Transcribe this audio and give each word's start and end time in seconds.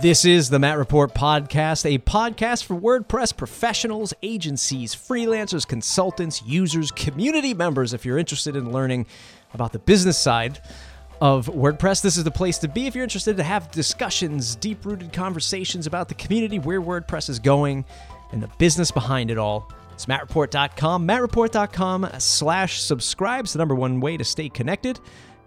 This 0.00 0.24
is 0.24 0.48
the 0.48 0.58
Matt 0.60 0.78
Report 0.78 1.12
Podcast, 1.12 1.84
a 1.84 1.98
podcast 1.98 2.64
for 2.64 2.74
WordPress 2.74 3.36
professionals, 3.36 4.14
agencies, 4.22 4.94
freelancers, 4.94 5.66
consultants, 5.66 6.40
users, 6.46 6.92
community 6.92 7.52
members. 7.52 7.92
If 7.92 8.04
you're 8.04 8.16
interested 8.16 8.54
in 8.54 8.72
learning 8.72 9.06
about 9.54 9.72
the 9.72 9.80
business 9.80 10.16
side 10.16 10.60
of 11.20 11.48
WordPress, 11.48 12.00
this 12.00 12.16
is 12.16 12.22
the 12.22 12.30
place 12.30 12.58
to 12.58 12.68
be. 12.68 12.86
If 12.86 12.94
you're 12.94 13.02
interested 13.02 13.36
to 13.38 13.42
have 13.42 13.72
discussions, 13.72 14.54
deep 14.54 14.86
rooted 14.86 15.12
conversations 15.12 15.88
about 15.88 16.08
the 16.08 16.14
community, 16.14 16.60
where 16.60 16.80
WordPress 16.80 17.28
is 17.28 17.40
going, 17.40 17.84
and 18.30 18.40
the 18.40 18.50
business 18.58 18.92
behind 18.92 19.32
it 19.32 19.36
all, 19.36 19.68
it's 19.92 20.06
mattreport.com, 20.06 21.08
mattreport.com 21.08 22.08
slash 22.18 22.80
subscribe. 22.80 23.46
It's 23.46 23.52
the 23.52 23.58
number 23.58 23.74
one 23.74 23.98
way 23.98 24.16
to 24.16 24.24
stay 24.24 24.48
connected. 24.48 25.00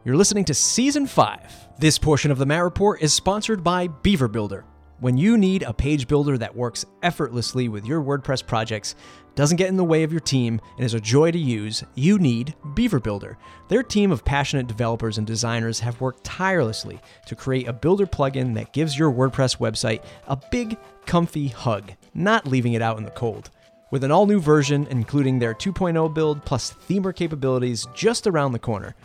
You're 0.04 0.18
listening 0.18 0.44
to 0.46 0.54
Season 0.54 1.08
5. 1.08 1.70
This 1.82 1.98
portion 1.98 2.30
of 2.30 2.38
the 2.38 2.46
Matt 2.46 2.64
Report 2.64 3.02
is 3.02 3.12
sponsored 3.12 3.64
by 3.64 3.88
Beaver 3.88 4.28
Builder. 4.28 4.66
When 5.00 5.18
you 5.18 5.36
need 5.36 5.64
a 5.64 5.74
page 5.74 6.08
builder 6.08 6.38
that 6.38 6.56
works 6.56 6.86
effortlessly 7.02 7.70
with 7.70 7.88
your 7.88 8.04
WordPress 8.04 8.46
projects, 8.46 8.94
doesn't 9.34 9.58
get 9.58 9.70
in 9.70 9.78
the 9.78 9.84
way 9.84 10.04
of 10.04 10.12
your 10.14 10.20
team, 10.20 10.62
and 10.76 10.86
is 10.86 10.94
a 10.94 11.00
joy 11.00 11.32
to 11.32 11.40
use, 11.40 11.84
you 11.96 12.20
need 12.20 12.54
Beaver 12.76 13.00
Builder. 13.00 13.36
Their 13.68 13.82
team 13.82 14.12
of 14.12 14.24
passionate 14.24 14.68
developers 14.68 15.18
and 15.18 15.26
designers 15.26 15.80
have 15.80 16.00
worked 16.00 16.24
tirelessly 16.24 17.00
to 17.26 17.36
create 17.36 17.68
a 17.68 17.74
builder 17.74 18.06
plugin 18.06 18.54
that 18.54 18.74
gives 18.74 18.96
your 18.96 19.12
WordPress 19.12 19.58
website 19.58 20.04
a 20.28 20.38
big, 20.52 20.78
comfy 21.08 21.48
hug, 21.48 21.94
not 22.14 22.46
leaving 22.46 22.74
it 22.74 22.84
out 22.84 23.00
in 23.00 23.06
the 23.06 23.10
cold. 23.10 23.50
With 23.90 24.04
an 24.04 24.12
all 24.12 24.28
new 24.28 24.40
version, 24.40 24.86
including 24.92 25.40
their 25.40 25.56
2.0 25.56 26.14
build 26.14 26.46
plus 26.46 26.76
themer 26.88 27.14
capabilities 27.14 27.88
just 27.96 28.28
around 28.28 28.52
the 28.52 28.60
corner, 28.60 28.96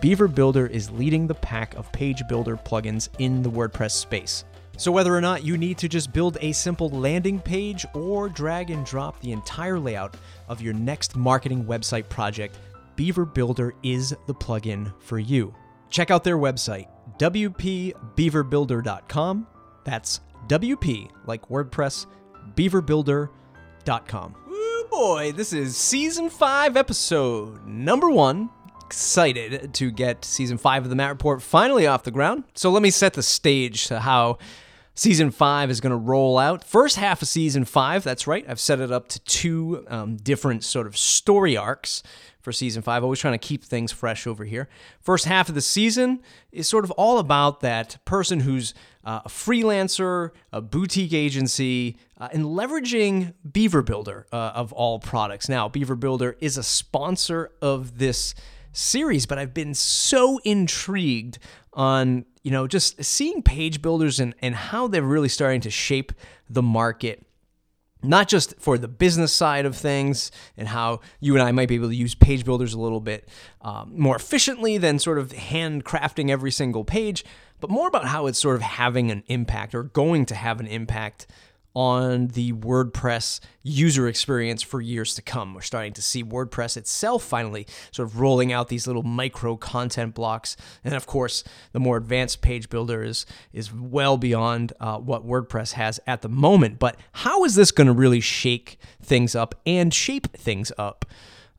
Beaver 0.00 0.26
Builder 0.26 0.66
is 0.66 0.90
leading 0.90 1.26
the 1.26 1.34
pack 1.34 1.74
of 1.74 1.92
page 1.92 2.22
builder 2.28 2.56
plugins 2.56 3.10
in 3.18 3.42
the 3.42 3.50
WordPress 3.50 3.90
space. 3.92 4.44
So, 4.78 4.90
whether 4.90 5.14
or 5.14 5.20
not 5.20 5.44
you 5.44 5.58
need 5.58 5.76
to 5.78 5.88
just 5.88 6.12
build 6.12 6.38
a 6.40 6.50
simple 6.52 6.88
landing 6.88 7.38
page 7.38 7.86
or 7.94 8.28
drag 8.28 8.70
and 8.70 8.84
drop 8.86 9.20
the 9.20 9.30
entire 9.32 9.78
layout 9.78 10.16
of 10.48 10.62
your 10.62 10.72
next 10.72 11.14
marketing 11.14 11.66
website 11.66 12.08
project, 12.08 12.58
Beaver 12.96 13.26
Builder 13.26 13.74
is 13.82 14.16
the 14.26 14.34
plugin 14.34 14.92
for 15.00 15.18
you. 15.18 15.54
Check 15.90 16.10
out 16.10 16.24
their 16.24 16.38
website, 16.38 16.88
wpbeaverbuilder.com. 17.18 19.46
That's 19.84 20.20
WP, 20.48 21.10
like 21.26 21.46
WordPress, 21.48 22.06
beaverbuilder.com. 22.54 24.34
Ooh 24.50 24.86
boy, 24.90 25.32
this 25.32 25.52
is 25.52 25.76
season 25.76 26.30
five, 26.30 26.78
episode 26.78 27.66
number 27.66 28.10
one 28.10 28.48
excited 28.92 29.72
to 29.72 29.90
get 29.90 30.22
season 30.22 30.58
five 30.58 30.82
of 30.82 30.90
the 30.90 30.94
Matt 30.94 31.08
Report 31.08 31.40
finally 31.40 31.86
off 31.86 32.02
the 32.02 32.10
ground. 32.10 32.44
So 32.52 32.68
let 32.70 32.82
me 32.82 32.90
set 32.90 33.14
the 33.14 33.22
stage 33.22 33.86
to 33.86 34.00
how 34.00 34.36
season 34.94 35.30
five 35.30 35.70
is 35.70 35.80
going 35.80 35.92
to 35.92 35.96
roll 35.96 36.36
out. 36.36 36.62
First 36.62 36.96
half 36.96 37.22
of 37.22 37.28
season 37.28 37.64
five, 37.64 38.04
that's 38.04 38.26
right. 38.26 38.44
I've 38.46 38.60
set 38.60 38.80
it 38.80 38.92
up 38.92 39.08
to 39.08 39.20
two 39.20 39.86
um, 39.88 40.16
different 40.16 40.62
sort 40.62 40.86
of 40.86 40.98
story 40.98 41.56
arcs 41.56 42.02
for 42.42 42.52
season 42.52 42.82
five. 42.82 43.02
Always 43.02 43.18
trying 43.18 43.32
to 43.32 43.38
keep 43.38 43.64
things 43.64 43.92
fresh 43.92 44.26
over 44.26 44.44
here. 44.44 44.68
First 45.00 45.24
half 45.24 45.48
of 45.48 45.54
the 45.54 45.62
season 45.62 46.20
is 46.50 46.68
sort 46.68 46.84
of 46.84 46.90
all 46.90 47.18
about 47.18 47.60
that 47.60 47.96
person 48.04 48.40
who's 48.40 48.74
uh, 49.04 49.20
a 49.24 49.28
freelancer, 49.30 50.32
a 50.52 50.60
boutique 50.60 51.14
agency, 51.14 51.96
uh, 52.20 52.28
and 52.30 52.44
leveraging 52.44 53.32
Beaver 53.50 53.80
Builder 53.80 54.26
uh, 54.30 54.52
of 54.54 54.70
all 54.74 54.98
products. 54.98 55.48
Now, 55.48 55.66
Beaver 55.66 55.96
Builder 55.96 56.36
is 56.40 56.58
a 56.58 56.62
sponsor 56.62 57.52
of 57.62 57.96
this 57.96 58.34
series, 58.72 59.26
but 59.26 59.38
I've 59.38 59.54
been 59.54 59.74
so 59.74 60.38
intrigued 60.44 61.38
on, 61.72 62.24
you 62.42 62.50
know, 62.50 62.66
just 62.66 63.02
seeing 63.04 63.42
page 63.42 63.82
builders 63.82 64.20
and, 64.20 64.34
and 64.40 64.54
how 64.54 64.88
they're 64.88 65.02
really 65.02 65.28
starting 65.28 65.60
to 65.62 65.70
shape 65.70 66.12
the 66.48 66.62
market. 66.62 67.24
Not 68.04 68.26
just 68.26 68.58
for 68.58 68.78
the 68.78 68.88
business 68.88 69.32
side 69.32 69.64
of 69.64 69.76
things 69.76 70.32
and 70.56 70.66
how 70.66 71.00
you 71.20 71.34
and 71.34 71.42
I 71.42 71.52
might 71.52 71.68
be 71.68 71.76
able 71.76 71.88
to 71.88 71.94
use 71.94 72.16
page 72.16 72.44
builders 72.44 72.74
a 72.74 72.80
little 72.80 73.00
bit 73.00 73.28
um, 73.60 73.92
more 73.96 74.16
efficiently 74.16 74.76
than 74.76 74.98
sort 74.98 75.18
of 75.18 75.28
handcrafting 75.28 76.28
every 76.28 76.50
single 76.50 76.82
page, 76.82 77.24
but 77.60 77.70
more 77.70 77.86
about 77.86 78.06
how 78.06 78.26
it's 78.26 78.40
sort 78.40 78.56
of 78.56 78.62
having 78.62 79.12
an 79.12 79.22
impact 79.28 79.72
or 79.72 79.84
going 79.84 80.26
to 80.26 80.34
have 80.34 80.58
an 80.58 80.66
impact 80.66 81.28
on 81.74 82.28
the 82.28 82.52
WordPress 82.52 83.40
user 83.62 84.08
experience 84.08 84.62
for 84.62 84.80
years 84.80 85.14
to 85.14 85.22
come. 85.22 85.54
We're 85.54 85.62
starting 85.62 85.92
to 85.94 86.02
see 86.02 86.22
WordPress 86.22 86.76
itself 86.76 87.22
finally 87.22 87.66
sort 87.90 88.08
of 88.08 88.20
rolling 88.20 88.52
out 88.52 88.68
these 88.68 88.86
little 88.86 89.02
micro 89.02 89.56
content 89.56 90.14
blocks. 90.14 90.56
And 90.84 90.94
of 90.94 91.06
course, 91.06 91.44
the 91.72 91.80
more 91.80 91.96
advanced 91.96 92.42
page 92.42 92.68
builder 92.68 93.02
is, 93.02 93.24
is 93.52 93.72
well 93.72 94.16
beyond 94.16 94.72
uh, 94.80 94.98
what 94.98 95.26
WordPress 95.26 95.72
has 95.72 96.00
at 96.06 96.22
the 96.22 96.28
moment. 96.28 96.78
But 96.78 96.96
how 97.12 97.44
is 97.44 97.54
this 97.54 97.70
going 97.70 97.86
to 97.86 97.92
really 97.92 98.20
shake 98.20 98.78
things 99.02 99.34
up 99.34 99.54
and 99.64 99.92
shape 99.92 100.32
things 100.36 100.72
up 100.76 101.06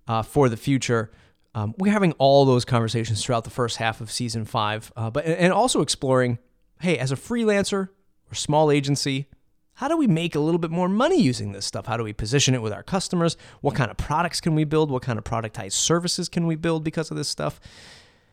uh, 0.07 0.22
for 0.22 0.50
the 0.50 0.57
future? 0.57 1.12
Um, 1.56 1.75
we're 1.78 1.91
having 1.91 2.13
all 2.13 2.46
those 2.46 2.66
conversations 2.66 3.23
throughout 3.23 3.44
the 3.44 3.50
first 3.52 3.78
half 3.78 4.02
of 4.02 4.12
season 4.12 4.46
five, 4.46 4.91
uh, 4.96 5.12
but 5.12 5.25
and 5.25 5.53
also 5.53 5.81
exploring, 5.81 6.40
hey, 6.79 6.97
as 6.97 7.12
a 7.12 7.16
freelancer 7.16 7.90
or 8.31 8.35
small 8.35 8.72
agency, 8.72 9.28
how 9.75 9.88
do 9.88 9.97
we 9.97 10.07
make 10.07 10.35
a 10.35 10.39
little 10.39 10.59
bit 10.59 10.72
more 10.72 10.88
money 10.88 11.19
using 11.19 11.51
this 11.51 11.66
stuff? 11.66 11.88
How 11.88 11.97
do 11.97 12.03
we 12.03 12.13
position 12.13 12.53
it 12.53 12.61
with 12.61 12.73
our 12.73 12.84
customers? 12.84 13.38
What 13.61 13.73
kind 13.75 13.89
of 13.89 13.97
products 13.97 14.39
can 14.39 14.53
we 14.56 14.66
build? 14.66 14.91
What 14.91 15.01
kind 15.01 15.17
of 15.17 15.25
productized 15.25 15.73
services 15.73 16.29
can 16.29 16.45
we 16.45 16.56
build 16.56 16.84
because 16.84 17.09
of 17.09 17.17
this 17.17 17.28
stuff? 17.28 17.59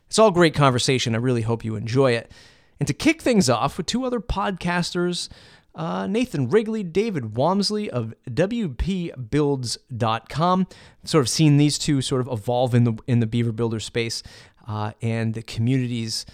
It's 0.06 0.19
all 0.19 0.31
great 0.31 0.55
conversation. 0.55 1.15
I 1.15 1.19
really 1.19 1.43
hope 1.43 1.65
you 1.65 1.77
enjoy 1.77 2.12
it. 2.12 2.31
And 2.78 2.87
to 2.87 2.95
kick 2.95 3.23
things 3.23 3.49
off 3.49 3.77
with 3.77 3.87
two 3.87 4.05
other 4.05 4.21
podcasters, 4.21 5.28
uh, 5.75 6.06
Nathan 6.06 6.49
Wrigley, 6.49 6.83
David 6.83 7.34
Waumsley 7.34 7.89
of 7.89 8.15
WPBuilds.com. 8.28 10.67
Sort 11.05 11.22
of 11.22 11.28
seen 11.28 11.59
these 11.59 11.78
two 11.78 12.03
sort 12.03 12.21
of 12.21 12.28
evolve 12.28 12.75
in 12.75 12.84
the 12.84 12.99
in 13.07 13.21
the 13.21 13.27
Beaver 13.27 13.53
Builder 13.53 13.81
space 13.81 14.22
uh, 14.67 14.93
and 15.01 15.33
the 15.34 15.43
communities 15.43 16.27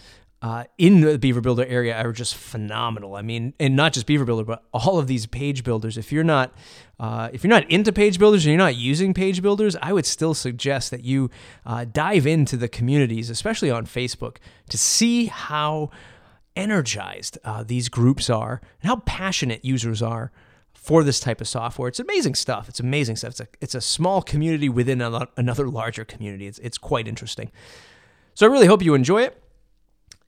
uh, 0.43 0.65
in 0.77 1.01
the 1.01 1.19
Beaver 1.19 1.41
Builder 1.41 1.65
area 1.65 1.97
are 1.97 2.13
just 2.13 2.35
phenomenal. 2.35 3.17
I 3.17 3.23
mean, 3.23 3.55
and 3.59 3.75
not 3.75 3.93
just 3.93 4.07
Beaver 4.07 4.25
Builder, 4.25 4.45
but 4.45 4.65
all 4.73 4.99
of 4.99 5.07
these 5.07 5.27
page 5.27 5.65
builders. 5.65 5.97
If 5.97 6.13
you're 6.13 6.25
not, 6.25 6.55
uh, 7.01 7.31
if 7.33 7.43
you're 7.43 7.51
not 7.51 7.69
into 7.71 7.93
page 7.93 8.19
builders 8.19 8.45
and 8.45 8.53
you're 8.53 8.59
not 8.59 8.77
using 8.77 9.15
page 9.15 9.41
builders, 9.41 9.77
I 9.81 9.93
would 9.93 10.07
still 10.07 10.35
suggest 10.35 10.91
that 10.91 11.05
you 11.05 11.31
uh, 11.65 11.87
dive 11.91 12.27
into 12.27 12.57
the 12.57 12.69
communities, 12.69 13.31
especially 13.31 13.71
on 13.71 13.87
Facebook, 13.87 14.37
to 14.69 14.77
see 14.77 15.27
how 15.27 15.91
energized 16.55 17.39
uh, 17.45 17.63
these 17.63 17.89
groups 17.89 18.29
are 18.31 18.61
and 18.83 18.89
how 18.89 18.97
passionate 19.07 19.65
users 19.65 20.03
are 20.03 20.33
for 20.75 21.03
this 21.03 21.19
type 21.19 21.41
of 21.41 21.49
software. 21.49 21.89
It's 21.89 21.99
amazing 21.99 22.35
stuff. 22.35 22.69
It's 22.69 22.79
amazing 22.79 23.17
stuff. 23.17 23.31
It's 23.33 23.41
a, 23.41 23.49
it's 23.61 23.75
a 23.75 23.81
small 23.81 24.23
community 24.23 24.69
within 24.69 25.01
another 25.01 25.69
larger 25.69 26.05
community. 26.05 26.47
It's, 26.47 26.59
it's 26.61 26.79
quite 26.79 27.09
interesting. 27.09 27.51
So 28.35 28.47
I 28.47 28.51
really 28.51 28.67
hope 28.67 28.83
you 28.83 28.95
enjoy 28.95 29.23
it. 29.23 29.43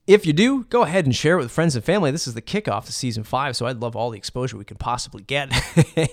If 0.09 0.25
you 0.25 0.33
do, 0.33 0.65
go 0.65 0.85
ahead 0.85 1.05
and 1.05 1.15
share 1.15 1.35
it 1.35 1.43
with 1.43 1.53
friends 1.53 1.77
and 1.77 1.85
family. 1.85 2.11
This 2.11 2.27
is 2.27 2.33
the 2.33 2.41
kickoff 2.41 2.87
to 2.87 2.93
season 2.95 3.25
five, 3.25 3.55
so 3.55 3.67
I'd 3.67 3.83
love 3.83 3.95
all 3.95 4.09
the 4.09 4.17
exposure 4.17 4.57
we 4.57 4.65
could 4.65 4.79
possibly 4.79 5.23
get. 5.23 5.53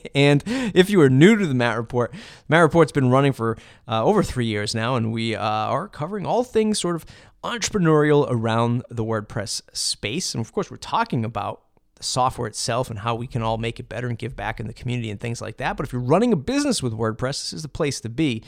and 0.16 0.44
if 0.46 0.90
you 0.90 1.00
are 1.00 1.10
new 1.10 1.38
to 1.38 1.48
the 1.48 1.54
Matt 1.54 1.78
Report, 1.78 2.14
Matt 2.50 2.62
Report's 2.62 2.92
been 2.92 3.10
running 3.10 3.32
for 3.32 3.58
uh, 3.88 4.04
over 4.04 4.22
three 4.22 4.48
years 4.48 4.76
now, 4.76 4.98
and 4.98 5.14
we 5.14 5.34
uh, 5.34 5.42
are 5.42 5.88
covering 5.88 6.26
all 6.26 6.44
things 6.44 6.78
sort 6.78 6.98
of 6.98 7.06
entrepreneurial 7.42 8.28
around 8.30 8.84
the 8.90 9.06
WordPress 9.06 9.62
space. 9.72 10.36
And 10.36 10.46
of 10.46 10.52
course, 10.52 10.70
we're 10.70 10.76
talking 10.76 11.24
about 11.24 11.62
the 11.96 12.04
software 12.04 12.50
itself 12.50 12.90
and 12.90 13.00
how 13.00 13.16
we 13.16 13.28
can 13.28 13.42
all 13.42 13.58
make 13.58 13.80
it 13.80 13.88
better 13.88 14.10
and 14.10 14.18
give 14.18 14.36
back 14.36 14.60
in 14.60 14.68
the 14.68 14.74
community 14.74 15.10
and 15.10 15.22
things 15.22 15.42
like 15.42 15.56
that. 15.56 15.78
But 15.78 15.86
if 15.86 15.94
you're 15.94 16.02
running 16.02 16.34
a 16.34 16.36
business 16.36 16.84
with 16.84 16.92
WordPress, 16.92 17.44
this 17.44 17.54
is 17.54 17.62
the 17.62 17.70
place 17.70 18.02
to 18.02 18.10
be. 18.10 18.44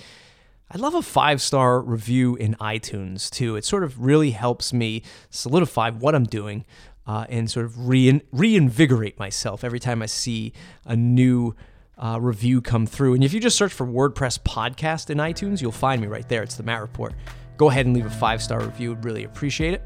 I 0.70 0.78
love 0.78 0.96
a 0.96 1.02
five 1.02 1.42
star 1.42 1.80
review 1.80 2.36
in 2.36 2.56
iTunes 2.56 3.30
too. 3.30 3.56
It 3.56 3.64
sort 3.64 3.84
of 3.84 4.00
really 4.00 4.32
helps 4.32 4.74
me 4.74 5.04
solidify 5.30 5.92
what 5.92 6.14
I'm 6.14 6.26
doing 6.26 6.66
uh, 7.06 7.26
and 7.30 7.50
sort 7.50 7.66
of 7.66 7.88
rein- 7.88 8.22
reinvigorate 8.34 9.18
myself 9.18 9.64
every 9.64 9.80
time 9.80 10.02
I 10.02 10.08
see 10.08 10.52
a 10.86 10.96
new 10.96 11.56
uh, 11.98 12.20
review 12.22 12.62
come 12.62 12.86
through. 12.86 13.14
And 13.14 13.24
if 13.24 13.34
you 13.34 13.40
just 13.40 13.58
search 13.58 13.72
for 13.72 13.88
WordPress 13.88 14.40
podcast 14.40 15.10
in 15.10 15.20
iTunes, 15.20 15.62
you'll 15.62 15.72
find 15.72 16.02
me 16.02 16.08
right 16.08 16.28
there. 16.28 16.44
It's 16.44 16.56
the 16.56 16.64
Matt 16.64 16.82
Report. 16.82 17.14
Go 17.56 17.70
ahead 17.70 17.86
and 17.86 17.96
leave 17.96 18.06
a 18.06 18.10
five 18.10 18.44
star 18.44 18.62
review. 18.62 18.90
Would 18.90 19.06
really 19.06 19.24
appreciate 19.24 19.74
it. 19.74 19.82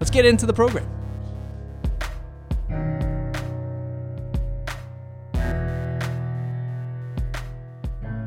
Let's 0.00 0.10
get 0.10 0.24
into 0.24 0.46
the 0.46 0.54
program. 0.54 0.88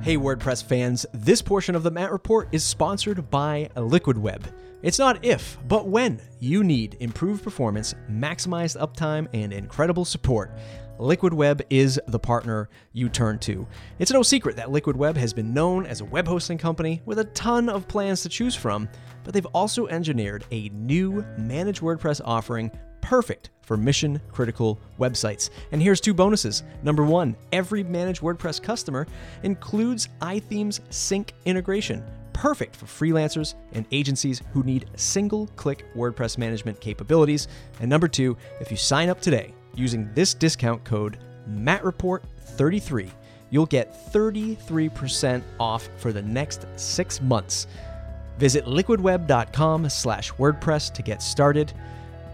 Hey, 0.03 0.18
WordPress 0.18 0.63
fans, 0.63 1.06
this 1.13 1.44
portion 1.44 1.75
of 1.75 1.83
the 1.83 1.92
Matt 1.92 2.12
Report 2.12 2.50
is 2.51 2.63
sponsored 2.63 3.30
by 3.30 3.69
Liquid 3.75 4.18
Web. 4.18 4.51
It's 4.81 4.98
not 4.98 5.24
if, 5.24 5.59
but 5.68 5.89
when 5.89 6.19
you 6.39 6.63
need 6.63 6.98
improved 7.01 7.44
performance, 7.44 7.94
maximized 8.09 8.80
uptime, 8.81 9.27
and 9.31 9.53
incredible 9.53 10.03
support. 10.03 10.57
Liquid 10.98 11.36
Web 11.36 11.62
is 11.69 12.01
the 12.07 12.18
partner 12.18 12.68
you 12.94 13.09
turn 13.09 13.38
to. 13.39 13.68
It's 14.00 14.12
no 14.12 14.24
secret 14.24 14.56
that 14.56 14.71
Liquid 14.71 14.98
Web 14.98 15.15
has 15.18 15.33
been 15.33 15.53
known 15.53 15.86
as 15.86 16.01
a 16.01 16.06
web 16.06 16.27
hosting 16.27 16.57
company 16.57 17.04
with 17.06 17.19
a 17.19 17.25
ton 17.25 17.69
of 17.69 17.88
plans 17.88 18.24
to 18.24 18.30
choose 18.30 18.56
from, 18.56 18.89
but 19.24 19.36
they've 19.36 19.45
also 19.47 19.86
engineered 19.86 20.45
a 20.50 20.69
new 20.69 21.24
managed 21.38 21.81
WordPress 21.81 22.21
offering 22.25 22.71
perfect 23.01 23.50
for 23.62 23.77
mission 23.77 24.19
critical 24.31 24.80
websites. 25.00 25.50
And 25.71 25.81
here's 25.81 26.01
two 26.01 26.13
bonuses. 26.13 26.63
Number 26.83 27.03
one, 27.03 27.36
every 27.51 27.83
managed 27.83 28.21
WordPress 28.21 28.62
customer 28.62 29.07
includes 29.44 30.09
iThemes 30.21 30.81
Sync 30.89 31.33
integration, 31.45 32.03
perfect 32.33 32.75
for 32.75 32.86
freelancers 32.86 33.56
and 33.74 33.86
agencies 33.92 34.42
who 34.53 34.63
need 34.63 34.89
single 34.95 35.48
click 35.56 35.86
WordPress 35.95 36.38
management 36.38 36.80
capabilities. 36.81 37.48
And 37.80 37.89
number 37.89 38.07
two, 38.07 38.36
if 38.59 38.71
you 38.71 38.77
sign 38.77 39.09
up 39.09 39.21
today 39.21 39.54
using 39.75 40.09
this 40.13 40.33
discount 40.33 40.83
code, 40.83 41.18
MattReport33, 41.50 43.09
you'll 43.51 43.65
get 43.65 44.12
33% 44.12 45.44
off 45.59 45.89
for 45.97 46.12
the 46.12 46.21
next 46.21 46.65
six 46.77 47.21
months. 47.21 47.68
Visit 48.38 48.65
liquidweb.com 48.65 49.88
slash 49.89 50.31
WordPress 50.33 50.94
to 50.94 51.04
get 51.04 51.21
started. 51.21 51.74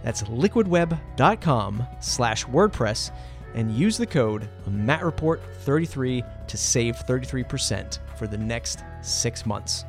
That's 0.07 0.23
liquidweb.com 0.23 1.85
slash 1.99 2.45
WordPress 2.45 3.11
and 3.55 3.69
use 3.69 3.97
the 3.97 4.05
code 4.05 4.47
MattReport33 4.69 6.47
to 6.47 6.57
save 6.57 6.95
33% 6.95 7.99
for 8.17 8.25
the 8.25 8.37
next 8.37 8.85
six 9.01 9.45
months. 9.45 9.83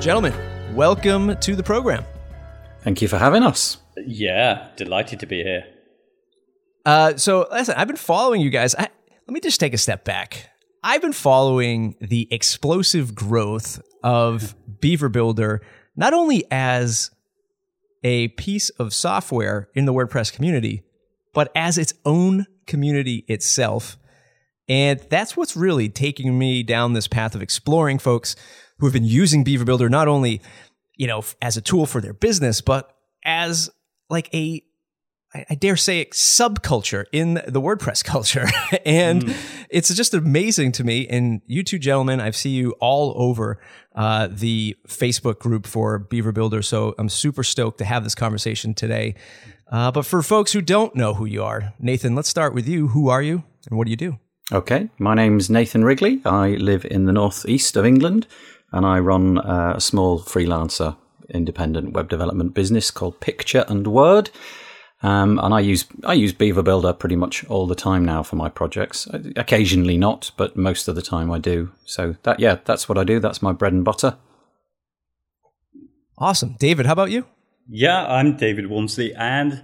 Gentlemen, 0.00 0.32
welcome 0.76 1.36
to 1.38 1.56
the 1.56 1.64
program. 1.64 2.04
Thank 2.82 3.02
you 3.02 3.08
for 3.08 3.18
having 3.18 3.42
us. 3.42 3.78
Yeah, 3.96 4.68
delighted 4.76 5.18
to 5.18 5.26
be 5.26 5.42
here. 5.42 5.64
Uh, 6.86 7.16
so, 7.16 7.48
listen, 7.50 7.74
I've 7.76 7.88
been 7.88 7.96
following 7.96 8.40
you 8.42 8.50
guys. 8.50 8.76
I, 8.76 8.82
let 9.26 9.34
me 9.34 9.40
just 9.40 9.58
take 9.58 9.74
a 9.74 9.78
step 9.78 10.04
back. 10.04 10.50
I've 10.82 11.02
been 11.02 11.12
following 11.12 11.94
the 12.00 12.26
explosive 12.30 13.14
growth 13.14 13.82
of 14.02 14.54
Beaver 14.80 15.10
Builder, 15.10 15.60
not 15.94 16.14
only 16.14 16.44
as 16.50 17.10
a 18.02 18.28
piece 18.28 18.70
of 18.70 18.94
software 18.94 19.68
in 19.74 19.84
the 19.84 19.92
WordPress 19.92 20.32
community, 20.32 20.82
but 21.34 21.52
as 21.54 21.76
its 21.76 21.92
own 22.06 22.46
community 22.66 23.26
itself. 23.28 23.98
And 24.70 25.00
that's 25.10 25.36
what's 25.36 25.54
really 25.54 25.90
taking 25.90 26.38
me 26.38 26.62
down 26.62 26.94
this 26.94 27.08
path 27.08 27.34
of 27.34 27.42
exploring 27.42 27.98
folks 27.98 28.34
who 28.78 28.86
have 28.86 28.94
been 28.94 29.04
using 29.04 29.44
Beaver 29.44 29.66
Builder 29.66 29.90
not 29.90 30.08
only, 30.08 30.40
you 30.96 31.06
know, 31.06 31.22
as 31.42 31.58
a 31.58 31.60
tool 31.60 31.84
for 31.84 32.00
their 32.00 32.14
business, 32.14 32.62
but 32.62 32.96
as 33.22 33.68
like 34.08 34.32
a 34.34 34.62
I 35.32 35.54
dare 35.54 35.76
say 35.76 36.06
subculture 36.06 37.04
in 37.12 37.34
the 37.34 37.60
WordPress 37.60 38.04
culture. 38.14 38.46
and 38.84 39.26
mm. 39.26 39.64
it's 39.68 39.94
just 39.94 40.12
amazing 40.12 40.72
to 40.72 40.84
me. 40.84 41.06
And 41.08 41.40
you 41.46 41.62
two 41.62 41.78
gentlemen, 41.78 42.20
I 42.20 42.30
see 42.30 42.50
you 42.50 42.72
all 42.80 43.14
over 43.16 43.60
uh, 43.94 44.28
the 44.30 44.76
Facebook 44.88 45.38
group 45.38 45.66
for 45.66 45.98
Beaver 45.98 46.32
Builder. 46.32 46.62
So 46.62 46.94
I'm 46.98 47.08
super 47.08 47.44
stoked 47.44 47.78
to 47.78 47.84
have 47.84 48.02
this 48.02 48.14
conversation 48.14 48.74
today. 48.74 49.14
Uh, 49.70 49.92
but 49.92 50.04
for 50.04 50.20
folks 50.22 50.52
who 50.52 50.60
don't 50.60 50.96
know 50.96 51.14
who 51.14 51.26
you 51.26 51.44
are, 51.44 51.74
Nathan, 51.78 52.16
let's 52.16 52.28
start 52.28 52.52
with 52.52 52.66
you. 52.66 52.88
Who 52.88 53.08
are 53.08 53.22
you 53.22 53.44
and 53.68 53.78
what 53.78 53.84
do 53.84 53.90
you 53.90 53.96
do? 53.96 54.18
Okay, 54.52 54.88
my 54.98 55.14
name's 55.14 55.48
Nathan 55.48 55.84
Wrigley. 55.84 56.20
I 56.24 56.50
live 56.50 56.84
in 56.84 57.04
the 57.04 57.12
northeast 57.12 57.76
of 57.76 57.86
England 57.86 58.26
and 58.72 58.84
I 58.84 58.98
run 58.98 59.38
uh, 59.38 59.74
a 59.76 59.80
small 59.80 60.18
freelancer 60.18 60.96
independent 61.28 61.92
web 61.92 62.08
development 62.08 62.54
business 62.54 62.90
called 62.90 63.20
Picture 63.20 63.64
and 63.68 63.86
Word. 63.86 64.30
Um, 65.02 65.38
and 65.42 65.54
I 65.54 65.60
use 65.60 65.86
I 66.04 66.12
use 66.12 66.32
Beaver 66.32 66.62
Builder 66.62 66.92
pretty 66.92 67.16
much 67.16 67.44
all 67.46 67.66
the 67.66 67.74
time 67.74 68.04
now 68.04 68.22
for 68.22 68.36
my 68.36 68.48
projects. 68.48 69.08
Occasionally 69.36 69.96
not, 69.96 70.30
but 70.36 70.56
most 70.56 70.88
of 70.88 70.94
the 70.94 71.02
time 71.02 71.30
I 71.30 71.38
do. 71.38 71.72
So 71.84 72.16
that 72.24 72.38
yeah, 72.38 72.58
that's 72.64 72.88
what 72.88 72.98
I 72.98 73.04
do. 73.04 73.18
That's 73.18 73.40
my 73.40 73.52
bread 73.52 73.72
and 73.72 73.84
butter. 73.84 74.16
Awesome, 76.18 76.56
David. 76.58 76.84
How 76.84 76.92
about 76.92 77.10
you? 77.10 77.24
Yeah, 77.66 78.04
I'm 78.04 78.36
David 78.36 78.66
Waumsley, 78.66 79.14
and 79.16 79.62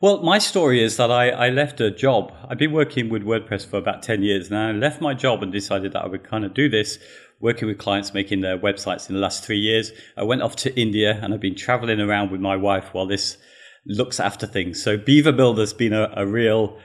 well, 0.00 0.22
my 0.22 0.38
story 0.38 0.82
is 0.82 0.96
that 0.96 1.10
I, 1.10 1.28
I 1.28 1.50
left 1.50 1.80
a 1.80 1.90
job. 1.90 2.32
I've 2.48 2.56
been 2.56 2.72
working 2.72 3.10
with 3.10 3.22
WordPress 3.22 3.66
for 3.66 3.76
about 3.76 4.02
ten 4.02 4.22
years, 4.22 4.48
and 4.48 4.56
I 4.56 4.72
left 4.72 5.02
my 5.02 5.12
job 5.12 5.42
and 5.42 5.52
decided 5.52 5.92
that 5.92 6.04
I 6.04 6.06
would 6.06 6.24
kind 6.24 6.44
of 6.46 6.54
do 6.54 6.70
this 6.70 6.98
working 7.40 7.68
with 7.68 7.78
clients 7.78 8.14
making 8.14 8.42
their 8.42 8.58
websites 8.58 9.08
in 9.08 9.14
the 9.14 9.20
last 9.20 9.44
three 9.44 9.58
years. 9.58 9.92
I 10.16 10.22
went 10.22 10.42
off 10.42 10.56
to 10.56 10.78
India 10.78 11.18
and 11.22 11.32
I've 11.32 11.40
been 11.40 11.54
traveling 11.54 12.00
around 12.00 12.30
with 12.30 12.40
my 12.40 12.54
wife 12.54 12.92
while 12.92 13.06
this 13.06 13.38
looks 13.86 14.20
after 14.20 14.46
things. 14.46 14.82
So 14.82 14.96
Beaver 14.96 15.32
Builder's 15.32 15.72
been 15.72 15.92
a, 15.92 16.12
a 16.16 16.26
real 16.26 16.78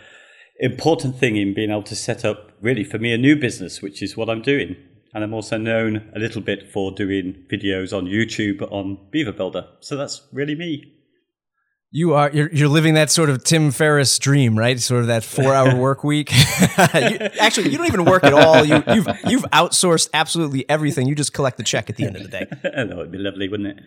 important 0.59 1.17
thing 1.17 1.35
in 1.35 1.53
being 1.53 1.69
able 1.69 1.83
to 1.83 1.95
set 1.95 2.23
up 2.23 2.51
really 2.61 2.83
for 2.83 2.97
me 2.97 3.11
a 3.13 3.17
new 3.17 3.35
business, 3.35 3.81
which 3.81 4.01
is 4.01 4.15
what 4.15 4.29
I'm 4.29 4.41
doing. 4.41 4.75
And 5.13 5.23
I'm 5.23 5.33
also 5.33 5.57
known 5.57 6.11
a 6.15 6.19
little 6.19 6.41
bit 6.41 6.69
for 6.71 6.91
doing 6.91 7.45
videos 7.51 7.95
on 7.95 8.05
YouTube 8.05 8.61
on 8.71 8.97
Beaver 9.11 9.31
Builder. 9.31 9.67
So 9.79 9.95
that's 9.95 10.21
really 10.33 10.55
me. 10.55 10.91
You 11.91 12.13
are 12.13 12.29
you're, 12.31 12.51
you're 12.51 12.67
living 12.67 12.95
that 12.95 13.09
sort 13.09 13.29
of 13.29 13.41
Tim 13.45 13.71
Ferriss 13.71 14.19
dream, 14.19 14.59
right? 14.59 14.77
Sort 14.77 15.01
of 15.01 15.07
that 15.07 15.23
four 15.23 15.53
hour 15.53 15.73
work 15.79 16.03
week. 16.03 16.33
you, 16.33 16.37
actually, 17.39 17.69
you 17.69 17.77
don't 17.77 17.87
even 17.87 18.03
work 18.03 18.25
at 18.25 18.33
all. 18.33 18.55
You, 18.65 18.81
have 18.81 18.95
you've, 18.95 19.07
you've 19.25 19.43
outsourced 19.53 20.09
absolutely 20.13 20.67
everything. 20.69 21.07
You 21.07 21.15
just 21.15 21.31
collect 21.33 21.55
the 21.55 21.63
check 21.63 21.89
at 21.89 21.95
the 21.95 22.05
end 22.05 22.17
of 22.17 22.23
the 22.23 22.27
day. 22.27 22.47
that 22.63 22.97
would 22.97 23.11
be 23.11 23.17
lovely, 23.17 23.47
wouldn't 23.47 23.79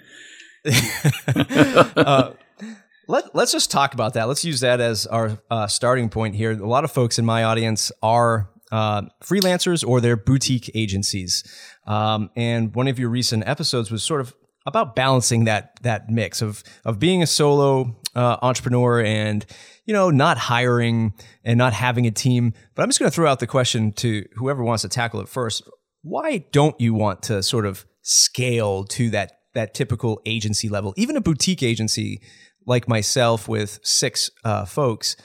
it? 0.64 1.96
uh, 1.96 2.32
let, 3.08 3.34
let's 3.34 3.52
just 3.52 3.70
talk 3.70 3.94
about 3.94 4.14
that. 4.14 4.28
Let's 4.28 4.44
use 4.44 4.60
that 4.60 4.80
as 4.80 5.06
our 5.06 5.38
uh, 5.50 5.66
starting 5.66 6.10
point 6.10 6.34
here. 6.34 6.52
A 6.52 6.66
lot 6.66 6.84
of 6.84 6.92
folks 6.92 7.18
in 7.18 7.24
my 7.24 7.42
audience 7.42 7.90
are 8.02 8.50
uh, 8.70 9.02
freelancers 9.24 9.86
or 9.86 10.00
they're 10.00 10.16
boutique 10.16 10.70
agencies. 10.74 11.42
Um, 11.86 12.30
and 12.36 12.74
one 12.74 12.86
of 12.86 12.98
your 12.98 13.08
recent 13.08 13.48
episodes 13.48 13.90
was 13.90 14.02
sort 14.02 14.20
of 14.20 14.34
about 14.66 14.94
balancing 14.94 15.44
that 15.44 15.80
that 15.82 16.10
mix 16.10 16.42
of 16.42 16.62
of 16.84 16.98
being 16.98 17.22
a 17.22 17.26
solo 17.26 17.98
uh, 18.14 18.36
entrepreneur 18.42 19.00
and 19.00 19.46
you 19.86 19.94
know 19.94 20.10
not 20.10 20.36
hiring 20.36 21.14
and 21.42 21.56
not 21.56 21.72
having 21.72 22.06
a 22.06 22.10
team. 22.10 22.52
But 22.74 22.82
I'm 22.82 22.90
just 22.90 22.98
going 22.98 23.10
to 23.10 23.14
throw 23.14 23.30
out 23.30 23.40
the 23.40 23.46
question 23.46 23.92
to 23.92 24.26
whoever 24.34 24.62
wants 24.62 24.82
to 24.82 24.88
tackle 24.90 25.20
it 25.20 25.28
first. 25.28 25.62
Why 26.02 26.44
don't 26.52 26.78
you 26.78 26.92
want 26.92 27.22
to 27.24 27.42
sort 27.42 27.64
of 27.64 27.86
scale 28.02 28.84
to 28.84 29.08
that 29.10 29.32
that 29.54 29.72
typical 29.72 30.20
agency 30.26 30.68
level, 30.68 30.92
even 30.98 31.16
a 31.16 31.20
boutique 31.22 31.62
agency 31.62 32.20
like 32.68 32.88
myself 32.88 33.48
with 33.48 33.80
six 33.82 34.30
uh, 34.44 34.64
folks? 34.64 35.16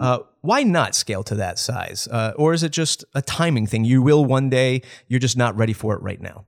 Uh, 0.00 0.20
why 0.40 0.62
not 0.62 0.94
scale 0.94 1.22
to 1.22 1.34
that 1.34 1.58
size? 1.58 2.08
Uh, 2.10 2.32
or 2.36 2.54
is 2.54 2.62
it 2.62 2.72
just 2.72 3.04
a 3.14 3.20
timing 3.20 3.66
thing? 3.66 3.84
You 3.84 4.00
will 4.00 4.24
one 4.24 4.48
day. 4.48 4.82
You're 5.06 5.20
just 5.20 5.36
not 5.36 5.56
ready 5.56 5.74
for 5.74 5.94
it 5.94 6.02
right 6.02 6.20
now. 6.20 6.46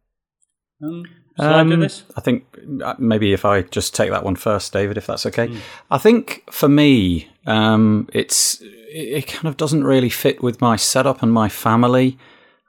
Um, 0.82 1.04
um, 1.38 1.52
I 1.52 1.64
do 1.64 1.76
this? 1.76 2.04
I 2.16 2.20
think 2.20 2.44
uh, 2.82 2.94
maybe 2.98 3.32
if 3.32 3.44
I 3.44 3.62
just 3.62 3.94
take 3.94 4.10
that 4.10 4.24
one 4.24 4.36
first, 4.36 4.72
David, 4.72 4.96
if 4.96 5.06
that's 5.06 5.26
okay. 5.26 5.48
Mm. 5.48 5.58
I 5.90 5.98
think 5.98 6.44
for 6.50 6.68
me, 6.68 7.28
um, 7.46 8.08
it's 8.12 8.62
it 8.62 9.26
kind 9.26 9.46
of 9.46 9.56
doesn't 9.56 9.84
really 9.84 10.10
fit 10.10 10.42
with 10.42 10.60
my 10.60 10.76
setup 10.76 11.22
and 11.22 11.32
my 11.32 11.48
family. 11.48 12.16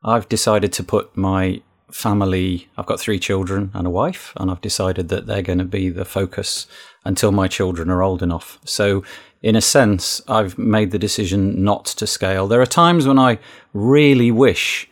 I've 0.04 0.28
decided 0.28 0.74
to 0.74 0.84
put 0.84 1.16
my 1.16 1.62
family. 1.96 2.68
I've 2.78 2.86
got 2.86 3.00
three 3.00 3.20
children 3.20 3.72
and 3.74 3.88
a 3.88 3.90
wife, 3.90 4.34
and 4.36 4.52
I've 4.52 4.60
decided 4.60 5.08
that 5.08 5.28
they're 5.28 5.42
going 5.42 5.60
to 5.60 5.66
be 5.80 5.88
the 5.88 6.04
focus 6.04 6.68
until 7.06 7.32
my 7.32 7.48
children 7.48 7.90
are 7.90 8.04
old 8.04 8.22
enough. 8.22 8.60
So, 8.66 9.02
in 9.42 9.56
a 9.56 9.62
sense, 9.62 10.22
I've 10.28 10.58
made 10.58 10.92
the 10.92 11.00
decision 11.00 11.64
not 11.64 11.86
to 11.86 12.06
scale. 12.06 12.48
There 12.50 12.62
are 12.62 12.66
times 12.66 13.08
when 13.08 13.18
I 13.18 13.40
really 13.74 14.30
wish 14.30 14.90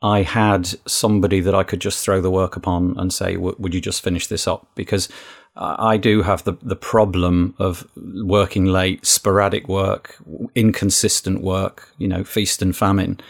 I 0.00 0.22
had 0.22 0.66
somebody 0.88 1.40
that 1.40 1.54
I 1.54 1.62
could 1.62 1.80
just 1.80 2.02
throw 2.02 2.22
the 2.22 2.30
work 2.30 2.56
upon 2.56 2.94
and 2.98 3.12
say, 3.12 3.36
"Would 3.36 3.74
you 3.74 3.80
just 3.82 4.02
finish 4.02 4.26
this 4.26 4.48
up?" 4.48 4.66
Because 4.74 5.10
I 5.56 5.98
do 5.98 6.22
have 6.22 6.44
the 6.44 6.54
the 6.62 6.76
problem 6.76 7.54
of 7.58 7.86
working 7.94 8.64
late, 8.64 9.04
sporadic 9.04 9.68
work, 9.68 10.16
inconsistent 10.54 11.42
work, 11.42 11.90
you 11.98 12.08
know, 12.08 12.24
feast 12.24 12.62
and 12.62 12.74
famine. 12.74 13.20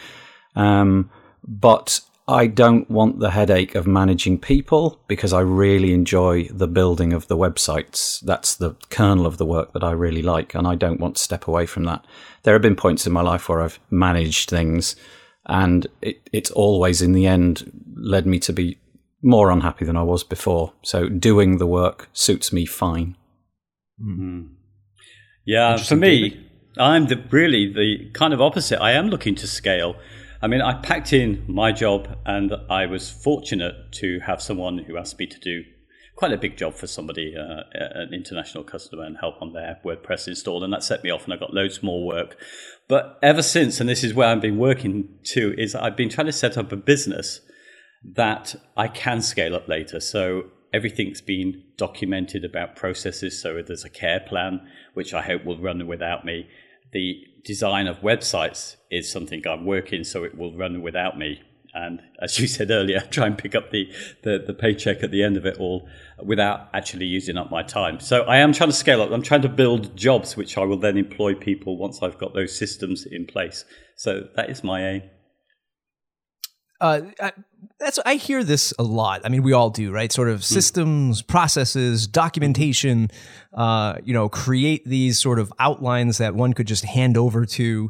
Um, 0.55 1.09
but 1.45 1.99
I 2.27 2.47
don't 2.47 2.89
want 2.91 3.19
the 3.19 3.31
headache 3.31 3.73
of 3.75 3.87
managing 3.87 4.37
people 4.39 4.99
because 5.07 5.31
I 5.31 5.39
really 5.39 5.93
enjoy 5.93 6.49
the 6.49 6.67
building 6.67 7.13
of 7.13 7.27
the 7.27 7.37
websites. 7.37 8.19
That's 8.19 8.55
the 8.55 8.75
kernel 8.89 9.25
of 9.25 9.37
the 9.37 9.45
work 9.45 9.71
that 9.71 9.83
I 9.83 9.91
really 9.91 10.21
like, 10.21 10.53
and 10.53 10.67
I 10.67 10.75
don't 10.75 10.99
want 10.99 11.15
to 11.15 11.23
step 11.23 11.47
away 11.47 11.65
from 11.65 11.85
that. 11.85 12.05
There 12.43 12.53
have 12.53 12.61
been 12.61 12.75
points 12.75 13.07
in 13.07 13.13
my 13.13 13.21
life 13.21 13.47
where 13.47 13.61
I've 13.61 13.79
managed 13.89 14.49
things 14.49 14.97
and 15.47 15.87
it, 16.01 16.21
it's 16.31 16.51
always 16.51 17.01
in 17.01 17.13
the 17.13 17.25
end 17.25 17.71
led 17.95 18.27
me 18.27 18.39
to 18.39 18.53
be 18.53 18.77
more 19.23 19.49
unhappy 19.49 19.85
than 19.85 19.97
I 19.97 20.03
was 20.03 20.23
before. 20.23 20.73
So 20.83 21.09
doing 21.09 21.57
the 21.57 21.65
work 21.65 22.09
suits 22.13 22.53
me 22.53 22.65
fine. 22.65 23.15
Mm-hmm. 24.01 24.53
Yeah, 25.45 25.77
for 25.77 25.95
me, 25.95 26.45
I'm 26.77 27.07
the, 27.07 27.23
really 27.31 27.71
the 27.71 28.11
kind 28.13 28.33
of 28.33 28.41
opposite. 28.41 28.81
I 28.81 28.91
am 28.91 29.07
looking 29.07 29.33
to 29.35 29.47
scale. 29.47 29.95
I 30.41 30.47
mean, 30.47 30.61
I 30.61 30.79
packed 30.81 31.13
in 31.13 31.43
my 31.47 31.71
job, 31.71 32.17
and 32.25 32.53
I 32.69 32.85
was 32.85 33.09
fortunate 33.09 33.91
to 33.93 34.19
have 34.19 34.41
someone 34.41 34.77
who 34.77 34.97
asked 34.97 35.17
me 35.17 35.25
to 35.27 35.39
do 35.39 35.63
quite 36.15 36.31
a 36.31 36.37
big 36.37 36.57
job 36.57 36.73
for 36.73 36.87
somebody, 36.87 37.35
uh, 37.35 37.63
an 37.73 38.13
international 38.13 38.63
customer, 38.63 39.03
and 39.03 39.17
help 39.17 39.41
on 39.41 39.53
their 39.53 39.79
WordPress 39.85 40.27
install. 40.27 40.63
And 40.63 40.73
that 40.73 40.83
set 40.83 41.03
me 41.03 41.09
off, 41.09 41.25
and 41.25 41.33
I 41.33 41.37
got 41.37 41.53
loads 41.53 41.83
more 41.83 42.05
work. 42.05 42.37
But 42.87 43.19
ever 43.21 43.41
since, 43.41 43.79
and 43.79 43.89
this 43.89 44.03
is 44.03 44.13
where 44.13 44.27
I've 44.29 44.41
been 44.41 44.57
working 44.57 45.09
too, 45.23 45.55
is 45.57 45.75
I've 45.75 45.97
been 45.97 46.09
trying 46.09 46.27
to 46.27 46.33
set 46.33 46.57
up 46.57 46.71
a 46.71 46.75
business. 46.75 47.41
that 48.03 48.55
I 48.75 48.87
can 48.87 49.21
scale 49.21 49.55
up 49.55 49.67
later. 49.67 49.99
So 49.99 50.43
everything's 50.73 51.21
been 51.21 51.63
documented 51.77 52.45
about 52.45 52.75
processes. 52.75 53.41
So 53.41 53.61
there's 53.61 53.85
a 53.85 53.89
care 53.89 54.19
plan, 54.19 54.61
which 54.93 55.13
I 55.13 55.21
hope 55.21 55.45
will 55.45 55.59
run 55.59 55.85
without 55.87 56.25
me. 56.25 56.47
The 56.93 57.15
design 57.43 57.87
of 57.87 58.01
websites 58.01 58.75
is 58.91 59.11
something 59.11 59.41
I'm 59.47 59.65
working 59.65 60.03
so 60.03 60.23
it 60.23 60.37
will 60.37 60.55
run 60.55 60.81
without 60.81 61.17
me. 61.17 61.41
And 61.73 62.01
as 62.21 62.39
you 62.39 62.47
said 62.47 62.71
earlier, 62.71 62.99
try 63.11 63.27
and 63.27 63.37
pick 63.37 63.53
up 63.53 63.71
the, 63.71 63.91
the, 64.23 64.43
the 64.45 64.53
paycheck 64.53 65.03
at 65.03 65.11
the 65.11 65.23
end 65.23 65.37
of 65.37 65.45
it 65.45 65.57
all 65.57 65.87
without 66.23 66.69
actually 66.73 67.05
using 67.05 67.37
up 67.37 67.51
my 67.51 67.61
time. 67.61 67.99
So 67.99 68.23
I 68.23 68.37
am 68.37 68.53
trying 68.53 68.69
to 68.69 68.75
scale 68.75 69.01
up. 69.01 69.11
I'm 69.11 69.21
trying 69.21 69.43
to 69.43 69.49
build 69.49 69.95
jobs, 69.95 70.35
which 70.35 70.57
I 70.57 70.63
will 70.63 70.79
then 70.79 70.97
employ 70.97 71.35
people 71.35 71.77
once 71.77 72.01
I've 72.01 72.17
got 72.17 72.33
those 72.33 72.55
systems 72.55 73.05
in 73.05 73.25
place. 73.25 73.65
So 73.95 74.27
that 74.35 74.49
is 74.49 74.63
my 74.63 74.87
aim. 74.87 75.03
Uh, 76.79 77.01
I, 77.19 77.31
that's 77.79 77.99
I 78.05 78.15
hear 78.15 78.43
this 78.43 78.73
a 78.79 78.83
lot. 78.83 79.21
I 79.23 79.29
mean, 79.29 79.43
we 79.43 79.53
all 79.53 79.69
do, 79.69 79.91
right? 79.91 80.11
Sort 80.11 80.29
of 80.29 80.43
systems, 80.43 81.21
processes, 81.21 82.07
documentation. 82.07 83.11
Uh, 83.53 83.95
you 84.03 84.13
know, 84.13 84.29
create 84.29 84.85
these 84.85 85.19
sort 85.19 85.39
of 85.39 85.51
outlines 85.59 86.17
that 86.17 86.35
one 86.35 86.53
could 86.53 86.67
just 86.67 86.85
hand 86.85 87.17
over 87.17 87.45
to. 87.45 87.89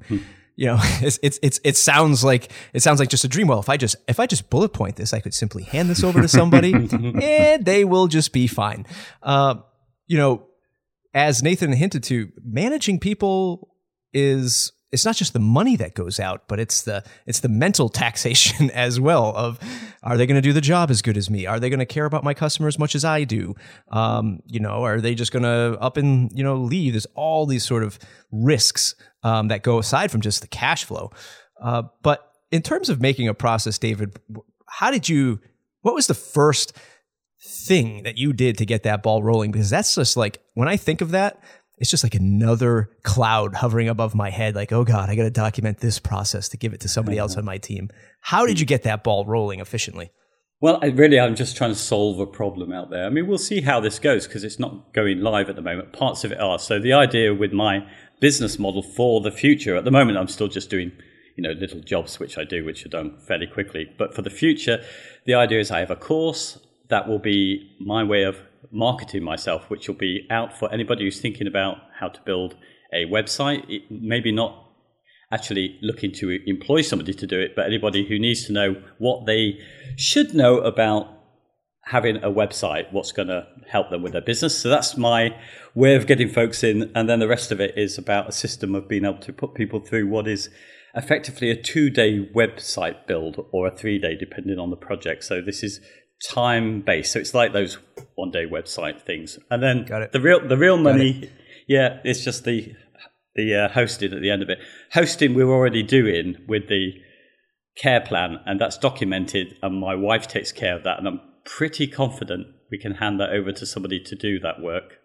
You 0.55 0.65
know, 0.65 0.77
it's, 0.81 1.19
it's 1.21 1.39
it's 1.41 1.59
it 1.63 1.77
sounds 1.77 2.23
like 2.23 2.51
it 2.73 2.81
sounds 2.81 2.99
like 2.99 3.09
just 3.09 3.23
a 3.23 3.27
dream. 3.27 3.47
Well, 3.47 3.59
if 3.59 3.69
I 3.69 3.77
just 3.77 3.95
if 4.07 4.19
I 4.19 4.25
just 4.25 4.49
bullet 4.49 4.69
point 4.69 4.95
this, 4.95 5.13
I 5.13 5.19
could 5.19 5.33
simply 5.33 5.63
hand 5.63 5.89
this 5.89 6.03
over 6.03 6.21
to 6.21 6.27
somebody, 6.27 6.73
and 6.91 7.65
they 7.65 7.85
will 7.85 8.07
just 8.07 8.33
be 8.33 8.47
fine. 8.47 8.85
Uh, 9.23 9.55
you 10.05 10.17
know, 10.17 10.47
as 11.13 11.43
Nathan 11.43 11.71
hinted 11.71 12.03
to, 12.03 12.31
managing 12.43 12.99
people 12.99 13.73
is 14.13 14.71
it's 14.91 15.03
not 15.03 15.15
just 15.15 15.33
the 15.33 15.39
money 15.39 15.75
that 15.75 15.95
goes 15.95 16.19
out, 16.19 16.47
but 16.47 16.59
it's 16.59 16.83
the 16.83 17.03
it's 17.25 17.41
the 17.41 17.49
mental 17.49 17.89
taxation 18.03 18.71
as 18.71 18.99
well. 18.99 19.33
Of 19.35 19.59
are 20.03 20.17
they 20.17 20.25
going 20.25 20.35
to 20.35 20.41
do 20.41 20.53
the 20.53 20.61
job 20.61 20.89
as 20.89 21.01
good 21.01 21.17
as 21.17 21.29
me? 21.29 21.45
Are 21.45 21.59
they 21.59 21.69
going 21.69 21.79
to 21.79 21.85
care 21.85 22.05
about 22.05 22.23
my 22.23 22.33
customer 22.33 22.67
as 22.67 22.79
much 22.79 22.95
as 22.95 23.03
I 23.03 23.23
do? 23.23 23.55
Um, 23.91 24.39
you 24.45 24.59
know, 24.59 24.83
are 24.83 25.01
they 25.01 25.15
just 25.15 25.31
going 25.31 25.43
to 25.43 25.77
up 25.79 25.97
and 25.97 26.31
you 26.33 26.43
know 26.43 26.55
leave? 26.55 26.93
There's 26.93 27.07
all 27.15 27.45
these 27.45 27.65
sort 27.65 27.83
of 27.83 27.99
risks 28.31 28.95
um, 29.23 29.49
that 29.49 29.63
go 29.63 29.79
aside 29.79 30.11
from 30.11 30.21
just 30.21 30.41
the 30.41 30.47
cash 30.47 30.85
flow. 30.85 31.11
Uh, 31.61 31.83
but 32.01 32.31
in 32.51 32.61
terms 32.61 32.89
of 32.89 33.01
making 33.01 33.27
a 33.27 33.33
process, 33.33 33.77
David, 33.77 34.17
how 34.69 34.91
did 34.91 35.09
you? 35.09 35.39
What 35.81 35.95
was 35.95 36.07
the 36.07 36.13
first 36.13 36.73
thing 37.39 38.03
that 38.03 38.17
you 38.17 38.33
did 38.33 38.57
to 38.57 38.65
get 38.65 38.83
that 38.83 39.03
ball 39.03 39.23
rolling? 39.23 39.51
Because 39.51 39.69
that's 39.69 39.95
just 39.95 40.17
like 40.17 40.39
when 40.53 40.67
I 40.67 40.77
think 40.77 41.01
of 41.01 41.11
that, 41.11 41.41
it's 41.77 41.89
just 41.89 42.03
like 42.03 42.15
another 42.15 42.89
cloud 43.03 43.55
hovering 43.55 43.89
above 43.89 44.15
my 44.15 44.29
head 44.29 44.55
like 44.55 44.71
oh 44.71 44.83
god 44.83 45.09
i 45.09 45.15
got 45.15 45.23
to 45.23 45.29
document 45.29 45.79
this 45.79 45.99
process 45.99 46.49
to 46.49 46.57
give 46.57 46.73
it 46.73 46.79
to 46.79 46.87
somebody 46.87 47.17
else 47.17 47.37
on 47.37 47.45
my 47.45 47.57
team 47.57 47.89
how 48.21 48.45
did 48.45 48.59
you 48.59 48.65
get 48.65 48.83
that 48.83 49.03
ball 49.03 49.25
rolling 49.25 49.59
efficiently 49.59 50.11
well, 50.59 50.79
I 50.81 50.87
really, 50.87 51.19
I'm 51.19 51.35
just 51.35 51.55
trying 51.55 51.69
to 51.69 51.77
solve 51.77 52.19
a 52.19 52.25
problem 52.25 52.73
out 52.73 52.89
there. 52.89 53.05
I 53.05 53.09
mean, 53.09 53.27
we'll 53.27 53.37
see 53.37 53.61
how 53.61 53.79
this 53.79 53.99
goes 53.99 54.25
because 54.25 54.43
it's 54.43 54.57
not 54.57 54.91
going 54.91 55.19
live 55.19 55.49
at 55.49 55.55
the 55.55 55.61
moment. 55.61 55.93
Parts 55.93 56.23
of 56.23 56.31
it 56.31 56.39
are. 56.39 56.57
So 56.57 56.79
the 56.79 56.93
idea 56.93 57.31
with 57.31 57.53
my 57.53 57.87
business 58.19 58.57
model 58.57 58.81
for 58.81 59.21
the 59.21 59.29
future, 59.29 59.75
at 59.75 59.85
the 59.85 59.91
moment, 59.91 60.17
I'm 60.17 60.27
still 60.27 60.47
just 60.47 60.71
doing, 60.71 60.91
you 61.35 61.43
know, 61.43 61.51
little 61.51 61.79
jobs 61.81 62.19
which 62.19 62.39
I 62.39 62.43
do, 62.43 62.65
which 62.65 62.83
are 62.87 62.89
done 62.89 63.19
fairly 63.19 63.45
quickly. 63.45 63.87
But 63.99 64.15
for 64.15 64.23
the 64.23 64.31
future, 64.31 64.83
the 65.25 65.35
idea 65.35 65.59
is 65.59 65.69
I 65.69 65.79
have 65.79 65.91
a 65.91 65.95
course 65.95 66.57
that 66.89 67.07
will 67.07 67.19
be 67.19 67.75
my 67.79 68.03
way 68.03 68.23
of 68.23 68.37
marketing 68.71 69.23
myself, 69.23 69.69
which 69.69 69.87
will 69.87 69.95
be 69.95 70.27
out 70.29 70.57
for 70.57 70.71
anybody 70.71 71.03
who's 71.03 71.19
thinking 71.19 71.47
about 71.47 71.77
how 71.99 72.07
to 72.07 72.21
build 72.21 72.55
a 72.93 73.05
website. 73.05 73.63
It, 73.69 73.83
maybe 73.89 74.31
not 74.31 74.63
actually 75.31 75.77
looking 75.81 76.11
to 76.13 76.39
employ 76.45 76.81
somebody 76.81 77.13
to 77.13 77.27
do 77.27 77.39
it, 77.39 77.55
but 77.55 77.65
anybody 77.65 78.07
who 78.07 78.17
needs 78.17 78.45
to 78.45 78.53
know 78.53 78.81
what 78.97 79.25
they 79.25 79.59
should 79.97 80.33
know 80.33 80.59
about 80.59 81.13
having 81.87 82.17
a 82.17 82.29
website, 82.29 82.91
what's 82.91 83.11
going 83.11 83.29
to 83.29 83.47
help 83.67 83.89
them 83.89 84.01
with 84.01 84.11
their 84.11 84.21
business. 84.21 84.57
So 84.57 84.69
that's 84.69 84.97
my 84.97 85.35
way 85.73 85.95
of 85.95 86.05
getting 86.05 86.29
folks 86.29 86.63
in. 86.63 86.91
And 86.93 87.09
then 87.09 87.19
the 87.19 87.27
rest 87.27 87.51
of 87.51 87.61
it 87.61 87.77
is 87.77 87.97
about 87.97 88.27
a 88.27 88.33
system 88.33 88.75
of 88.75 88.89
being 88.89 89.05
able 89.05 89.19
to 89.19 89.33
put 89.33 89.53
people 89.53 89.79
through 89.79 90.07
what 90.07 90.27
is 90.27 90.49
effectively 90.95 91.49
a 91.49 91.55
two 91.55 91.89
day 91.89 92.29
website 92.35 93.07
build 93.07 93.45
or 93.51 93.67
a 93.67 93.71
three 93.71 93.99
day, 93.99 94.15
depending 94.15 94.59
on 94.59 94.69
the 94.69 94.75
project. 94.75 95.23
So 95.23 95.41
this 95.41 95.63
is 95.63 95.79
time 96.23 96.81
based. 96.81 97.13
So 97.13 97.19
it's 97.19 97.33
like 97.33 97.53
those 97.53 97.77
one 98.15 98.31
day 98.31 98.45
website 98.45 99.01
things. 99.01 99.37
And 99.49 99.61
then 99.61 99.85
Got 99.85 100.01
it. 100.03 100.11
the 100.11 100.21
real 100.21 100.45
the 100.47 100.57
real 100.57 100.77
money, 100.77 101.29
yeah, 101.67 101.99
it's 102.03 102.23
just 102.23 102.43
the 102.43 102.75
the 103.35 103.55
uh, 103.55 103.69
hosting 103.69 104.13
at 104.13 104.21
the 104.21 104.31
end 104.31 104.41
of 104.41 104.49
it. 104.49 104.59
Hosting 104.93 105.33
we're 105.33 105.51
already 105.51 105.83
doing 105.83 106.35
with 106.47 106.67
the 106.67 106.93
care 107.77 108.01
plan, 108.01 108.37
and 108.45 108.59
that's 108.59 108.77
documented, 108.77 109.55
and 109.61 109.79
my 109.79 109.93
wife 109.95 110.27
takes 110.27 110.51
care 110.51 110.75
of 110.75 110.83
that, 110.83 110.97
and 110.97 111.07
I'm 111.07 111.21
pretty 111.45 111.87
confident 111.87 112.47
we 112.71 112.77
can 112.77 112.95
hand 112.95 113.19
that 113.19 113.29
over 113.29 113.51
to 113.51 113.65
somebody 113.65 113.99
to 113.99 114.15
do 114.15 114.39
that 114.39 114.61
work. 114.61 114.96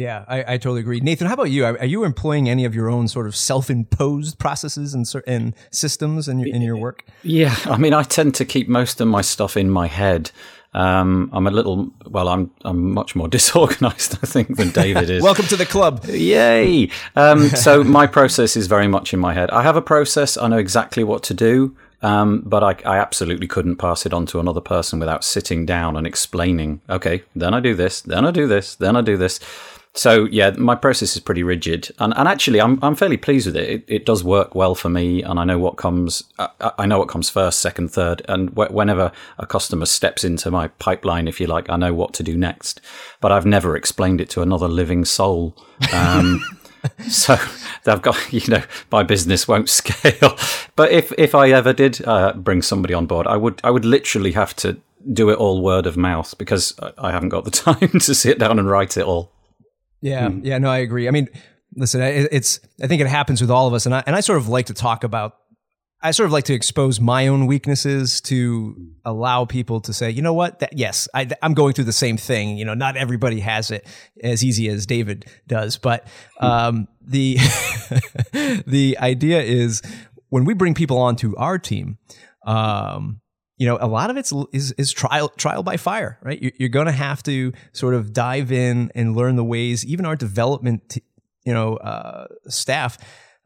Yeah, 0.00 0.24
I, 0.26 0.54
I 0.54 0.56
totally 0.56 0.80
agree. 0.80 1.00
Nathan, 1.00 1.26
how 1.26 1.34
about 1.34 1.50
you? 1.50 1.66
Are, 1.66 1.78
are, 1.78 1.84
you 1.84 2.04
employing 2.04 2.48
any 2.48 2.64
of 2.64 2.74
your 2.74 2.88
own 2.88 3.06
sort 3.06 3.26
of 3.26 3.36
self-imposed 3.36 4.38
processes 4.38 4.94
and, 4.94 5.06
and 5.26 5.54
systems 5.70 6.26
in 6.26 6.38
your, 6.38 6.54
in 6.54 6.62
your 6.62 6.78
work? 6.78 7.04
Yeah, 7.22 7.54
I 7.66 7.76
mean, 7.76 7.92
I 7.92 8.02
tend 8.04 8.34
to 8.36 8.46
keep 8.46 8.66
most 8.66 9.02
of 9.02 9.08
my 9.08 9.20
stuff 9.20 9.58
in 9.58 9.68
my 9.68 9.88
head. 9.88 10.30
Um, 10.72 11.28
I'm 11.34 11.46
a 11.46 11.50
little, 11.50 11.90
well, 12.06 12.28
I'm 12.28 12.50
I'm 12.64 12.94
much 12.94 13.14
more 13.14 13.28
disorganized, 13.38 14.14
I 14.22 14.26
think, 14.26 14.56
than 14.56 14.70
David 14.70 15.10
is. 15.10 15.22
Welcome 15.22 15.46
to 15.46 15.56
the 15.56 15.66
club. 15.66 16.06
Yay! 16.06 16.88
Um, 17.14 17.50
so 17.50 17.84
my 17.84 18.06
process 18.06 18.56
is 18.56 18.68
very 18.68 18.88
much 18.88 19.12
in 19.12 19.20
my 19.20 19.34
head. 19.34 19.50
I 19.50 19.62
have 19.62 19.76
a 19.76 19.82
process. 19.82 20.38
I 20.38 20.48
know 20.48 20.58
exactly 20.58 21.04
what 21.04 21.22
to 21.24 21.34
do. 21.34 21.76
Um, 22.02 22.40
but 22.46 22.64
I, 22.64 22.70
I, 22.90 22.96
absolutely 22.96 23.46
couldn't 23.46 23.76
pass 23.76 24.06
it 24.06 24.14
on 24.14 24.24
to 24.26 24.40
another 24.40 24.62
person 24.62 25.00
without 25.00 25.22
sitting 25.22 25.66
down 25.66 25.98
and 25.98 26.06
explaining, 26.06 26.80
okay, 26.88 27.24
then 27.36 27.52
I 27.52 27.60
do 27.60 27.74
this, 27.74 28.00
then 28.00 28.24
I 28.24 28.30
do 28.30 28.46
this, 28.46 28.74
then 28.74 28.96
I 28.96 29.02
do 29.02 29.18
this. 29.18 29.38
So 29.94 30.26
yeah, 30.26 30.50
my 30.50 30.76
process 30.76 31.16
is 31.16 31.20
pretty 31.20 31.42
rigid, 31.42 31.90
and, 31.98 32.14
and 32.16 32.28
actually, 32.28 32.60
I'm 32.60 32.78
I'm 32.80 32.94
fairly 32.94 33.16
pleased 33.16 33.46
with 33.46 33.56
it. 33.56 33.68
it. 33.68 33.84
it. 33.88 34.06
does 34.06 34.22
work 34.22 34.54
well 34.54 34.76
for 34.76 34.88
me, 34.88 35.20
and 35.22 35.40
I 35.40 35.44
know 35.44 35.58
what 35.58 35.76
comes. 35.76 36.22
I, 36.38 36.48
I 36.78 36.86
know 36.86 37.00
what 37.00 37.08
comes 37.08 37.28
first, 37.28 37.58
second, 37.58 37.90
third, 37.90 38.22
and 38.28 38.50
wh- 38.50 38.72
whenever 38.72 39.10
a 39.38 39.46
customer 39.46 39.86
steps 39.86 40.22
into 40.22 40.48
my 40.50 40.68
pipeline, 40.68 41.26
if 41.26 41.40
you 41.40 41.48
like, 41.48 41.68
I 41.68 41.76
know 41.76 41.92
what 41.92 42.14
to 42.14 42.22
do 42.22 42.36
next. 42.36 42.80
But 43.20 43.32
I've 43.32 43.46
never 43.46 43.76
explained 43.76 44.20
it 44.20 44.30
to 44.30 44.42
another 44.42 44.68
living 44.68 45.04
soul. 45.04 45.56
Um, 45.92 46.40
so 47.08 47.36
I've 47.84 48.02
got 48.02 48.32
you 48.32 48.46
know 48.46 48.62
my 48.92 49.02
business 49.02 49.48
won't 49.48 49.68
scale. 49.80 50.38
But 50.76 50.92
if 50.92 51.12
if 51.18 51.34
I 51.34 51.50
ever 51.50 51.72
did 51.72 52.06
uh, 52.06 52.34
bring 52.34 52.62
somebody 52.62 52.94
on 52.94 53.06
board, 53.06 53.26
I 53.26 53.36
would 53.36 53.60
I 53.64 53.70
would 53.70 53.84
literally 53.84 54.32
have 54.32 54.54
to 54.56 54.80
do 55.12 55.30
it 55.30 55.38
all 55.38 55.62
word 55.62 55.86
of 55.86 55.96
mouth 55.96 56.36
because 56.38 56.78
I 56.96 57.10
haven't 57.10 57.30
got 57.30 57.44
the 57.44 57.50
time 57.50 57.88
to 57.88 58.14
sit 58.14 58.38
down 58.38 58.60
and 58.60 58.70
write 58.70 58.96
it 58.96 59.04
all. 59.04 59.32
Yeah, 60.00 60.28
mm. 60.28 60.40
yeah, 60.44 60.58
no, 60.58 60.70
I 60.70 60.78
agree. 60.78 61.08
I 61.08 61.10
mean, 61.10 61.28
listen, 61.76 62.00
it's 62.00 62.60
I 62.82 62.86
think 62.86 63.00
it 63.00 63.06
happens 63.06 63.40
with 63.40 63.50
all 63.50 63.66
of 63.66 63.74
us, 63.74 63.86
and 63.86 63.94
I 63.94 64.02
and 64.06 64.16
I 64.16 64.20
sort 64.20 64.38
of 64.38 64.48
like 64.48 64.66
to 64.66 64.74
talk 64.74 65.04
about. 65.04 65.36
I 66.02 66.12
sort 66.12 66.24
of 66.24 66.32
like 66.32 66.44
to 66.44 66.54
expose 66.54 66.98
my 66.98 67.26
own 67.26 67.46
weaknesses 67.46 68.22
to 68.22 68.74
allow 69.04 69.44
people 69.44 69.82
to 69.82 69.92
say, 69.92 70.10
you 70.10 70.22
know 70.22 70.32
what, 70.32 70.60
that, 70.60 70.72
yes, 70.72 71.06
I, 71.14 71.28
I'm 71.42 71.52
going 71.52 71.74
through 71.74 71.84
the 71.84 71.92
same 71.92 72.16
thing. 72.16 72.56
You 72.56 72.64
know, 72.64 72.72
not 72.72 72.96
everybody 72.96 73.40
has 73.40 73.70
it 73.70 73.86
as 74.24 74.42
easy 74.42 74.70
as 74.70 74.86
David 74.86 75.26
does, 75.46 75.76
but 75.76 76.08
hmm. 76.38 76.46
um, 76.46 76.88
the 77.02 77.36
the 78.66 78.96
idea 78.98 79.42
is 79.42 79.82
when 80.30 80.46
we 80.46 80.54
bring 80.54 80.72
people 80.72 80.96
onto 80.96 81.36
our 81.36 81.58
team, 81.58 81.98
um, 82.46 83.19
you 83.60 83.66
know, 83.66 83.76
a 83.78 83.86
lot 83.86 84.08
of 84.08 84.16
it's 84.16 84.32
is, 84.54 84.72
is 84.72 84.90
trial 84.90 85.28
trial 85.36 85.62
by 85.62 85.76
fire, 85.76 86.18
right? 86.22 86.40
You're, 86.40 86.52
you're 86.56 86.68
going 86.70 86.86
to 86.86 86.92
have 86.92 87.22
to 87.24 87.52
sort 87.72 87.92
of 87.92 88.14
dive 88.14 88.50
in 88.50 88.90
and 88.94 89.14
learn 89.14 89.36
the 89.36 89.44
ways. 89.44 89.84
Even 89.84 90.06
our 90.06 90.16
development, 90.16 90.96
you 91.44 91.52
know, 91.52 91.76
uh, 91.76 92.26
staff, 92.48 92.96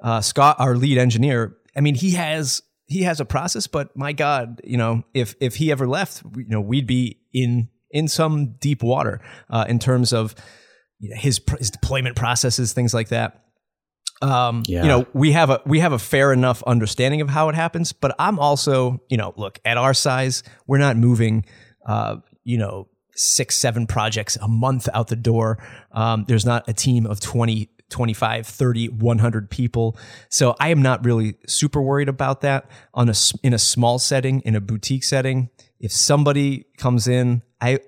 uh, 0.00 0.20
Scott, 0.20 0.54
our 0.60 0.76
lead 0.76 0.98
engineer. 0.98 1.56
I 1.76 1.80
mean, 1.80 1.96
he 1.96 2.12
has 2.12 2.62
he 2.86 3.02
has 3.02 3.18
a 3.18 3.24
process, 3.24 3.66
but 3.66 3.96
my 3.96 4.12
God, 4.12 4.60
you 4.62 4.76
know, 4.76 5.02
if 5.14 5.34
if 5.40 5.56
he 5.56 5.72
ever 5.72 5.88
left, 5.88 6.22
you 6.36 6.46
know, 6.46 6.60
we'd 6.60 6.86
be 6.86 7.18
in 7.32 7.68
in 7.90 8.06
some 8.06 8.54
deep 8.60 8.84
water 8.84 9.20
uh, 9.50 9.64
in 9.68 9.80
terms 9.80 10.12
of 10.12 10.36
his 11.00 11.40
his 11.58 11.72
deployment 11.72 12.14
processes, 12.14 12.72
things 12.72 12.94
like 12.94 13.08
that. 13.08 13.43
Um, 14.24 14.62
yeah. 14.66 14.82
you 14.82 14.88
know, 14.88 15.06
we 15.12 15.32
have 15.32 15.50
a 15.50 15.60
we 15.66 15.80
have 15.80 15.92
a 15.92 15.98
fair 15.98 16.32
enough 16.32 16.62
understanding 16.64 17.20
of 17.20 17.28
how 17.28 17.48
it 17.48 17.54
happens, 17.54 17.92
but 17.92 18.14
I'm 18.18 18.38
also, 18.38 19.00
you 19.08 19.16
know, 19.16 19.34
look 19.36 19.60
at 19.64 19.76
our 19.76 19.94
size, 19.94 20.42
we're 20.66 20.78
not 20.78 20.96
moving, 20.96 21.44
uh, 21.86 22.16
you 22.42 22.58
know, 22.58 22.88
six, 23.14 23.56
seven 23.56 23.86
projects 23.86 24.36
a 24.36 24.48
month 24.48 24.88
out 24.92 25.08
the 25.08 25.16
door. 25.16 25.62
Um, 25.92 26.24
there's 26.26 26.46
not 26.46 26.68
a 26.68 26.72
team 26.72 27.06
of 27.06 27.20
20, 27.20 27.68
25, 27.90 28.46
30, 28.46 28.88
100 28.88 29.50
people. 29.50 29.96
So 30.30 30.56
I 30.58 30.68
am 30.70 30.82
not 30.82 31.04
really 31.04 31.36
super 31.46 31.80
worried 31.80 32.08
about 32.08 32.40
that 32.40 32.68
on 32.92 33.08
a, 33.08 33.14
in 33.42 33.52
a 33.54 33.58
small 33.58 33.98
setting, 33.98 34.40
in 34.40 34.56
a 34.56 34.60
boutique 34.60 35.04
setting. 35.04 35.50
If 35.78 35.92
somebody 35.92 36.66
comes 36.78 37.06
in, 37.06 37.42
I, 37.60 37.80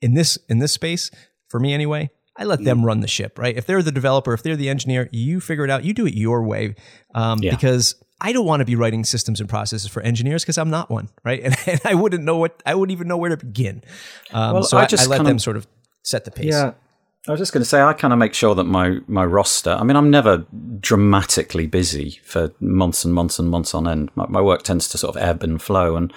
in 0.00 0.14
this, 0.14 0.38
in 0.48 0.58
this 0.58 0.72
space, 0.72 1.10
for 1.48 1.58
me 1.58 1.72
anyway, 1.72 2.10
I 2.38 2.44
let 2.44 2.62
them 2.62 2.84
run 2.84 3.00
the 3.00 3.08
ship, 3.08 3.38
right? 3.38 3.56
If 3.56 3.66
they're 3.66 3.82
the 3.82 3.92
developer, 3.92 4.32
if 4.32 4.44
they're 4.44 4.56
the 4.56 4.68
engineer, 4.68 5.08
you 5.10 5.40
figure 5.40 5.64
it 5.64 5.70
out. 5.70 5.84
You 5.84 5.92
do 5.92 6.06
it 6.06 6.14
your 6.14 6.44
way, 6.44 6.76
um, 7.14 7.40
yeah. 7.42 7.50
because 7.50 7.96
I 8.20 8.32
don't 8.32 8.46
want 8.46 8.60
to 8.60 8.64
be 8.64 8.76
writing 8.76 9.04
systems 9.04 9.40
and 9.40 9.48
processes 9.48 9.90
for 9.90 10.02
engineers 10.02 10.44
because 10.44 10.56
I'm 10.56 10.70
not 10.70 10.88
one, 10.88 11.08
right? 11.24 11.42
And, 11.44 11.56
and, 11.66 11.80
I 11.84 11.94
wouldn't 11.94 12.24
know 12.24 12.36
what 12.36 12.62
I 12.64 12.74
wouldn't 12.74 12.92
even 12.92 13.08
know 13.08 13.16
where 13.16 13.30
to 13.30 13.36
begin. 13.36 13.82
Um, 14.32 14.54
well, 14.54 14.62
so 14.62 14.78
I, 14.78 14.86
just 14.86 15.06
I 15.06 15.10
let 15.10 15.24
them 15.24 15.36
of, 15.36 15.42
sort 15.42 15.56
of 15.56 15.66
set 16.02 16.24
the 16.24 16.30
pace. 16.30 16.52
Yeah. 16.52 16.74
I 17.26 17.32
was 17.32 17.40
just 17.40 17.52
going 17.52 17.62
to 17.62 17.68
say, 17.68 17.82
I 17.82 17.92
kind 17.92 18.12
of 18.12 18.18
make 18.18 18.32
sure 18.32 18.54
that 18.54 18.64
my, 18.64 18.98
my 19.06 19.24
roster, 19.24 19.72
I 19.72 19.82
mean, 19.82 19.96
I'm 19.96 20.10
never 20.10 20.46
dramatically 20.80 21.66
busy 21.66 22.20
for 22.24 22.52
months 22.60 23.04
and 23.04 23.12
months 23.12 23.38
and 23.38 23.50
months 23.50 23.74
on 23.74 23.86
end. 23.86 24.10
My, 24.14 24.26
my 24.28 24.40
work 24.40 24.62
tends 24.62 24.88
to 24.88 24.98
sort 24.98 25.14
of 25.14 25.22
ebb 25.22 25.42
and 25.42 25.60
flow. 25.60 25.96
And, 25.96 26.12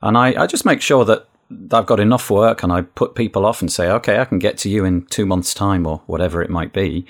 and 0.00 0.16
I, 0.16 0.44
I 0.44 0.46
just 0.46 0.64
make 0.64 0.80
sure 0.80 1.04
that 1.04 1.28
I've 1.72 1.86
got 1.86 2.00
enough 2.00 2.30
work 2.30 2.62
and 2.62 2.72
I 2.72 2.82
put 2.82 3.14
people 3.14 3.46
off 3.46 3.60
and 3.60 3.70
say, 3.70 3.88
okay, 3.90 4.18
I 4.18 4.24
can 4.24 4.38
get 4.38 4.58
to 4.58 4.68
you 4.68 4.84
in 4.84 5.06
two 5.06 5.26
months' 5.26 5.54
time 5.54 5.86
or 5.86 6.02
whatever 6.06 6.42
it 6.42 6.50
might 6.50 6.72
be. 6.72 7.06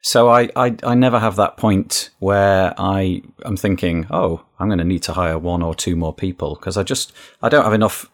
So 0.00 0.28
I, 0.28 0.50
I, 0.54 0.76
I 0.82 0.94
never 0.94 1.18
have 1.18 1.36
that 1.36 1.56
point 1.56 2.10
where 2.18 2.74
I 2.76 3.22
am 3.44 3.56
thinking, 3.56 4.06
oh, 4.10 4.44
I'm 4.58 4.68
going 4.68 4.78
to 4.78 4.84
need 4.84 5.02
to 5.04 5.14
hire 5.14 5.38
one 5.38 5.62
or 5.62 5.74
two 5.74 5.96
more 5.96 6.12
people 6.12 6.56
because 6.56 6.76
I 6.76 6.82
just 6.82 7.14
I 7.40 7.48
don't 7.48 7.64
have 7.64 7.72
enough 7.72 8.10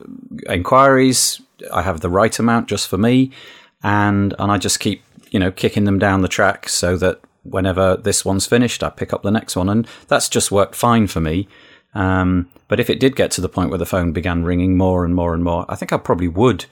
inquiries. 0.48 1.40
I 1.72 1.82
have 1.82 2.00
the 2.00 2.08
right 2.08 2.38
amount 2.38 2.68
just 2.68 2.86
for 2.86 2.96
me, 2.96 3.32
and 3.82 4.34
and 4.38 4.52
I 4.52 4.58
just 4.58 4.78
keep 4.78 5.02
you 5.32 5.40
know 5.40 5.50
kicking 5.50 5.82
them 5.82 5.98
down 5.98 6.22
the 6.22 6.28
track 6.28 6.68
so 6.68 6.96
that 6.96 7.20
whenever 7.42 7.96
this 7.96 8.24
one's 8.24 8.46
finished, 8.46 8.84
I 8.84 8.90
pick 8.90 9.12
up 9.12 9.24
the 9.24 9.32
next 9.32 9.56
one, 9.56 9.68
and 9.68 9.84
that's 10.06 10.28
just 10.28 10.52
worked 10.52 10.76
fine 10.76 11.08
for 11.08 11.20
me. 11.20 11.48
Um, 11.94 12.48
but 12.70 12.78
if 12.78 12.88
it 12.88 13.00
did 13.00 13.16
get 13.16 13.32
to 13.32 13.40
the 13.40 13.48
point 13.48 13.68
where 13.68 13.78
the 13.78 13.84
phone 13.84 14.12
began 14.12 14.44
ringing 14.44 14.76
more 14.76 15.04
and 15.04 15.12
more 15.12 15.34
and 15.34 15.42
more, 15.42 15.66
I 15.68 15.74
think 15.74 15.92
I 15.92 15.96
probably 15.96 16.28
would 16.28 16.66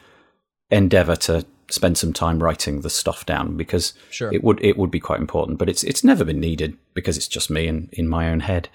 endeavour 0.71 1.17
to 1.17 1.45
spend 1.71 1.99
some 1.99 2.13
time 2.13 2.41
writing 2.41 2.83
the 2.83 2.89
stuff 2.89 3.27
down 3.27 3.57
because 3.57 3.95
sure. 4.09 4.33
it 4.33 4.45
would 4.45 4.65
it 4.65 4.79
would 4.79 4.93
be 4.93 5.01
quite 5.01 5.19
important. 5.19 5.59
But 5.59 5.69
it's 5.69 5.83
it's 5.83 6.05
never 6.05 6.25
been 6.25 6.39
needed 6.39 6.79
because 6.95 7.17
it's 7.17 7.27
just 7.27 7.51
me 7.51 7.67
and 7.67 7.89
in 7.93 8.07
my 8.07 8.31
own 8.31 8.41
head. 8.41 8.69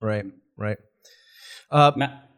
Right, 0.00 0.24
right. 0.56 0.78
Uh, 1.68 1.90
Matt, 1.96 2.28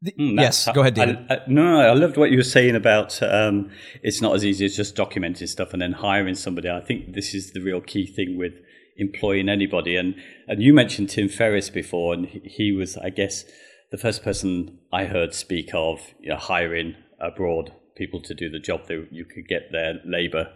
the, 0.00 0.12
mm, 0.12 0.40
yes, 0.40 0.66
go 0.72 0.80
ahead, 0.80 0.94
David. 0.94 1.18
I, 1.28 1.34
I, 1.34 1.38
no, 1.46 1.78
I 1.78 1.92
loved 1.92 2.16
what 2.16 2.30
you 2.30 2.38
were 2.38 2.44
saying 2.44 2.76
about 2.76 3.22
um, 3.22 3.70
it's 4.02 4.22
not 4.22 4.34
as 4.34 4.42
easy 4.42 4.64
as 4.64 4.74
just 4.74 4.96
documenting 4.96 5.48
stuff 5.48 5.74
and 5.74 5.82
then 5.82 5.92
hiring 5.92 6.34
somebody. 6.34 6.70
I 6.70 6.80
think 6.80 7.12
this 7.12 7.34
is 7.34 7.52
the 7.52 7.60
real 7.60 7.82
key 7.82 8.06
thing 8.06 8.38
with 8.38 8.54
employing 8.96 9.50
anybody. 9.50 9.96
And 9.96 10.14
and 10.48 10.62
you 10.62 10.72
mentioned 10.72 11.10
Tim 11.10 11.28
Ferriss 11.28 11.68
before, 11.68 12.14
and 12.14 12.26
he 12.26 12.72
was, 12.72 12.96
I 12.96 13.10
guess, 13.10 13.44
the 13.90 13.98
first 13.98 14.22
person 14.22 14.78
I 14.92 15.04
heard 15.04 15.34
speak 15.34 15.70
of 15.74 16.00
you 16.20 16.30
know, 16.30 16.36
hiring 16.36 16.96
abroad 17.20 17.72
people 17.96 18.20
to 18.22 18.34
do 18.34 18.50
the 18.50 18.58
job 18.58 18.86
that 18.88 19.08
you 19.10 19.24
could 19.24 19.48
get 19.48 19.72
their 19.72 20.00
labor 20.04 20.52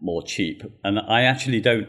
more 0.00 0.22
cheap. 0.22 0.62
And 0.82 0.98
I 0.98 1.22
actually 1.22 1.60
don't 1.60 1.88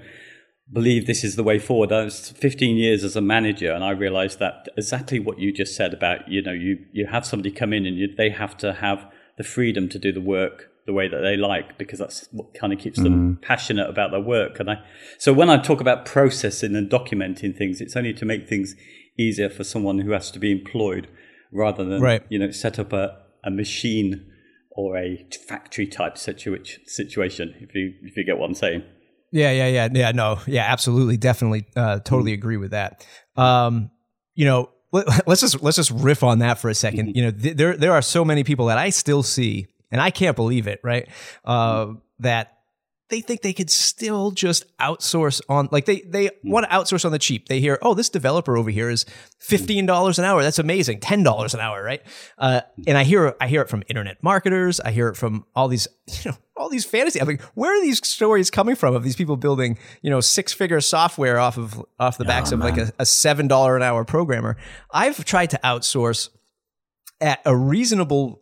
believe 0.71 1.05
this 1.05 1.23
is 1.23 1.35
the 1.35 1.43
way 1.43 1.59
forward. 1.59 1.91
I 1.91 2.05
was 2.05 2.31
15 2.31 2.75
years 2.75 3.03
as 3.03 3.15
a 3.15 3.21
manager, 3.21 3.71
and 3.71 3.83
I 3.83 3.91
realized 3.91 4.39
that 4.39 4.67
exactly 4.77 5.19
what 5.19 5.39
you 5.39 5.51
just 5.51 5.75
said 5.75 5.93
about 5.93 6.27
you 6.27 6.41
know 6.41 6.53
you 6.53 6.85
you 6.91 7.07
have 7.07 7.25
somebody 7.25 7.51
come 7.51 7.73
in 7.73 7.85
and 7.85 7.97
you, 7.97 8.15
they 8.15 8.29
have 8.29 8.57
to 8.57 8.73
have 8.73 9.05
the 9.37 9.43
freedom 9.43 9.89
to 9.89 9.99
do 9.99 10.11
the 10.11 10.21
work 10.21 10.71
the 10.85 10.93
way 10.93 11.07
that 11.07 11.21
they 11.21 11.35
like 11.35 11.77
because 11.79 11.97
that's 11.97 12.27
what 12.31 12.53
kind 12.53 12.71
of 12.71 12.77
keeps 12.77 13.01
them 13.01 13.35
mm. 13.35 13.41
passionate 13.41 13.89
about 13.89 14.11
their 14.11 14.21
work. 14.21 14.59
And 14.59 14.69
I 14.69 14.77
so 15.17 15.33
when 15.33 15.49
I 15.49 15.57
talk 15.57 15.81
about 15.81 16.05
processing 16.05 16.75
and 16.75 16.89
documenting 16.89 17.55
things, 17.55 17.81
it's 17.81 17.95
only 17.95 18.13
to 18.13 18.25
make 18.25 18.47
things 18.47 18.75
easier 19.17 19.49
for 19.49 19.63
someone 19.63 19.99
who 19.99 20.11
has 20.11 20.31
to 20.31 20.39
be 20.39 20.51
employed 20.51 21.07
rather 21.51 21.83
than 21.83 22.01
right. 22.01 22.23
you 22.29 22.39
know 22.39 22.51
set 22.51 22.79
up 22.79 22.93
a, 22.93 23.17
a 23.43 23.51
machine 23.51 24.31
or 24.71 24.97
a 24.97 25.25
factory 25.47 25.87
type 25.87 26.15
situa- 26.15 26.87
situation. 26.87 27.55
If 27.59 27.73
you 27.73 27.93
if 28.03 28.17
you 28.17 28.25
get 28.25 28.37
what 28.37 28.47
I'm 28.47 28.55
saying. 28.55 28.83
Yeah, 29.31 29.51
yeah, 29.51 29.67
yeah, 29.67 29.89
yeah. 29.91 30.11
No, 30.11 30.39
yeah, 30.47 30.65
absolutely, 30.67 31.17
definitely, 31.17 31.65
uh, 31.75 31.99
totally 31.99 32.31
mm. 32.31 32.35
agree 32.35 32.57
with 32.57 32.71
that. 32.71 33.05
Um, 33.35 33.91
you 34.33 34.45
know, 34.45 34.69
let, 34.91 35.07
us 35.27 35.41
just 35.41 35.61
let's 35.61 35.77
just 35.77 35.91
riff 35.91 36.23
on 36.23 36.39
that 36.39 36.59
for 36.59 36.69
a 36.69 36.73
2nd 36.73 36.93
mm-hmm. 36.93 37.11
You 37.15 37.23
know, 37.23 37.31
th- 37.31 37.57
there 37.57 37.75
there 37.75 37.93
are 37.93 38.01
so 38.01 38.23
many 38.23 38.43
people 38.43 38.67
that 38.67 38.77
I 38.77 38.89
still 38.89 39.23
see, 39.23 39.67
and 39.91 39.99
I 39.99 40.11
can't 40.11 40.35
believe 40.35 40.67
it, 40.67 40.79
right? 40.83 41.07
Uh, 41.43 41.85
mm. 41.85 42.01
that 42.19 42.54
they 43.09 43.21
think 43.21 43.41
they 43.41 43.53
could 43.53 43.69
still 43.69 44.31
just 44.31 44.65
outsource 44.77 45.39
on 45.47 45.69
like 45.71 45.85
they 45.85 46.01
they 46.01 46.27
mm. 46.27 46.31
want 46.43 46.65
to 46.65 46.75
outsource 46.75 47.05
on 47.05 47.11
the 47.11 47.19
cheap. 47.19 47.47
They 47.47 47.59
hear, 47.59 47.77
oh, 47.81 47.93
this 47.93 48.09
developer 48.09 48.57
over 48.57 48.71
here 48.71 48.89
is 48.89 49.05
fifteen 49.39 49.85
dollars 49.85 50.17
an 50.17 50.25
hour. 50.25 50.41
That's 50.41 50.59
amazing. 50.59 51.01
Ten 51.01 51.21
dollars 51.21 51.53
an 51.53 51.59
hour, 51.59 51.83
right? 51.83 52.01
Uh, 52.37 52.61
and 52.87 52.97
I 52.97 53.03
hear 53.03 53.35
I 53.39 53.47
hear 53.47 53.61
it 53.61 53.69
from 53.69 53.83
internet 53.87 54.23
marketers. 54.23 54.79
I 54.79 54.91
hear 54.91 55.07
it 55.07 55.17
from 55.17 55.45
all 55.55 55.67
these 55.67 55.87
you 56.07 56.31
know 56.31 56.37
all 56.57 56.69
these 56.69 56.85
fantasy. 56.85 57.21
I'm 57.21 57.27
like, 57.27 57.41
where 57.53 57.77
are 57.77 57.81
these 57.81 58.05
stories 58.05 58.49
coming 58.49 58.75
from 58.75 58.95
of 58.95 59.03
these 59.03 59.15
people 59.15 59.37
building 59.37 59.77
you 60.01 60.09
know 60.09 60.21
six 60.21 60.51
figure 60.51 60.81
software 60.81 61.39
off 61.39 61.57
of 61.57 61.83
off 61.99 62.17
the 62.17 62.25
backs 62.25 62.51
oh, 62.51 62.55
of 62.55 62.61
like 62.61 62.77
a, 62.77 62.91
a 62.97 63.05
seven 63.05 63.47
dollar 63.47 63.75
an 63.75 63.83
hour 63.83 64.03
programmer? 64.03 64.57
I've 64.91 65.23
tried 65.25 65.51
to 65.51 65.59
outsource 65.63 66.29
at 67.21 67.39
a 67.45 67.55
reasonable, 67.55 68.41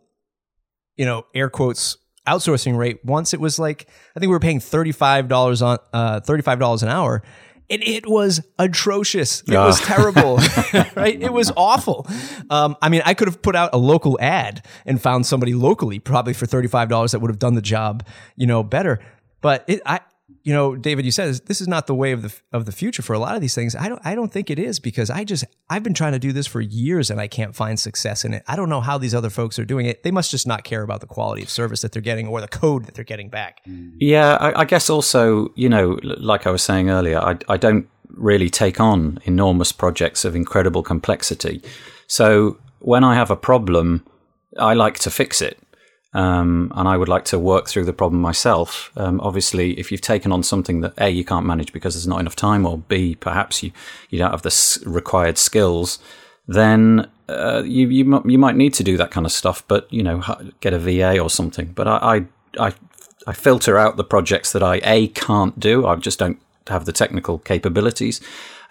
you 0.96 1.04
know, 1.04 1.26
air 1.34 1.50
quotes 1.50 1.98
outsourcing 2.26 2.76
rate. 2.76 3.04
Once 3.04 3.34
it 3.34 3.40
was 3.40 3.58
like 3.58 3.86
I 4.16 4.20
think 4.20 4.28
we 4.28 4.34
were 4.34 4.40
paying 4.40 4.60
thirty 4.60 4.92
five 4.92 5.28
dollars 5.28 5.62
on 5.62 5.78
uh, 5.92 6.20
thirty 6.20 6.42
five 6.42 6.58
dollars 6.58 6.82
an 6.82 6.88
hour. 6.88 7.22
And 7.70 7.82
it 7.82 8.06
was 8.06 8.46
atrocious. 8.58 9.40
It 9.48 9.54
was 9.56 9.80
terrible, 9.80 10.36
right? 10.96 11.20
It 11.20 11.32
was 11.32 11.50
awful. 11.56 12.06
Um, 12.50 12.76
I 12.82 12.90
mean, 12.90 13.00
I 13.06 13.14
could 13.14 13.26
have 13.26 13.40
put 13.40 13.56
out 13.56 13.70
a 13.72 13.78
local 13.78 14.18
ad 14.20 14.66
and 14.84 15.00
found 15.00 15.24
somebody 15.24 15.54
locally, 15.54 15.98
probably 15.98 16.34
for 16.34 16.44
thirty 16.44 16.68
five 16.68 16.90
dollars, 16.90 17.12
that 17.12 17.20
would 17.20 17.30
have 17.30 17.38
done 17.38 17.54
the 17.54 17.62
job, 17.62 18.06
you 18.36 18.46
know, 18.46 18.62
better. 18.62 19.00
But 19.40 19.64
it, 19.66 19.80
I, 19.86 20.00
you 20.44 20.52
know, 20.52 20.76
David, 20.76 21.06
you 21.06 21.10
said 21.10 21.34
this 21.46 21.62
is 21.62 21.68
not 21.68 21.86
the 21.86 21.94
way 21.94 22.12
of 22.12 22.20
the 22.20 22.34
of 22.52 22.66
the 22.66 22.72
future 22.72 23.00
for 23.00 23.14
a 23.14 23.18
lot 23.18 23.34
of 23.34 23.40
these 23.40 23.54
things. 23.54 23.74
I 23.74 23.88
don't 23.88 24.00
I 24.04 24.14
don't 24.14 24.30
think 24.30 24.50
it 24.50 24.58
is 24.58 24.78
because 24.78 25.08
I 25.08 25.24
just 25.24 25.44
I've 25.70 25.82
been 25.82 25.94
trying 25.94 26.12
to 26.12 26.18
do 26.18 26.32
this 26.32 26.46
for 26.46 26.60
years 26.60 27.10
and 27.10 27.18
I 27.18 27.28
can't 27.28 27.56
find 27.56 27.80
success 27.80 28.26
in 28.26 28.34
it. 28.34 28.42
I 28.46 28.54
don't 28.54 28.68
know 28.68 28.82
how 28.82 28.98
these 28.98 29.14
other 29.14 29.30
folks 29.30 29.58
are 29.58 29.64
doing 29.64 29.86
it. 29.86 30.02
They 30.02 30.10
must 30.10 30.30
just 30.30 30.46
not 30.46 30.62
care 30.62 30.82
about 30.82 31.00
the 31.00 31.06
quality 31.06 31.42
of 31.42 31.48
service 31.48 31.80
that 31.80 31.92
they're 31.92 32.02
getting 32.02 32.28
or 32.28 32.42
the 32.42 32.48
code 32.48 32.84
that 32.84 32.94
they're 32.94 33.04
getting 33.04 33.30
back. 33.30 33.64
Mm. 33.66 33.94
Yeah, 33.98 34.36
I, 34.38 34.60
I 34.60 34.64
guess 34.66 34.90
also 34.90 35.50
you 35.56 35.70
know, 35.70 35.98
like 36.02 36.46
I 36.46 36.50
was 36.50 36.62
saying 36.62 36.90
earlier, 36.90 37.18
I 37.18 37.38
I 37.48 37.56
don't 37.56 37.88
really 38.10 38.50
take 38.50 38.78
on 38.78 39.20
enormous 39.24 39.72
projects 39.72 40.26
of 40.26 40.36
incredible 40.36 40.82
complexity. 40.82 41.62
So 42.06 42.58
when 42.80 43.02
I 43.02 43.14
have 43.14 43.30
a 43.30 43.36
problem, 43.36 44.04
I 44.58 44.74
like 44.74 44.98
to 45.00 45.10
fix 45.10 45.40
it. 45.40 45.58
Um, 46.14 46.72
and 46.76 46.86
I 46.88 46.96
would 46.96 47.08
like 47.08 47.24
to 47.26 47.38
work 47.38 47.66
through 47.66 47.84
the 47.84 47.92
problem 47.92 48.22
myself. 48.22 48.92
Um, 48.96 49.20
obviously, 49.20 49.78
if 49.78 49.90
you've 49.90 50.00
taken 50.00 50.30
on 50.30 50.44
something 50.44 50.80
that 50.80 50.94
A, 50.98 51.10
you 51.10 51.24
can't 51.24 51.44
manage 51.44 51.72
because 51.72 51.94
there's 51.94 52.06
not 52.06 52.20
enough 52.20 52.36
time, 52.36 52.64
or 52.64 52.78
B, 52.78 53.16
perhaps 53.16 53.62
you, 53.62 53.72
you 54.10 54.18
don't 54.20 54.30
have 54.30 54.42
the 54.42 54.82
required 54.86 55.38
skills, 55.38 55.98
then 56.46 57.10
uh, 57.28 57.62
you, 57.64 57.88
you, 57.88 58.22
you 58.24 58.38
might 58.38 58.54
need 58.54 58.74
to 58.74 58.84
do 58.84 58.96
that 58.96 59.10
kind 59.10 59.26
of 59.26 59.32
stuff, 59.32 59.66
but, 59.66 59.92
you 59.92 60.04
know, 60.04 60.22
get 60.60 60.72
a 60.72 60.78
VA 60.78 61.18
or 61.18 61.28
something. 61.28 61.72
But 61.74 61.88
I, 61.88 61.96
I, 61.96 62.66
I, 62.68 62.72
I 63.26 63.32
filter 63.32 63.76
out 63.76 63.96
the 63.96 64.04
projects 64.04 64.52
that 64.52 64.62
I, 64.62 64.80
A, 64.84 65.08
can't 65.08 65.58
do. 65.58 65.84
I 65.84 65.96
just 65.96 66.20
don't 66.20 66.38
have 66.68 66.84
the 66.84 66.92
technical 66.92 67.38
capabilities. 67.38 68.20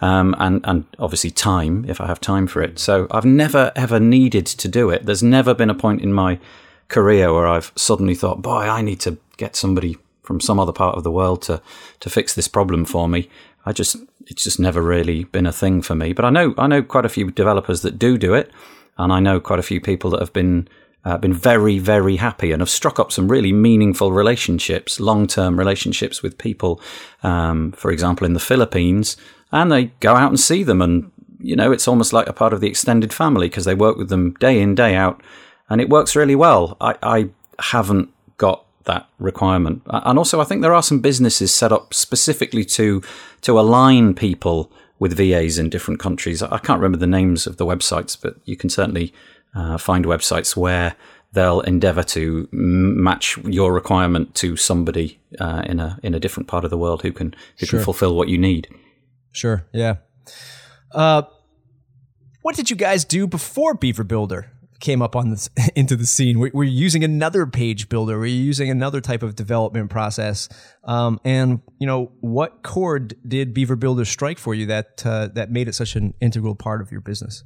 Um, 0.02 0.36
and 0.38 0.60
and 0.66 0.84
obviously 1.00 1.30
time 1.30 1.86
if 1.88 2.02
I 2.02 2.08
have 2.08 2.20
time 2.20 2.46
for 2.46 2.62
it. 2.62 2.78
So 2.78 3.08
I've 3.10 3.24
never 3.24 3.72
ever 3.74 4.02
needed 4.02 4.46
to 4.46 4.68
do 4.68 4.90
it. 4.90 5.06
There's 5.06 5.24
never 5.24 5.54
been 5.54 5.70
a 5.70 5.76
point 5.76 6.02
in 6.02 6.12
my 6.12 6.40
career 6.94 7.34
where 7.34 7.48
I've 7.48 7.72
suddenly 7.76 8.16
thought, 8.16 8.42
boy, 8.42 8.62
I 8.78 8.82
need 8.82 9.00
to 9.02 9.18
get 9.38 9.56
somebody 9.56 9.98
from 10.22 10.40
some 10.40 10.60
other 10.60 10.72
part 10.72 10.96
of 10.96 11.04
the 11.04 11.12
world 11.12 11.42
to 11.44 11.62
to 12.00 12.10
fix 12.10 12.34
this 12.34 12.48
problem 12.48 12.86
for 12.86 13.08
me. 13.10 13.30
I 13.66 13.74
just 13.74 13.96
it's 14.28 14.44
just 14.44 14.60
never 14.60 14.82
really 14.82 15.26
been 15.26 15.46
a 15.46 15.52
thing 15.52 15.82
for 15.82 15.96
me. 15.96 16.14
But 16.14 16.26
I 16.26 16.30
know 16.30 16.54
I 16.58 16.68
know 16.68 16.82
quite 16.82 17.06
a 17.06 17.10
few 17.10 17.32
developers 17.32 17.82
that 17.82 18.00
do 18.00 18.18
do 18.18 18.34
it, 18.34 18.52
and 18.98 19.12
I 19.12 19.20
know 19.20 19.40
quite 19.40 19.60
a 19.60 19.64
few 19.64 19.82
people 19.82 20.10
that 20.12 20.20
have 20.20 20.34
been 20.34 20.68
uh, 21.06 21.18
been 21.18 21.34
very 21.34 21.80
very 21.80 22.16
happy 22.18 22.52
and 22.52 22.62
have 22.62 22.70
struck 22.70 23.00
up 23.00 23.12
some 23.12 23.28
really 23.28 23.52
meaningful 23.52 24.12
relationships, 24.12 25.00
long 25.00 25.28
term 25.28 25.60
relationships 25.60 26.24
with 26.24 26.38
people. 26.38 26.80
Um, 27.24 27.72
for 27.74 27.92
example, 27.92 28.26
in 28.26 28.34
the 28.34 28.40
Philippines, 28.40 29.18
and 29.52 29.72
they 29.72 29.86
go 30.00 30.16
out 30.16 30.30
and 30.30 30.40
see 30.40 30.64
them, 30.64 30.82
and 30.82 31.12
you 31.40 31.56
know 31.56 31.72
it's 31.72 31.88
almost 31.88 32.14
like 32.14 32.28
a 32.28 32.34
part 32.34 32.54
of 32.54 32.62
the 32.62 32.68
extended 32.68 33.14
family 33.14 33.50
because 33.50 33.66
they 33.66 33.76
work 33.76 33.98
with 33.98 34.10
them 34.10 34.34
day 34.40 34.62
in 34.62 34.76
day 34.76 34.96
out 34.96 35.22
and 35.74 35.82
it 35.82 35.90
works 35.90 36.16
really 36.16 36.36
well. 36.36 36.78
I, 36.80 36.96
I 37.02 37.30
haven't 37.58 38.14
got 38.38 38.64
that 38.84 39.10
requirement, 39.18 39.82
and 39.88 40.20
also 40.20 40.40
I 40.40 40.44
think 40.44 40.62
there 40.62 40.76
are 40.76 40.84
some 40.84 41.00
businesses 41.00 41.54
set 41.54 41.72
up 41.72 41.96
specifically 41.96 42.64
to 42.66 43.02
to 43.42 43.60
align 43.60 44.14
people 44.14 44.72
with 45.00 45.18
VAs 45.18 45.58
in 45.58 45.72
different 45.72 46.00
countries. 46.00 46.44
I 46.44 46.60
can't 46.60 46.80
remember 46.80 47.00
the 47.00 47.08
names 47.08 47.48
of 47.48 47.58
the 47.58 47.66
websites, 47.66 48.16
but 48.22 48.36
you 48.46 48.56
can 48.56 48.70
certainly 48.70 49.14
uh, 49.56 49.80
find 49.80 50.06
websites 50.06 50.56
where 50.56 50.96
they'll 51.32 51.62
endeavor 51.62 52.04
to 52.04 52.48
match 52.52 53.40
your 53.40 53.74
requirement 53.74 54.36
to 54.36 54.56
somebody 54.56 55.20
uh, 55.40 55.64
in 55.66 55.80
a 55.80 55.98
in 56.04 56.14
a 56.14 56.20
different 56.20 56.48
part 56.48 56.64
of 56.64 56.70
the 56.70 56.78
world 56.78 57.02
who 57.02 57.12
can 57.12 57.34
who 57.58 57.66
sure. 57.66 57.80
can 57.80 57.84
fulfill 57.84 58.16
what 58.16 58.30
you 58.30 58.38
need. 58.38 58.68
Sure. 59.32 59.66
Yeah. 59.74 59.96
Uh, 60.92 61.24
what 62.44 62.56
did 62.56 62.70
you 62.70 62.76
guys 62.76 63.04
do 63.06 63.26
before 63.26 63.74
Beaver 63.74 64.04
Builder? 64.04 64.52
Came 64.84 65.02
up 65.02 65.16
on 65.16 65.32
this 65.32 65.50
into 65.76 65.96
the 65.96 66.06
scene? 66.06 66.38
Were, 66.38 66.52
were 66.54 66.64
you 66.64 66.78
using 66.78 67.04
another 67.04 67.48
page 67.48 67.90
builder? 67.90 68.20
We're 68.20 68.26
using 68.28 68.70
another 68.70 69.02
type 69.02 69.24
of 69.24 69.36
development 69.36 69.90
process? 69.90 70.50
Um, 70.84 71.20
and 71.24 71.62
you 71.80 71.88
know, 71.88 72.12
what 72.20 72.62
chord 72.62 73.16
did 73.28 73.54
Beaver 73.56 73.76
Builder 73.76 74.06
strike 74.06 74.38
for 74.38 74.54
you 74.54 74.68
that 74.68 75.04
uh, 75.06 75.30
that 75.34 75.50
made 75.50 75.68
it 75.68 75.74
such 75.74 75.96
an 75.96 76.14
integral 76.22 76.54
part 76.54 76.82
of 76.82 76.92
your 76.92 77.02
business? 77.02 77.44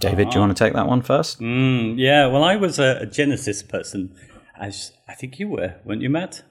David, 0.00 0.28
do 0.28 0.34
you 0.34 0.40
want 0.40 0.54
to 0.54 0.64
take 0.64 0.74
that 0.74 0.86
one 0.86 1.00
first? 1.00 1.40
Mm, 1.40 1.94
yeah, 1.96 2.26
well, 2.26 2.44
I 2.44 2.56
was 2.56 2.78
a, 2.78 2.98
a 3.02 3.06
Genesis 3.06 3.62
person, 3.62 4.14
as 4.58 4.92
I 5.08 5.14
think 5.14 5.38
you 5.38 5.48
were, 5.48 5.76
weren't 5.84 6.02
you, 6.02 6.10
Matt? 6.10 6.42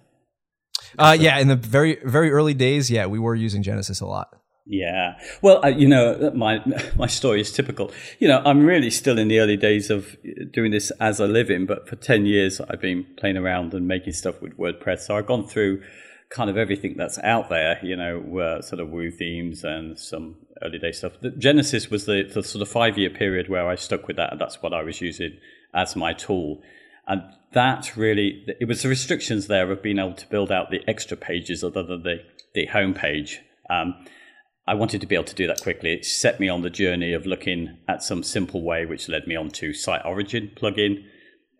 Uh, 0.98 1.16
yeah, 1.20 1.38
in 1.38 1.50
the 1.50 1.56
very 1.56 2.00
very 2.04 2.32
early 2.32 2.54
days, 2.54 2.90
yeah, 2.90 3.06
we 3.06 3.20
were 3.20 3.36
using 3.36 3.62
Genesis 3.62 4.00
a 4.00 4.06
lot. 4.06 4.30
Yeah. 4.66 5.20
Well, 5.42 5.64
uh, 5.64 5.70
you 5.70 5.88
know, 5.88 6.32
my 6.34 6.62
my 6.96 7.08
story 7.08 7.42
is 7.42 7.52
typical. 7.52 7.92
You 8.20 8.30
know, 8.30 8.42
I'm 8.46 8.66
really 8.66 8.90
still 8.90 9.20
in 9.20 9.28
the 9.28 9.40
early 9.40 9.58
days 9.58 9.90
of 9.90 10.16
doing 10.52 10.72
this 10.72 10.92
as 11.00 11.20
a 11.20 11.28
living, 11.28 11.66
but 11.66 11.88
for 11.88 11.96
10 11.96 12.26
years 12.26 12.62
I've 12.62 12.82
been 12.82 13.06
playing 13.18 13.38
around 13.38 13.74
and 13.74 13.88
making 13.88 14.14
stuff 14.14 14.42
with 14.42 14.58
WordPress. 14.58 15.00
So 15.00 15.18
I've 15.18 15.26
gone 15.26 15.46
through 15.46 15.84
kind 16.30 16.50
of 16.50 16.58
everything 16.58 16.96
that's 16.98 17.20
out 17.20 17.50
there, 17.50 17.80
you 17.84 17.96
know, 17.96 18.40
uh, 18.40 18.62
sort 18.62 18.80
of 18.80 18.90
Woo 18.90 19.12
themes 19.12 19.64
and 19.64 20.00
some 20.00 20.36
early 20.64 20.80
day 20.80 20.92
stuff. 20.92 21.14
The 21.22 21.30
Genesis 21.32 21.92
was 21.92 22.06
the, 22.06 22.24
the 22.24 22.44
sort 22.44 22.62
of 22.62 22.70
five 22.70 22.98
year 22.98 23.10
period 23.10 23.50
where 23.50 23.68
I 23.68 23.76
stuck 23.76 24.08
with 24.08 24.18
that, 24.18 24.32
and 24.32 24.42
that's 24.42 24.62
what 24.62 24.74
I 24.74 24.82
was 24.82 25.02
using 25.02 25.38
as 25.74 25.96
my 25.96 26.14
tool. 26.14 26.62
And 27.06 27.22
that 27.52 27.96
really, 27.96 28.46
it 28.60 28.68
was 28.68 28.82
the 28.82 28.90
restrictions 28.90 29.48
there 29.48 29.70
of 29.72 29.84
being 29.84 30.00
able 30.00 30.14
to 30.14 30.28
build 30.28 30.52
out 30.52 30.72
the 30.72 30.82
extra 30.88 31.18
pages 31.18 31.64
other 31.64 31.84
than 31.84 32.04
the, 32.04 32.24
the 32.54 32.66
home 32.68 32.94
page. 32.94 33.42
Um, 33.70 33.96
I 34.66 34.76
wanted 34.76 35.02
to 35.02 35.08
be 35.08 35.16
able 35.16 35.26
to 35.26 35.36
do 35.36 35.48
that 35.48 35.62
quickly. 35.62 35.94
It 35.94 36.06
set 36.06 36.40
me 36.40 36.48
on 36.48 36.62
the 36.62 36.70
journey 36.70 37.14
of 37.14 37.26
looking 37.26 37.78
at 37.88 38.02
some 38.02 38.24
simple 38.24 38.64
way, 38.64 38.86
which 38.86 39.10
led 39.10 39.28
me 39.28 39.36
on 39.36 39.50
to 39.52 39.74
Site 39.74 40.06
Origin 40.06 40.52
plugin. 40.56 41.04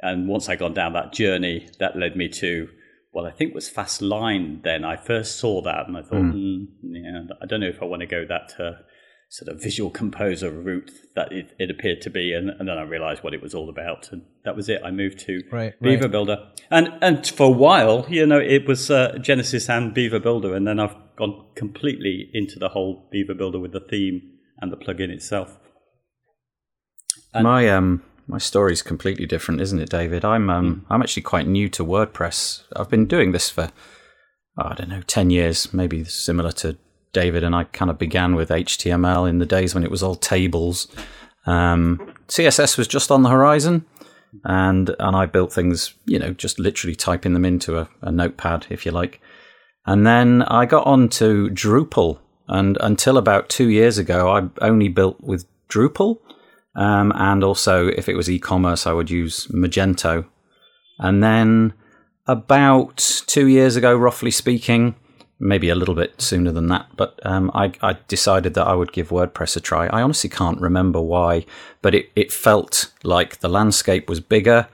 And 0.02 0.28
once 0.28 0.48
I'd 0.48 0.60
gone 0.60 0.74
down 0.74 0.94
that 0.94 1.14
journey, 1.14 1.70
that 1.80 1.98
led 1.98 2.16
me 2.16 2.30
to, 2.30 2.70
well, 3.12 3.26
I 3.26 3.32
think 3.32 3.54
was 3.54 3.70
Fastline 3.70 4.64
then. 4.64 4.86
I 4.86 4.96
first 4.96 5.38
saw 5.38 5.62
that 5.64 5.88
and 5.88 5.98
I 5.98 6.02
thought, 6.02 6.14
mm. 6.14 6.34
Mm, 6.34 6.68
yeah, 6.84 7.36
I 7.42 7.46
don't 7.46 7.60
know 7.60 7.68
if 7.68 7.82
I 7.82 7.86
want 7.86 8.02
to 8.02 8.06
go 8.06 8.26
that 8.26 8.54
uh, 8.58 8.82
sort 9.30 9.54
of 9.54 9.62
visual 9.62 9.90
composer 9.90 10.52
route 10.52 10.92
that 11.16 11.32
it, 11.32 11.54
it 11.58 11.72
appeared 11.72 12.02
to 12.02 12.10
be, 12.10 12.34
and, 12.34 12.50
and, 12.50 12.68
then 12.70 12.78
I 12.78 12.84
realized 12.84 13.24
what 13.24 13.34
it 13.34 13.42
was 13.42 13.56
all 13.56 13.70
about, 13.70 14.12
and 14.12 14.22
that 14.46 14.56
was 14.56 14.70
it. 14.70 14.82
I 14.84 14.92
moved 14.92 15.20
to 15.22 15.42
right, 15.52 15.74
Beaver 15.82 16.04
right. 16.04 16.12
Builder, 16.12 16.52
and 16.70 16.94
and 17.02 17.26
for 17.28 17.48
a 17.48 17.50
while, 17.50 18.06
you 18.10 18.26
know, 18.26 18.40
it 18.40 18.68
was 18.68 18.92
uh, 18.92 19.18
Genesis 19.20 19.70
and 19.70 19.94
Beaver 19.94 20.20
Builder, 20.20 20.54
and 20.54 20.68
then 20.68 20.80
I've 20.80 20.96
gone 21.16 21.48
completely 21.56 22.30
into 22.34 22.60
the 22.60 22.70
whole 22.70 23.08
Beaver 23.12 23.34
Builder 23.34 23.60
with 23.60 23.72
the 23.72 23.80
theme 23.80 24.22
and 24.60 24.72
the 24.72 24.78
plugin 24.78 25.10
itself. 25.10 25.58
And 27.34 27.44
my 27.44 27.68
um 27.70 28.04
my 28.28 28.38
story 28.38 28.74
is 28.74 28.82
completely 28.82 29.26
different, 29.26 29.62
isn't 29.62 29.80
it, 29.80 29.90
David? 29.90 30.24
I'm 30.24 30.50
um 30.50 30.76
mm. 30.76 30.86
I'm 30.90 31.02
actually 31.02 31.24
quite 31.24 31.48
new 31.48 31.70
to 31.70 31.84
WordPress. 31.84 32.64
I've 32.76 32.90
been 32.90 33.06
doing 33.06 33.32
this 33.32 33.50
for 33.50 33.72
oh, 34.58 34.70
I 34.70 34.74
don't 34.76 34.90
know 34.90 35.02
ten 35.02 35.30
years, 35.30 35.74
maybe 35.74 36.04
similar 36.04 36.52
to 36.54 36.78
David 37.14 37.44
and 37.44 37.56
I 37.56 37.66
kind 37.66 37.90
of 37.90 37.98
began 37.98 38.36
with 38.36 38.50
HTML 38.50 39.30
in 39.30 39.38
the 39.38 39.46
days 39.46 39.74
when 39.74 39.84
it 39.84 39.92
was 39.92 40.04
all 40.04 40.16
tables. 40.16 40.88
Um, 41.46 42.14
CSS 42.28 42.78
was 42.78 42.88
just 42.88 43.12
on 43.12 43.22
the 43.22 43.30
horizon, 43.30 43.86
and 44.44 44.96
and 45.00 45.16
I 45.16 45.26
built 45.26 45.54
things, 45.54 45.94
you 46.06 46.20
know, 46.20 46.34
just 46.34 46.60
literally 46.60 46.96
typing 46.96 47.34
them 47.34 47.46
into 47.46 47.78
a, 47.78 47.90
a 48.02 48.12
notepad, 48.12 48.68
if 48.70 48.86
you 48.86 48.92
like. 48.92 49.22
And 49.86 50.08
then 50.08 50.42
I 50.44 50.66
got 50.66 50.88
on 50.88 51.10
to 51.10 51.50
Drupal, 51.50 52.20
and 52.48 52.78
until 52.82 53.18
about 53.18 53.50
two 53.50 53.70
years 53.70 53.98
ago, 53.98 54.32
I 54.32 54.66
only 54.66 54.88
built 54.88 55.22
with 55.22 55.46
Drupal, 55.70 56.20
um, 56.76 57.14
and 57.16 57.44
also 57.44 57.88
if 57.88 58.10
it 58.10 58.16
was 58.16 58.30
e-commerce, 58.30 58.88
I 58.88 58.94
would 58.94 59.10
use 59.10 59.48
Magento. 59.48 60.26
And 61.00 61.24
then 61.24 61.74
about 62.28 62.98
two 63.28 63.48
years 63.48 63.76
ago, 63.76 63.96
roughly 63.96 64.32
speaking, 64.32 64.96
maybe 65.40 65.70
a 65.70 65.76
little 65.76 65.96
bit 65.96 66.22
sooner 66.22 66.52
than 66.52 66.68
that. 66.68 66.88
But 66.96 67.20
um, 67.24 67.52
I, 67.54 67.74
I, 67.82 67.98
decided 68.08 68.54
that 68.54 68.68
I 68.68 68.74
would 68.76 68.94
give 68.94 69.10
WordPress 69.10 69.58
a 69.58 69.60
try. 69.60 69.88
I 69.88 70.02
honestly 70.02 70.30
can't 70.30 70.62
remember 70.62 71.02
why, 71.02 71.46
but 71.82 71.94
it, 71.94 72.10
it 72.16 72.32
felt 72.32 72.92
like 73.04 73.40
the 73.40 73.50
landscape 73.50 74.10
was 74.10 74.20
bigger. 74.20 74.68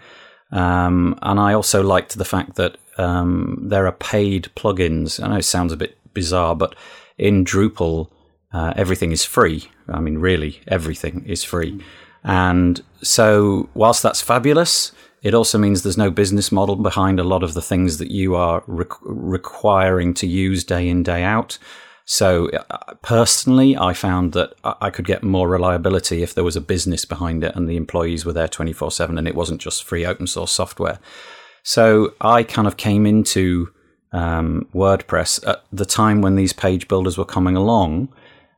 Um, 0.51 1.17
and 1.21 1.39
I 1.39 1.53
also 1.53 1.81
liked 1.81 2.17
the 2.17 2.25
fact 2.25 2.55
that 2.55 2.77
um, 2.97 3.57
there 3.61 3.87
are 3.87 3.93
paid 3.93 4.49
plugins. 4.55 5.23
I 5.23 5.27
know 5.27 5.37
it 5.37 5.43
sounds 5.43 5.71
a 5.71 5.77
bit 5.77 5.97
bizarre, 6.13 6.55
but 6.55 6.75
in 7.17 7.45
Drupal, 7.45 8.09
uh, 8.51 8.73
everything 8.75 9.11
is 9.11 9.23
free. 9.25 9.69
I 9.87 9.99
mean, 9.99 10.17
really, 10.17 10.61
everything 10.67 11.23
is 11.25 11.43
free. 11.43 11.81
And 12.23 12.81
so, 13.01 13.69
whilst 13.73 14.03
that's 14.03 14.21
fabulous, 14.21 14.91
it 15.21 15.33
also 15.33 15.57
means 15.57 15.83
there's 15.83 15.97
no 15.97 16.11
business 16.11 16.51
model 16.51 16.75
behind 16.75 17.19
a 17.19 17.23
lot 17.23 17.43
of 17.43 17.53
the 17.53 17.61
things 17.61 17.97
that 17.97 18.11
you 18.11 18.35
are 18.35 18.63
re- 18.67 18.85
requiring 19.01 20.13
to 20.15 20.27
use 20.27 20.63
day 20.63 20.87
in, 20.87 21.03
day 21.03 21.23
out. 21.23 21.57
So, 22.05 22.49
uh, 22.49 22.95
personally, 23.03 23.77
I 23.77 23.93
found 23.93 24.33
that 24.33 24.53
I 24.63 24.89
could 24.89 25.05
get 25.05 25.21
more 25.21 25.47
reliability 25.47 26.23
if 26.23 26.33
there 26.33 26.43
was 26.43 26.55
a 26.55 26.61
business 26.61 27.05
behind 27.05 27.43
it 27.43 27.55
and 27.55 27.69
the 27.69 27.77
employees 27.77 28.25
were 28.25 28.33
there 28.33 28.47
24 28.47 28.91
7 28.91 29.17
and 29.17 29.27
it 29.27 29.35
wasn't 29.35 29.61
just 29.61 29.83
free 29.83 30.05
open 30.05 30.25
source 30.25 30.51
software. 30.51 30.99
So, 31.63 32.13
I 32.19 32.43
kind 32.43 32.67
of 32.67 32.77
came 32.77 33.05
into 33.05 33.71
um, 34.11 34.67
WordPress 34.73 35.47
at 35.47 35.63
the 35.71 35.85
time 35.85 36.21
when 36.21 36.35
these 36.35 36.53
page 36.53 36.87
builders 36.87 37.17
were 37.17 37.25
coming 37.25 37.55
along 37.55 38.11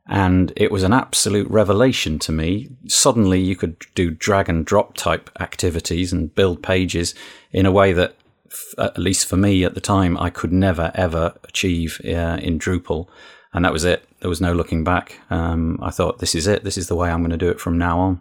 and 0.06 0.52
it 0.56 0.72
was 0.72 0.82
an 0.82 0.92
absolute 0.92 1.48
revelation 1.50 2.18
to 2.20 2.32
me. 2.32 2.68
Suddenly, 2.88 3.40
you 3.40 3.56
could 3.56 3.76
do 3.94 4.10
drag 4.10 4.48
and 4.48 4.66
drop 4.66 4.94
type 4.94 5.30
activities 5.38 6.12
and 6.12 6.34
build 6.34 6.62
pages 6.62 7.14
in 7.52 7.66
a 7.66 7.72
way 7.72 7.92
that, 7.92 8.16
at 8.78 8.98
least 8.98 9.26
for 9.26 9.36
me 9.36 9.64
at 9.64 9.74
the 9.74 9.80
time, 9.80 10.18
I 10.18 10.30
could 10.30 10.52
never 10.52 10.90
ever 10.94 11.34
achieve 11.44 12.00
uh, 12.04 12.38
in 12.42 12.58
Drupal. 12.58 13.08
And 13.54 13.64
that 13.64 13.72
was 13.72 13.84
it. 13.84 14.08
There 14.20 14.30
was 14.30 14.40
no 14.40 14.52
looking 14.54 14.82
back. 14.82 15.20
Um, 15.30 15.78
I 15.82 15.90
thought, 15.90 16.18
this 16.18 16.34
is 16.34 16.46
it. 16.46 16.64
This 16.64 16.78
is 16.78 16.88
the 16.88 16.96
way 16.96 17.10
I'm 17.10 17.20
going 17.20 17.30
to 17.30 17.36
do 17.36 17.50
it 17.50 17.60
from 17.60 17.76
now 17.78 17.98
on. 18.00 18.20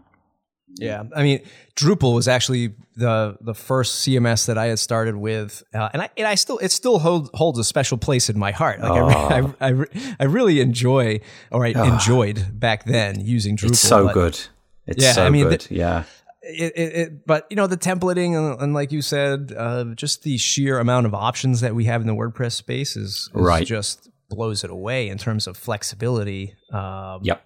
Yeah, 0.81 1.03
I 1.15 1.21
mean, 1.21 1.41
Drupal 1.75 2.15
was 2.15 2.27
actually 2.27 2.73
the 2.95 3.37
the 3.39 3.53
first 3.53 4.05
CMS 4.05 4.47
that 4.47 4.57
I 4.57 4.65
had 4.67 4.79
started 4.79 5.15
with, 5.15 5.61
uh, 5.75 5.89
and 5.93 6.01
I 6.01 6.09
and 6.17 6.27
I 6.27 6.35
still 6.35 6.57
it 6.57 6.71
still 6.71 6.97
hold, 6.99 7.29
holds 7.35 7.59
a 7.59 7.63
special 7.63 7.99
place 7.99 8.29
in 8.29 8.39
my 8.39 8.51
heart. 8.51 8.79
Like 8.81 8.91
oh. 8.91 9.55
I, 9.59 9.67
I, 9.67 9.71
I, 9.71 10.15
I, 10.21 10.23
really 10.25 10.59
enjoy, 10.59 11.21
or 11.51 11.65
I 11.65 11.73
oh. 11.73 11.83
enjoyed 11.83 12.59
back 12.59 12.85
then 12.85 13.21
using 13.21 13.57
Drupal. 13.57 13.69
It's 13.69 13.79
so 13.79 14.05
but, 14.07 14.13
good. 14.13 14.39
It's 14.87 15.03
yeah, 15.03 15.11
so 15.13 15.25
I 15.25 15.29
mean, 15.29 15.49
good. 15.49 15.61
The, 15.61 15.75
yeah. 15.75 16.03
It, 16.41 16.73
it, 16.75 16.95
it, 16.95 17.27
but 17.27 17.45
you 17.51 17.55
know 17.55 17.67
the 17.67 17.77
templating 17.77 18.35
and, 18.35 18.59
and 18.59 18.73
like 18.73 18.91
you 18.91 19.03
said, 19.03 19.53
uh, 19.55 19.85
just 19.95 20.23
the 20.23 20.39
sheer 20.39 20.79
amount 20.79 21.05
of 21.05 21.13
options 21.13 21.61
that 21.61 21.75
we 21.75 21.85
have 21.85 22.01
in 22.01 22.07
the 22.07 22.15
WordPress 22.15 22.53
space 22.53 22.97
is, 22.97 23.09
is 23.11 23.29
right. 23.33 23.65
just 23.65 24.09
blows 24.29 24.63
it 24.63 24.71
away 24.71 25.09
in 25.09 25.19
terms 25.19 25.45
of 25.45 25.55
flexibility. 25.55 26.55
Um, 26.73 27.19
yep 27.21 27.45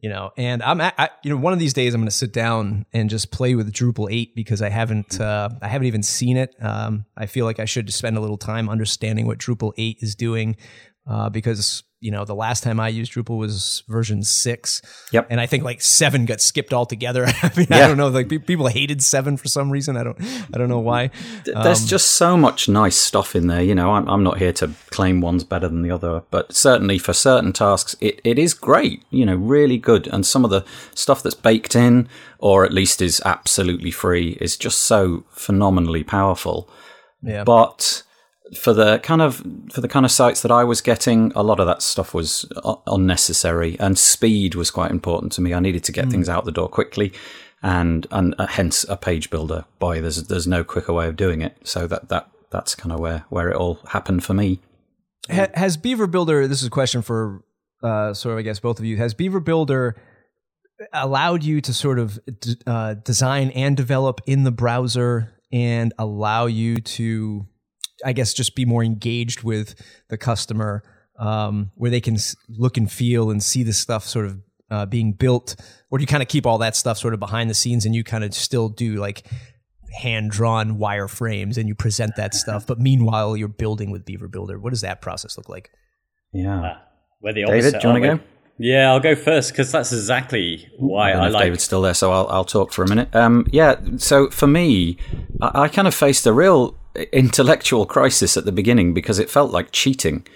you 0.00 0.08
know 0.08 0.30
and 0.36 0.62
i'm 0.62 0.80
I, 0.80 1.10
you 1.22 1.30
know 1.30 1.36
one 1.36 1.52
of 1.52 1.58
these 1.58 1.72
days 1.72 1.94
i'm 1.94 2.00
going 2.00 2.08
to 2.08 2.14
sit 2.14 2.32
down 2.32 2.86
and 2.92 3.10
just 3.10 3.30
play 3.30 3.54
with 3.54 3.72
drupal 3.72 4.08
8 4.10 4.34
because 4.34 4.62
i 4.62 4.68
haven't 4.68 5.20
uh, 5.20 5.48
i 5.60 5.68
haven't 5.68 5.86
even 5.86 6.02
seen 6.02 6.36
it. 6.36 6.54
Um, 6.60 7.04
i 7.16 7.26
feel 7.26 7.44
like 7.44 7.58
i 7.58 7.64
should 7.64 7.92
spend 7.92 8.16
a 8.16 8.20
little 8.20 8.38
time 8.38 8.68
understanding 8.68 9.26
what 9.26 9.38
drupal 9.38 9.72
8 9.76 9.98
is 10.00 10.14
doing 10.14 10.56
uh, 11.06 11.30
because 11.30 11.82
you 12.00 12.12
know, 12.12 12.24
the 12.24 12.34
last 12.34 12.62
time 12.62 12.78
I 12.78 12.88
used 12.88 13.12
Drupal 13.12 13.38
was 13.38 13.82
version 13.88 14.22
six. 14.22 14.80
Yep. 15.12 15.26
And 15.30 15.40
I 15.40 15.46
think 15.46 15.64
like 15.64 15.82
seven 15.82 16.26
got 16.26 16.40
skipped 16.40 16.72
altogether. 16.72 17.24
I 17.42 17.52
mean, 17.56 17.66
yeah. 17.70 17.84
I 17.84 17.88
don't 17.88 17.96
know. 17.96 18.08
Like 18.08 18.28
people 18.28 18.68
hated 18.68 19.02
seven 19.02 19.36
for 19.36 19.48
some 19.48 19.70
reason. 19.70 19.96
I 19.96 20.04
don't, 20.04 20.20
I 20.54 20.58
don't 20.58 20.68
know 20.68 20.78
why. 20.78 21.10
There's 21.44 21.82
um, 21.82 21.86
just 21.86 22.12
so 22.12 22.36
much 22.36 22.68
nice 22.68 22.96
stuff 22.96 23.34
in 23.34 23.48
there. 23.48 23.62
You 23.62 23.74
know, 23.74 23.92
I'm, 23.92 24.08
I'm 24.08 24.22
not 24.22 24.38
here 24.38 24.52
to 24.54 24.70
claim 24.90 25.20
one's 25.20 25.44
better 25.44 25.68
than 25.68 25.82
the 25.82 25.90
other, 25.90 26.22
but 26.30 26.54
certainly 26.54 26.98
for 26.98 27.12
certain 27.12 27.52
tasks, 27.52 27.96
it, 28.00 28.20
it 28.22 28.38
is 28.38 28.54
great. 28.54 29.02
You 29.10 29.26
know, 29.26 29.36
really 29.36 29.78
good. 29.78 30.06
And 30.06 30.24
some 30.24 30.44
of 30.44 30.50
the 30.50 30.64
stuff 30.94 31.22
that's 31.22 31.34
baked 31.34 31.74
in, 31.74 32.08
or 32.38 32.64
at 32.64 32.72
least 32.72 33.02
is 33.02 33.20
absolutely 33.24 33.90
free, 33.90 34.38
is 34.40 34.56
just 34.56 34.80
so 34.80 35.24
phenomenally 35.30 36.04
powerful. 36.04 36.70
Yeah. 37.22 37.42
But 37.42 38.04
for 38.56 38.72
the 38.72 38.98
kind 39.00 39.20
of 39.20 39.42
for 39.72 39.80
the 39.80 39.88
kind 39.88 40.04
of 40.06 40.12
sites 40.12 40.42
that 40.42 40.50
I 40.50 40.64
was 40.64 40.80
getting, 40.80 41.32
a 41.34 41.42
lot 41.42 41.60
of 41.60 41.66
that 41.66 41.82
stuff 41.82 42.14
was 42.14 42.50
unnecessary, 42.86 43.76
and 43.78 43.98
speed 43.98 44.54
was 44.54 44.70
quite 44.70 44.90
important 44.90 45.32
to 45.32 45.40
me. 45.40 45.54
I 45.54 45.60
needed 45.60 45.84
to 45.84 45.92
get 45.92 46.06
mm. 46.06 46.10
things 46.10 46.28
out 46.28 46.44
the 46.44 46.52
door 46.52 46.68
quickly, 46.68 47.12
and 47.62 48.06
and 48.10 48.34
uh, 48.38 48.46
hence 48.46 48.84
a 48.88 48.96
page 48.96 49.30
builder. 49.30 49.64
Boy, 49.78 50.00
there's 50.00 50.24
there's 50.24 50.46
no 50.46 50.64
quicker 50.64 50.92
way 50.92 51.08
of 51.08 51.16
doing 51.16 51.42
it. 51.42 51.56
So 51.64 51.86
that 51.86 52.08
that 52.08 52.30
that's 52.50 52.74
kind 52.74 52.92
of 52.92 53.00
where 53.00 53.24
where 53.28 53.50
it 53.50 53.56
all 53.56 53.80
happened 53.88 54.24
for 54.24 54.34
me. 54.34 54.60
has 55.28 55.76
Beaver 55.76 56.06
Builder? 56.06 56.46
This 56.48 56.60
is 56.60 56.68
a 56.68 56.70
question 56.70 57.02
for 57.02 57.44
uh, 57.82 58.14
sort 58.14 58.32
of 58.32 58.38
I 58.38 58.42
guess 58.42 58.60
both 58.60 58.78
of 58.78 58.84
you. 58.84 58.96
Has 58.96 59.14
Beaver 59.14 59.40
Builder 59.40 59.96
allowed 60.92 61.42
you 61.42 61.60
to 61.60 61.74
sort 61.74 61.98
of 61.98 62.18
uh, 62.66 62.94
design 62.94 63.50
and 63.50 63.76
develop 63.76 64.20
in 64.26 64.44
the 64.44 64.52
browser 64.52 65.34
and 65.50 65.92
allow 65.98 66.46
you 66.46 66.76
to 66.76 67.46
I 68.04 68.12
guess 68.12 68.32
just 68.32 68.54
be 68.54 68.64
more 68.64 68.82
engaged 68.84 69.42
with 69.42 69.74
the 70.08 70.18
customer, 70.18 70.82
um, 71.18 71.70
where 71.74 71.90
they 71.90 72.00
can 72.00 72.16
look 72.48 72.76
and 72.76 72.90
feel 72.90 73.30
and 73.30 73.42
see 73.42 73.62
the 73.62 73.72
stuff 73.72 74.04
sort 74.04 74.26
of 74.26 74.40
uh, 74.70 74.86
being 74.86 75.12
built, 75.12 75.56
or 75.90 75.98
do 75.98 76.02
you 76.02 76.06
kind 76.06 76.22
of 76.22 76.28
keep 76.28 76.46
all 76.46 76.58
that 76.58 76.76
stuff 76.76 76.98
sort 76.98 77.14
of 77.14 77.20
behind 77.20 77.48
the 77.48 77.54
scenes 77.54 77.86
and 77.86 77.94
you 77.94 78.04
kind 78.04 78.24
of 78.24 78.34
still 78.34 78.68
do 78.68 78.96
like 78.96 79.26
hand 80.00 80.30
drawn 80.30 80.78
wireframes 80.78 81.56
and 81.56 81.68
you 81.68 81.74
present 81.74 82.14
that 82.16 82.34
stuff, 82.34 82.66
but 82.66 82.78
meanwhile 82.78 83.36
you're 83.36 83.48
building 83.48 83.90
with 83.90 84.04
Beaver 84.04 84.28
Builder? 84.28 84.58
What 84.58 84.70
does 84.70 84.82
that 84.82 85.00
process 85.00 85.36
look 85.36 85.48
like? 85.48 85.70
Yeah. 86.32 86.60
Uh, 86.60 86.78
we're 87.22 87.32
the 87.32 87.44
David, 87.46 87.74
opposite, 87.74 87.80
do 87.80 87.88
you 87.88 87.92
want 87.92 88.04
to 88.04 88.16
go? 88.16 88.22
Yeah, 88.58 88.90
I'll 88.90 89.00
go 89.00 89.14
first 89.14 89.52
because 89.52 89.70
that's 89.72 89.92
exactly 89.92 90.68
why 90.78 91.10
I 91.10 91.12
don't 91.12 91.20
I, 91.20 91.22
know 91.22 91.28
if 91.28 91.34
like. 91.34 91.44
David's 91.44 91.64
still 91.64 91.82
there, 91.82 91.94
so 91.94 92.12
I'll, 92.12 92.26
I'll 92.28 92.44
talk 92.44 92.72
for 92.72 92.82
a 92.82 92.88
minute. 92.88 93.14
Um, 93.14 93.46
yeah, 93.52 93.76
so 93.96 94.28
for 94.30 94.46
me, 94.46 94.98
I, 95.40 95.62
I 95.62 95.68
kind 95.68 95.88
of 95.88 95.94
faced 95.94 96.26
a 96.26 96.32
real 96.32 96.76
intellectual 97.12 97.86
crisis 97.86 98.36
at 98.36 98.44
the 98.44 98.52
beginning 98.52 98.94
because 98.94 99.18
it 99.18 99.30
felt 99.30 99.50
like 99.50 99.72
cheating. 99.72 100.26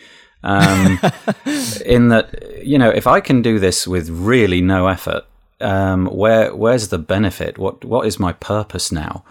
Um, 0.44 0.98
in 1.86 2.08
that, 2.08 2.64
you 2.64 2.78
know, 2.78 2.90
if 2.90 3.06
I 3.06 3.20
can 3.20 3.42
do 3.42 3.58
this 3.58 3.86
with 3.86 4.08
really 4.08 4.60
no 4.60 4.88
effort, 4.88 5.24
um, 5.60 6.06
where 6.06 6.54
where's 6.54 6.88
the 6.88 6.98
benefit? 6.98 7.58
What 7.58 7.84
what 7.84 8.06
is 8.06 8.18
my 8.18 8.32
purpose 8.32 8.90
now? 8.90 9.24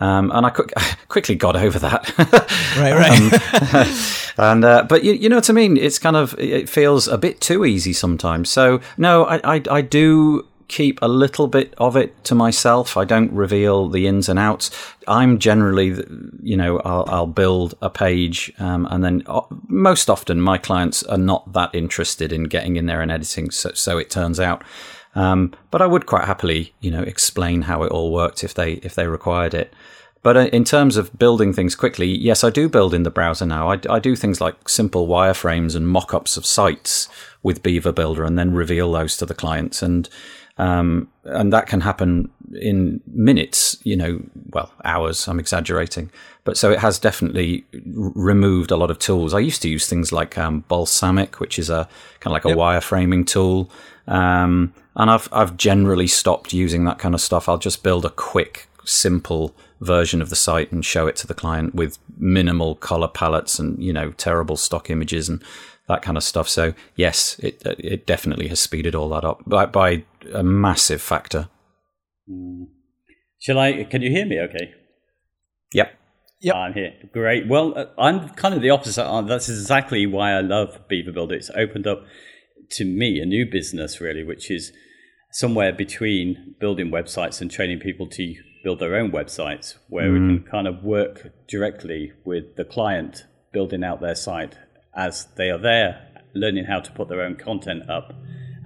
Um, 0.00 0.30
and 0.32 0.46
I 0.46 0.50
quick, 0.50 0.72
quickly 1.08 1.34
got 1.34 1.56
over 1.56 1.78
that. 1.78 2.14
Right, 2.78 2.92
right. 2.92 4.32
and 4.38 4.64
uh, 4.64 4.84
but 4.88 5.02
you, 5.02 5.12
you 5.12 5.28
know 5.28 5.36
what 5.36 5.50
I 5.50 5.52
mean. 5.52 5.76
It's 5.76 5.98
kind 5.98 6.14
of 6.14 6.38
it 6.38 6.68
feels 6.68 7.08
a 7.08 7.18
bit 7.18 7.40
too 7.40 7.64
easy 7.64 7.92
sometimes. 7.92 8.50
So 8.50 8.80
no, 8.96 9.24
I, 9.24 9.56
I 9.56 9.62
I 9.68 9.80
do 9.80 10.46
keep 10.68 11.00
a 11.02 11.08
little 11.08 11.48
bit 11.48 11.74
of 11.78 11.96
it 11.96 12.22
to 12.24 12.34
myself. 12.34 12.96
I 12.96 13.04
don't 13.04 13.32
reveal 13.32 13.88
the 13.88 14.06
ins 14.06 14.28
and 14.28 14.38
outs. 14.38 14.70
I'm 15.06 15.38
generally, 15.38 16.04
you 16.42 16.56
know, 16.56 16.78
I'll, 16.80 17.04
I'll 17.08 17.26
build 17.26 17.74
a 17.80 17.90
page, 17.90 18.52
um, 18.58 18.86
and 18.90 19.02
then 19.02 19.22
uh, 19.26 19.40
most 19.66 20.10
often 20.10 20.40
my 20.40 20.58
clients 20.58 21.02
are 21.04 21.18
not 21.18 21.52
that 21.54 21.74
interested 21.74 22.32
in 22.32 22.44
getting 22.44 22.76
in 22.76 22.86
there 22.86 23.00
and 23.00 23.10
editing. 23.10 23.50
So, 23.50 23.72
so 23.72 23.98
it 23.98 24.10
turns 24.10 24.38
out. 24.38 24.62
Um, 25.14 25.54
but 25.70 25.82
I 25.82 25.86
would 25.86 26.06
quite 26.06 26.26
happily, 26.26 26.74
you 26.80 26.90
know, 26.90 27.02
explain 27.02 27.62
how 27.62 27.82
it 27.82 27.90
all 27.90 28.12
worked 28.12 28.44
if 28.44 28.54
they 28.54 28.74
if 28.74 28.94
they 28.94 29.06
required 29.06 29.54
it. 29.54 29.72
But 30.22 30.36
uh, 30.36 30.40
in 30.52 30.64
terms 30.64 30.96
of 30.96 31.16
building 31.18 31.52
things 31.52 31.74
quickly, 31.74 32.08
yes, 32.08 32.44
I 32.44 32.50
do 32.50 32.68
build 32.68 32.92
in 32.92 33.04
the 33.04 33.10
browser 33.10 33.46
now. 33.46 33.70
I, 33.70 33.78
I 33.88 33.98
do 34.00 34.16
things 34.16 34.40
like 34.40 34.68
simple 34.68 35.06
wireframes 35.06 35.74
and 35.74 35.88
mock-ups 35.88 36.36
of 36.36 36.44
sites 36.44 37.08
with 37.42 37.62
Beaver 37.62 37.92
Builder, 37.92 38.24
and 38.24 38.38
then 38.38 38.52
reveal 38.52 38.92
those 38.92 39.16
to 39.16 39.26
the 39.26 39.34
clients. 39.34 39.82
And 39.82 40.08
um, 40.58 41.08
and 41.24 41.52
that 41.52 41.66
can 41.66 41.80
happen 41.80 42.30
in 42.60 43.00
minutes, 43.06 43.76
you 43.84 43.96
know, 43.96 44.20
well, 44.50 44.72
hours, 44.84 45.28
I'm 45.28 45.38
exaggerating. 45.38 46.10
But 46.44 46.56
so 46.56 46.70
it 46.70 46.78
has 46.78 46.98
definitely 46.98 47.64
r- 47.74 48.12
removed 48.14 48.70
a 48.70 48.76
lot 48.76 48.90
of 48.90 48.98
tools. 48.98 49.34
I 49.34 49.38
used 49.38 49.62
to 49.62 49.68
use 49.68 49.86
things 49.88 50.12
like 50.12 50.36
um, 50.38 50.64
Balsamiq, 50.70 51.34
which 51.40 51.58
is 51.58 51.70
a 51.70 51.88
kind 52.20 52.26
of 52.26 52.32
like 52.32 52.44
a 52.44 52.48
Yep. 52.48 52.58
wireframing 52.58 53.26
tool. 53.26 53.70
Um, 54.06 54.72
and 54.96 55.10
I've, 55.10 55.28
I've 55.30 55.56
generally 55.56 56.06
stopped 56.06 56.52
using 56.52 56.84
that 56.84 56.98
kind 56.98 57.14
of 57.14 57.20
stuff. 57.20 57.48
I'll 57.48 57.58
just 57.58 57.82
build 57.82 58.04
a 58.04 58.10
quick, 58.10 58.66
simple 58.84 59.54
version 59.80 60.20
of 60.22 60.30
the 60.30 60.36
site 60.36 60.72
and 60.72 60.84
show 60.84 61.06
it 61.06 61.14
to 61.16 61.26
the 61.26 61.34
client 61.34 61.74
with 61.74 61.98
minimal 62.16 62.74
color 62.76 63.06
palettes 63.08 63.58
and, 63.60 63.80
you 63.82 63.92
know, 63.92 64.10
terrible 64.12 64.56
stock 64.56 64.90
images 64.90 65.28
and 65.28 65.42
that 65.88 66.02
kind 66.02 66.16
of 66.16 66.22
stuff. 66.22 66.48
So 66.48 66.74
yes, 66.96 67.38
it, 67.40 67.62
it 67.64 68.06
definitely 68.06 68.48
has 68.48 68.60
speeded 68.60 68.94
all 68.94 69.08
that 69.10 69.24
up 69.24 69.42
by, 69.46 69.66
by 69.66 70.04
a 70.32 70.42
massive 70.42 71.02
factor. 71.02 71.48
Shall 73.40 73.58
I? 73.58 73.84
Can 73.84 74.02
you 74.02 74.10
hear 74.10 74.26
me? 74.26 74.40
Okay. 74.40 74.74
Yep. 75.72 75.94
Yep. 76.40 76.54
I'm 76.54 76.72
here. 76.72 76.92
Great. 77.12 77.48
Well, 77.48 77.76
uh, 77.76 77.86
I'm 77.98 78.28
kind 78.30 78.54
of 78.54 78.62
the 78.62 78.70
opposite. 78.70 79.04
Uh, 79.04 79.22
That's 79.22 79.48
exactly 79.48 80.06
why 80.06 80.32
I 80.32 80.40
love 80.40 80.78
Beaver 80.88 81.12
Builder. 81.12 81.34
It's 81.34 81.50
opened 81.50 81.86
up 81.86 82.04
to 82.72 82.84
me 82.84 83.18
a 83.20 83.26
new 83.26 83.46
business, 83.50 84.00
really, 84.00 84.22
which 84.22 84.50
is 84.50 84.72
somewhere 85.32 85.72
between 85.72 86.54
building 86.60 86.90
websites 86.90 87.40
and 87.40 87.50
training 87.50 87.80
people 87.80 88.08
to 88.08 88.34
build 88.62 88.80
their 88.80 88.96
own 88.96 89.10
websites, 89.10 89.76
where 89.88 90.12
we 90.12 90.18
can 90.18 90.44
kind 90.50 90.66
of 90.66 90.82
work 90.82 91.28
directly 91.48 92.12
with 92.24 92.56
the 92.56 92.64
client 92.64 93.24
building 93.52 93.84
out 93.84 94.00
their 94.00 94.14
site 94.14 94.56
as 94.94 95.26
they 95.36 95.50
are 95.50 95.58
there, 95.58 96.22
learning 96.34 96.64
how 96.64 96.80
to 96.80 96.90
put 96.92 97.08
their 97.08 97.22
own 97.22 97.36
content 97.36 97.88
up 97.88 98.14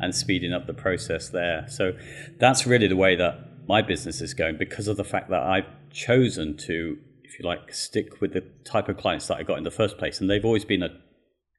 and 0.01 0.15
speeding 0.15 0.53
up 0.53 0.67
the 0.67 0.75
process 0.75 1.29
there. 1.29 1.67
So 1.69 1.93
that's 2.39 2.67
really 2.67 2.89
the 2.89 2.97
way 2.97 3.17
that 3.17 3.67
my 3.69 3.83
business 3.83 4.21
is 4.21 4.35
going 4.35 4.59
because 4.59 4.89
of 4.89 4.97
the 4.97 5.05
fact 5.05 5.31
that 5.31 5.43
I've 5.43 5.67
chosen 5.91 6.57
to, 6.59 6.99
if 7.23 7.39
you 7.39 7.45
like, 7.45 7.73
stick 7.73 8.21
with 8.21 8.33
the 8.33 8.45
type 8.65 8.89
of 8.89 8.97
clients 8.97 9.29
that 9.29 9.37
I 9.37 9.43
got 9.43 9.59
in 9.59 9.65
the 9.65 9.71
first 9.71 9.99
place. 9.99 10.21
And 10.21 10.29
they've 10.29 10.45
always 10.45 10.65
been 10.65 10.83
a 10.83 10.91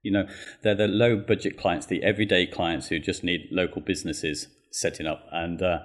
you 0.03 0.11
know, 0.11 0.27
they're 0.61 0.75
the 0.75 0.87
low 0.87 1.15
budget 1.15 1.57
clients, 1.57 1.85
the 1.85 2.03
everyday 2.03 2.45
clients 2.45 2.87
who 2.87 2.99
just 2.99 3.23
need 3.23 3.47
local 3.51 3.81
businesses 3.81 4.47
setting 4.69 5.07
up. 5.07 5.25
And, 5.31 5.61
uh, 5.61 5.79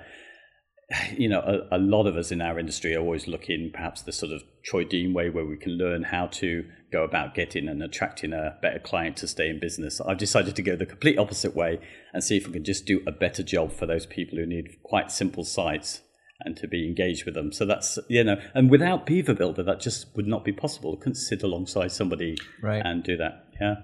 you 1.16 1.28
know, 1.28 1.40
a, 1.40 1.76
a 1.76 1.78
lot 1.78 2.06
of 2.06 2.16
us 2.16 2.30
in 2.32 2.40
our 2.40 2.58
industry 2.58 2.94
are 2.94 3.00
always 3.00 3.26
looking 3.28 3.70
perhaps 3.72 4.02
the 4.02 4.12
sort 4.12 4.32
of 4.32 4.42
Troy 4.64 4.84
Dean 4.84 5.12
way 5.12 5.30
where 5.30 5.44
we 5.44 5.56
can 5.56 5.72
learn 5.72 6.04
how 6.04 6.26
to 6.28 6.64
go 6.90 7.04
about 7.04 7.34
getting 7.34 7.68
and 7.68 7.82
attracting 7.82 8.32
a 8.32 8.56
better 8.62 8.78
client 8.78 9.16
to 9.18 9.28
stay 9.28 9.48
in 9.50 9.60
business. 9.60 10.00
I've 10.00 10.18
decided 10.18 10.56
to 10.56 10.62
go 10.62 10.76
the 10.76 10.86
complete 10.86 11.18
opposite 11.18 11.54
way 11.54 11.80
and 12.12 12.24
see 12.24 12.36
if 12.36 12.46
we 12.46 12.52
can 12.54 12.64
just 12.64 12.86
do 12.86 13.02
a 13.06 13.12
better 13.12 13.42
job 13.42 13.72
for 13.72 13.86
those 13.86 14.06
people 14.06 14.38
who 14.38 14.46
need 14.46 14.82
quite 14.82 15.10
simple 15.10 15.44
sites 15.44 16.00
and 16.40 16.56
to 16.56 16.68
be 16.68 16.86
engaged 16.86 17.24
with 17.26 17.34
them. 17.34 17.52
So 17.52 17.66
that's, 17.66 17.98
you 18.08 18.22
know, 18.24 18.40
and 18.54 18.70
without 18.70 19.04
Beaver 19.04 19.34
Builder, 19.34 19.62
that 19.64 19.80
just 19.80 20.06
would 20.16 20.26
not 20.26 20.44
be 20.44 20.52
possible. 20.52 20.94
I 20.96 21.00
couldn't 21.00 21.16
sit 21.16 21.42
alongside 21.42 21.92
somebody 21.92 22.36
Right. 22.62 22.80
and 22.84 23.02
do 23.02 23.16
that. 23.16 23.46
Yeah. 23.60 23.74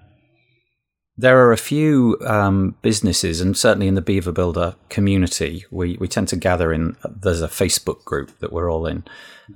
There 1.16 1.46
are 1.46 1.52
a 1.52 1.56
few 1.56 2.18
um, 2.26 2.74
businesses, 2.82 3.40
and 3.40 3.56
certainly 3.56 3.86
in 3.86 3.94
the 3.94 4.02
Beaver 4.02 4.32
Builder 4.32 4.74
community, 4.88 5.64
we, 5.70 5.96
we 6.00 6.08
tend 6.08 6.26
to 6.28 6.36
gather 6.36 6.72
in. 6.72 6.96
There's 7.08 7.42
a 7.42 7.48
Facebook 7.48 8.04
group 8.04 8.36
that 8.40 8.52
we're 8.52 8.70
all 8.70 8.84
in. 8.86 9.04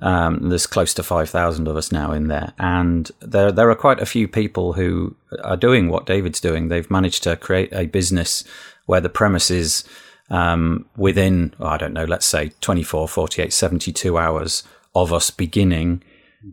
Um, 0.01 0.49
there's 0.49 0.67
close 0.67 0.93
to 0.93 1.03
five 1.03 1.29
thousand 1.29 1.67
of 1.67 1.75
us 1.75 1.91
now 1.91 2.13
in 2.13 2.29
there, 2.29 2.53
and 2.57 3.11
there 3.19 3.51
there 3.51 3.69
are 3.69 3.75
quite 3.75 3.99
a 3.99 4.05
few 4.05 4.27
people 4.27 4.73
who 4.73 5.15
are 5.43 5.57
doing 5.57 5.89
what 5.89 6.05
David's 6.05 6.39
doing. 6.39 6.69
They've 6.69 6.89
managed 6.89 7.23
to 7.23 7.35
create 7.35 7.73
a 7.73 7.87
business 7.87 8.45
where 8.85 9.01
the 9.01 9.09
premise 9.09 9.51
is 9.51 9.83
um, 10.29 10.85
within 10.95 11.53
I 11.59 11.77
don't 11.77 11.93
know, 11.93 12.05
let's 12.05 12.25
say 12.25 12.51
24, 12.61 13.07
48, 13.09 13.51
72 13.51 14.17
hours 14.17 14.63
of 14.95 15.11
us 15.11 15.29
beginning, 15.29 16.03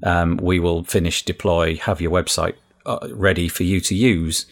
um, 0.03 0.37
we 0.39 0.59
will 0.59 0.85
finish, 0.85 1.25
deploy, 1.25 1.77
have 1.77 2.01
your 2.01 2.11
website 2.11 2.55
uh, 2.85 3.09
ready 3.13 3.49
for 3.49 3.63
you 3.63 3.81
to 3.81 3.95
use. 3.95 4.47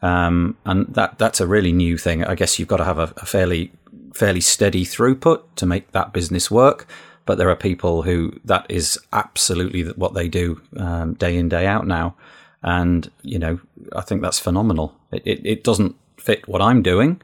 Um, 0.00 0.56
and 0.64 0.86
that 0.94 1.18
that's 1.18 1.40
a 1.40 1.46
really 1.46 1.72
new 1.72 1.98
thing. 1.98 2.24
I 2.24 2.34
guess 2.34 2.58
you've 2.58 2.68
got 2.68 2.76
to 2.76 2.84
have 2.84 2.98
a, 2.98 3.12
a 3.16 3.26
fairly 3.26 3.72
fairly 4.14 4.40
steady 4.40 4.84
throughput 4.84 5.42
to 5.56 5.66
make 5.66 5.92
that 5.92 6.12
business 6.12 6.50
work. 6.50 6.86
But 7.26 7.36
there 7.36 7.50
are 7.50 7.56
people 7.56 8.02
who 8.02 8.32
that 8.44 8.66
is 8.68 8.98
absolutely 9.12 9.82
what 9.82 10.14
they 10.14 10.28
do 10.28 10.60
um, 10.76 11.14
day 11.14 11.36
in 11.36 11.48
day 11.48 11.66
out 11.66 11.86
now, 11.86 12.14
and 12.62 13.10
you 13.22 13.38
know 13.38 13.60
I 13.94 14.02
think 14.02 14.22
that's 14.22 14.38
phenomenal. 14.38 14.94
It, 15.12 15.22
it 15.26 15.46
it 15.46 15.64
doesn't 15.64 15.96
fit 16.16 16.48
what 16.48 16.62
I'm 16.62 16.82
doing, 16.82 17.20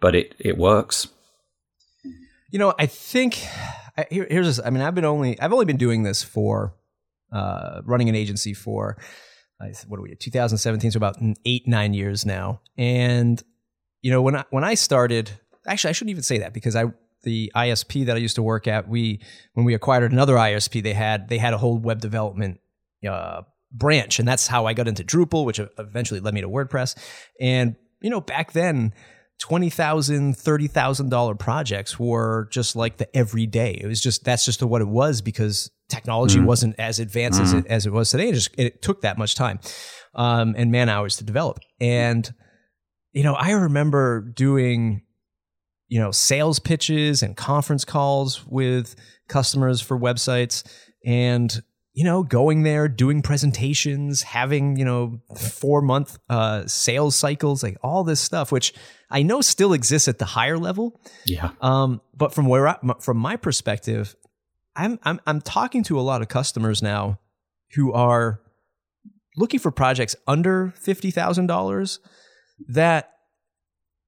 but 0.00 0.14
it 0.14 0.34
it 0.38 0.58
works. 0.58 1.08
You 2.50 2.58
know, 2.58 2.74
I 2.78 2.86
think 2.86 3.46
here, 4.10 4.26
here's 4.30 4.46
this. 4.46 4.64
I 4.64 4.70
mean, 4.70 4.82
I've 4.82 4.94
been 4.94 5.04
only 5.04 5.40
I've 5.40 5.52
only 5.52 5.64
been 5.64 5.76
doing 5.76 6.02
this 6.02 6.22
for 6.22 6.74
uh, 7.32 7.80
running 7.84 8.08
an 8.08 8.14
agency 8.14 8.52
for 8.52 8.96
what 9.86 9.98
are 9.98 10.02
we 10.02 10.14
2017, 10.14 10.90
so 10.90 10.96
about 10.96 11.16
eight 11.44 11.66
nine 11.66 11.94
years 11.94 12.26
now. 12.26 12.60
And 12.76 13.42
you 14.02 14.10
know, 14.10 14.22
when 14.22 14.36
I 14.36 14.44
when 14.50 14.64
I 14.64 14.74
started, 14.74 15.30
actually, 15.66 15.90
I 15.90 15.92
shouldn't 15.92 16.10
even 16.10 16.22
say 16.22 16.38
that 16.38 16.52
because 16.52 16.76
I 16.76 16.84
the 17.22 17.50
ISP 17.56 18.06
that 18.06 18.16
I 18.16 18.18
used 18.18 18.36
to 18.36 18.42
work 18.42 18.66
at, 18.68 18.88
we 18.88 19.20
when 19.54 19.66
we 19.66 19.74
acquired 19.74 20.12
another 20.12 20.34
ISP, 20.34 20.82
they 20.82 20.92
had 20.92 21.28
they 21.28 21.38
had 21.38 21.54
a 21.54 21.58
whole 21.58 21.78
web 21.78 22.00
development 22.00 22.60
uh, 23.08 23.42
branch, 23.72 24.18
and 24.18 24.28
that's 24.28 24.46
how 24.46 24.66
I 24.66 24.74
got 24.74 24.88
into 24.88 25.02
Drupal, 25.02 25.44
which 25.44 25.60
eventually 25.78 26.20
led 26.20 26.34
me 26.34 26.40
to 26.42 26.48
WordPress. 26.48 26.96
And 27.40 27.76
you 28.00 28.10
know, 28.10 28.20
back 28.20 28.52
then 28.52 28.92
twenty 29.38 29.70
thousand, 29.70 30.36
thirty 30.36 30.66
thousand 30.66 31.10
dollar 31.10 31.34
$30,000 31.34 31.38
projects 31.38 31.98
were 31.98 32.48
just 32.50 32.76
like 32.76 32.96
the 32.96 33.16
everyday. 33.16 33.72
It 33.72 33.86
was 33.86 34.00
just 34.00 34.24
that's 34.24 34.44
just 34.44 34.62
what 34.62 34.80
it 34.80 34.88
was 34.88 35.22
because 35.22 35.70
technology 35.88 36.40
wasn't 36.40 36.78
as 36.78 36.98
advanced 36.98 37.40
as 37.40 37.52
it 37.52 37.66
as 37.66 37.86
it 37.86 37.92
was 37.92 38.10
today. 38.10 38.28
It 38.28 38.34
just 38.34 38.50
it 38.58 38.82
took 38.82 39.02
that 39.02 39.18
much 39.18 39.34
time 39.34 39.60
um, 40.14 40.54
and 40.56 40.72
man 40.72 40.88
hours 40.88 41.16
to 41.18 41.24
develop. 41.24 41.60
And 41.80 42.32
you 43.12 43.22
know, 43.22 43.34
I 43.34 43.52
remember 43.52 44.20
doing 44.20 45.02
you 45.88 46.00
know 46.00 46.10
sales 46.10 46.58
pitches 46.58 47.22
and 47.22 47.36
conference 47.36 47.84
calls 47.84 48.44
with 48.46 48.96
customers 49.28 49.80
for 49.80 49.98
websites 49.98 50.64
and 51.04 51.62
you 51.96 52.04
know 52.04 52.22
going 52.22 52.62
there 52.62 52.86
doing 52.88 53.22
presentations 53.22 54.22
having 54.22 54.76
you 54.76 54.84
know 54.84 55.18
four 55.36 55.80
month 55.82 56.18
uh, 56.28 56.64
sales 56.66 57.16
cycles 57.16 57.62
like 57.62 57.76
all 57.82 58.04
this 58.04 58.20
stuff 58.20 58.52
which 58.52 58.74
i 59.10 59.22
know 59.22 59.40
still 59.40 59.72
exists 59.72 60.06
at 60.06 60.18
the 60.18 60.24
higher 60.26 60.58
level 60.58 61.00
Yeah, 61.24 61.50
um, 61.60 62.00
but 62.14 62.34
from 62.34 62.46
where 62.46 62.68
I, 62.68 62.76
from 63.00 63.16
my 63.16 63.36
perspective 63.36 64.14
I'm, 64.76 64.98
I'm 65.04 65.20
i'm 65.26 65.40
talking 65.40 65.82
to 65.84 65.98
a 65.98 66.02
lot 66.10 66.20
of 66.22 66.28
customers 66.28 66.82
now 66.82 67.18
who 67.74 67.92
are 67.94 68.40
looking 69.38 69.60
for 69.60 69.70
projects 69.70 70.14
under 70.26 70.72
$50000 70.82 71.98
that 72.68 73.12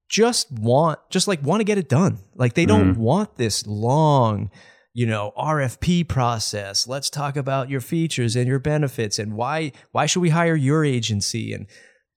just 0.09 0.51
want 0.53 0.99
just 1.11 1.29
like 1.29 1.43
want 1.43 1.61
to 1.61 1.65
get 1.65 1.77
it 1.77 1.89
done. 1.89 2.19
Like 2.35 2.55
they 2.55 2.65
don't 2.65 2.93
Mm-hmm. 2.93 3.01
want 3.03 3.37
this 3.37 3.67
long, 3.67 4.51
you 4.95 5.07
know, 5.07 5.33
RFP 5.37 6.09
process. 6.09 6.87
Let's 6.87 7.11
talk 7.11 7.37
about 7.37 7.71
your 7.71 7.81
features 7.81 8.37
and 8.37 8.47
your 8.47 8.59
benefits 8.59 9.19
and 9.19 9.35
why 9.35 9.73
why 9.93 10.07
should 10.07 10.21
we 10.21 10.31
hire 10.31 10.57
your 10.57 10.85
agency 10.85 11.53
and 11.53 11.67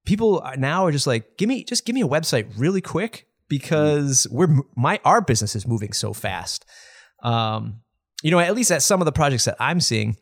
people 0.06 0.44
now 0.58 0.86
are 0.86 0.92
just 0.92 1.08
like 1.08 1.38
give 1.38 1.48
me 1.48 1.64
just 1.64 1.86
give 1.86 1.94
me 1.94 2.02
a 2.02 2.08
website 2.08 2.52
really 2.58 2.82
quick 2.82 3.28
because 3.48 4.26
we're 4.32 4.62
my 4.76 5.00
our 5.06 5.22
business 5.22 5.56
is 5.56 5.68
moving 5.68 5.94
so 5.94 6.14
fast. 6.14 6.66
Um, 7.22 7.82
you 8.24 8.32
know, 8.32 8.40
at 8.40 8.56
least 8.56 8.72
at 8.72 8.82
some 8.82 9.02
of 9.02 9.06
the 9.06 9.12
projects 9.12 9.46
that 9.46 9.58
I'm 9.60 9.80
seeing, 9.80 10.18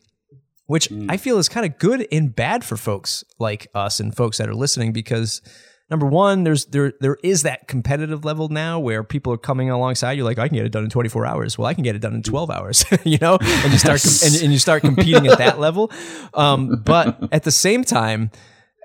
which 0.66 0.90
I 1.08 1.16
feel 1.16 1.38
is 1.38 1.48
kind 1.48 1.66
of 1.66 1.78
good 1.78 2.06
and 2.12 2.34
bad 2.34 2.64
for 2.64 2.76
folks 2.76 3.24
like 3.38 3.68
us 3.74 4.00
and 4.00 4.14
folks 4.14 4.38
that 4.38 4.48
are 4.48 4.54
listening 4.54 4.92
because 4.92 5.42
number 5.90 6.06
one, 6.06 6.44
there's 6.44 6.66
there 6.66 6.92
there 7.00 7.18
is 7.22 7.42
that 7.42 7.68
competitive 7.68 8.24
level 8.24 8.48
now 8.48 8.78
where 8.78 9.02
people 9.02 9.32
are 9.32 9.38
coming 9.38 9.70
alongside 9.70 10.12
you 10.12 10.24
like 10.24 10.38
I 10.38 10.48
can 10.48 10.56
get 10.56 10.66
it 10.66 10.72
done 10.72 10.84
in 10.84 10.90
24 10.90 11.26
hours. 11.26 11.58
Well, 11.58 11.66
I 11.66 11.74
can 11.74 11.82
get 11.82 11.96
it 11.96 11.98
done 11.98 12.14
in 12.14 12.22
12 12.22 12.50
hours, 12.50 12.84
you 13.04 13.18
know, 13.20 13.38
and 13.40 13.72
you 13.72 13.78
start 13.78 14.02
com- 14.02 14.28
and, 14.32 14.42
and 14.42 14.52
you 14.52 14.58
start 14.58 14.82
competing 14.82 15.26
at 15.26 15.38
that 15.38 15.58
level. 15.58 15.90
Um, 16.32 16.82
but 16.84 17.28
at 17.32 17.42
the 17.42 17.50
same 17.50 17.84
time, 17.84 18.30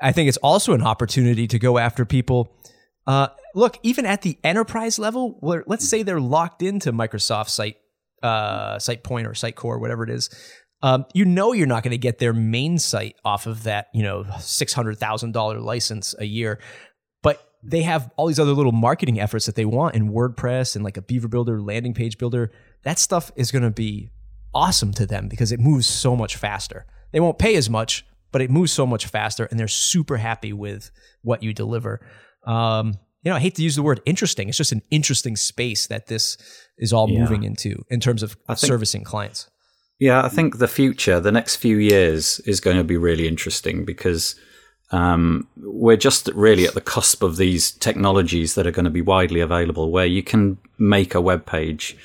I 0.02 0.12
think 0.12 0.28
it's 0.28 0.38
also 0.38 0.74
an 0.74 0.82
opportunity 0.82 1.48
to 1.48 1.60
go 1.60 1.78
after 1.78 2.06
people. 2.06 2.54
Uh, 3.08 3.28
look, 3.54 3.78
even 3.84 4.06
at 4.06 4.24
the 4.24 4.38
enterprise 4.44 4.98
level, 4.98 5.38
where 5.40 5.64
let's 5.68 5.88
say 5.88 6.04
they're 6.04 6.20
locked 6.20 6.62
into 6.62 6.92
Microsoft 6.92 7.50
Site, 7.50 7.78
uh, 8.24 8.80
Site 8.80 9.04
Point 9.04 9.28
or 9.28 9.32
Sitecore, 9.32 9.80
whatever 9.80 10.04
it 10.04 10.10
is, 10.10 10.30
um, 10.82 11.06
you 11.14 11.26
know 11.26 11.54
you're 11.54 11.68
not 11.68 11.84
going 11.84 11.92
to 11.92 11.98
get 11.98 12.20
their 12.20 12.34
main 12.34 12.78
site 12.78 13.16
off 13.24 13.48
of 13.48 13.64
that, 13.64 13.88
you 13.94 14.04
know, 14.04 14.26
six 14.40 14.74
hundred 14.74 14.98
thousand 14.98 15.32
dollar 15.32 15.60
license 15.60 16.14
a 16.20 16.26
year, 16.26 16.60
they 17.68 17.82
have 17.82 18.12
all 18.16 18.28
these 18.28 18.40
other 18.40 18.52
little 18.54 18.72
marketing 18.72 19.20
efforts 19.20 19.46
that 19.48 19.56
they 19.56 19.66
want 19.66 19.96
in 19.96 20.12
WordPress 20.12 20.76
and 20.76 20.84
like 20.86 20.98
a 20.98 21.02
Beaver 21.02 21.28
Builder, 21.28 21.60
landing 21.62 21.94
page 21.94 22.18
builder. 22.18 22.52
That 22.84 23.00
stuff 23.00 23.32
is 23.36 23.52
going 23.52 23.64
to 23.64 23.72
be 23.72 24.12
awesome 24.54 24.94
to 24.94 25.06
them 25.06 25.28
because 25.28 25.52
it 25.52 25.60
moves 25.60 25.88
so 25.88 26.16
much 26.16 26.36
faster. 26.36 26.86
They 27.12 27.20
won't 27.20 27.40
pay 27.40 27.56
as 27.56 27.70
much, 27.70 28.06
but 28.32 28.42
it 28.42 28.52
moves 28.52 28.72
so 28.72 28.86
much 28.86 29.08
faster, 29.08 29.46
and 29.46 29.60
they're 29.60 29.68
super 29.68 30.18
happy 30.18 30.54
with 30.54 30.92
what 31.22 31.42
you 31.42 31.54
deliver. 31.54 32.06
Um, 32.46 32.96
you 33.24 33.32
know, 33.32 33.38
I 33.38 33.40
hate 33.40 33.56
to 33.56 33.64
use 33.64 33.76
the 33.76 33.82
word 33.82 34.02
interesting. 34.06 34.50
It's 34.50 34.58
just 34.58 34.72
an 34.72 34.84
interesting 34.92 35.36
space 35.36 35.88
that 35.88 36.08
this 36.08 36.38
is 36.78 36.94
all 36.94 37.10
Yeah. 37.10 37.22
moving 37.22 37.44
into 37.44 37.84
in 37.90 38.00
terms 38.00 38.22
of 38.22 38.34
think- 38.48 38.60
servicing 38.60 39.04
clients. 39.04 39.50
Yeah, 40.00 40.22
I 40.24 40.30
think 40.30 40.58
the 40.60 40.68
future, 40.68 41.20
the 41.22 41.32
next 41.32 41.56
few 41.56 41.78
years, 41.78 42.40
is 42.42 42.60
going 42.60 42.76
to 42.78 42.84
be 42.84 42.98
really 42.98 43.28
interesting 43.28 43.86
because 43.86 44.36
um, 44.92 45.48
we're 45.58 45.98
just 45.98 46.28
really 46.30 46.66
at 46.66 46.74
the 46.74 46.82
cusp 46.82 47.24
of 47.24 47.38
these 47.38 47.72
technologies 47.72 48.56
that 48.56 48.68
are 48.68 48.72
going 48.72 48.86
to 48.86 48.92
be 48.92 49.02
widely 49.02 49.40
available, 49.40 49.92
where 49.92 50.06
you 50.06 50.24
can 50.24 50.58
make 50.78 51.16
a 51.16 51.22
web 51.22 51.46
page 51.46 51.98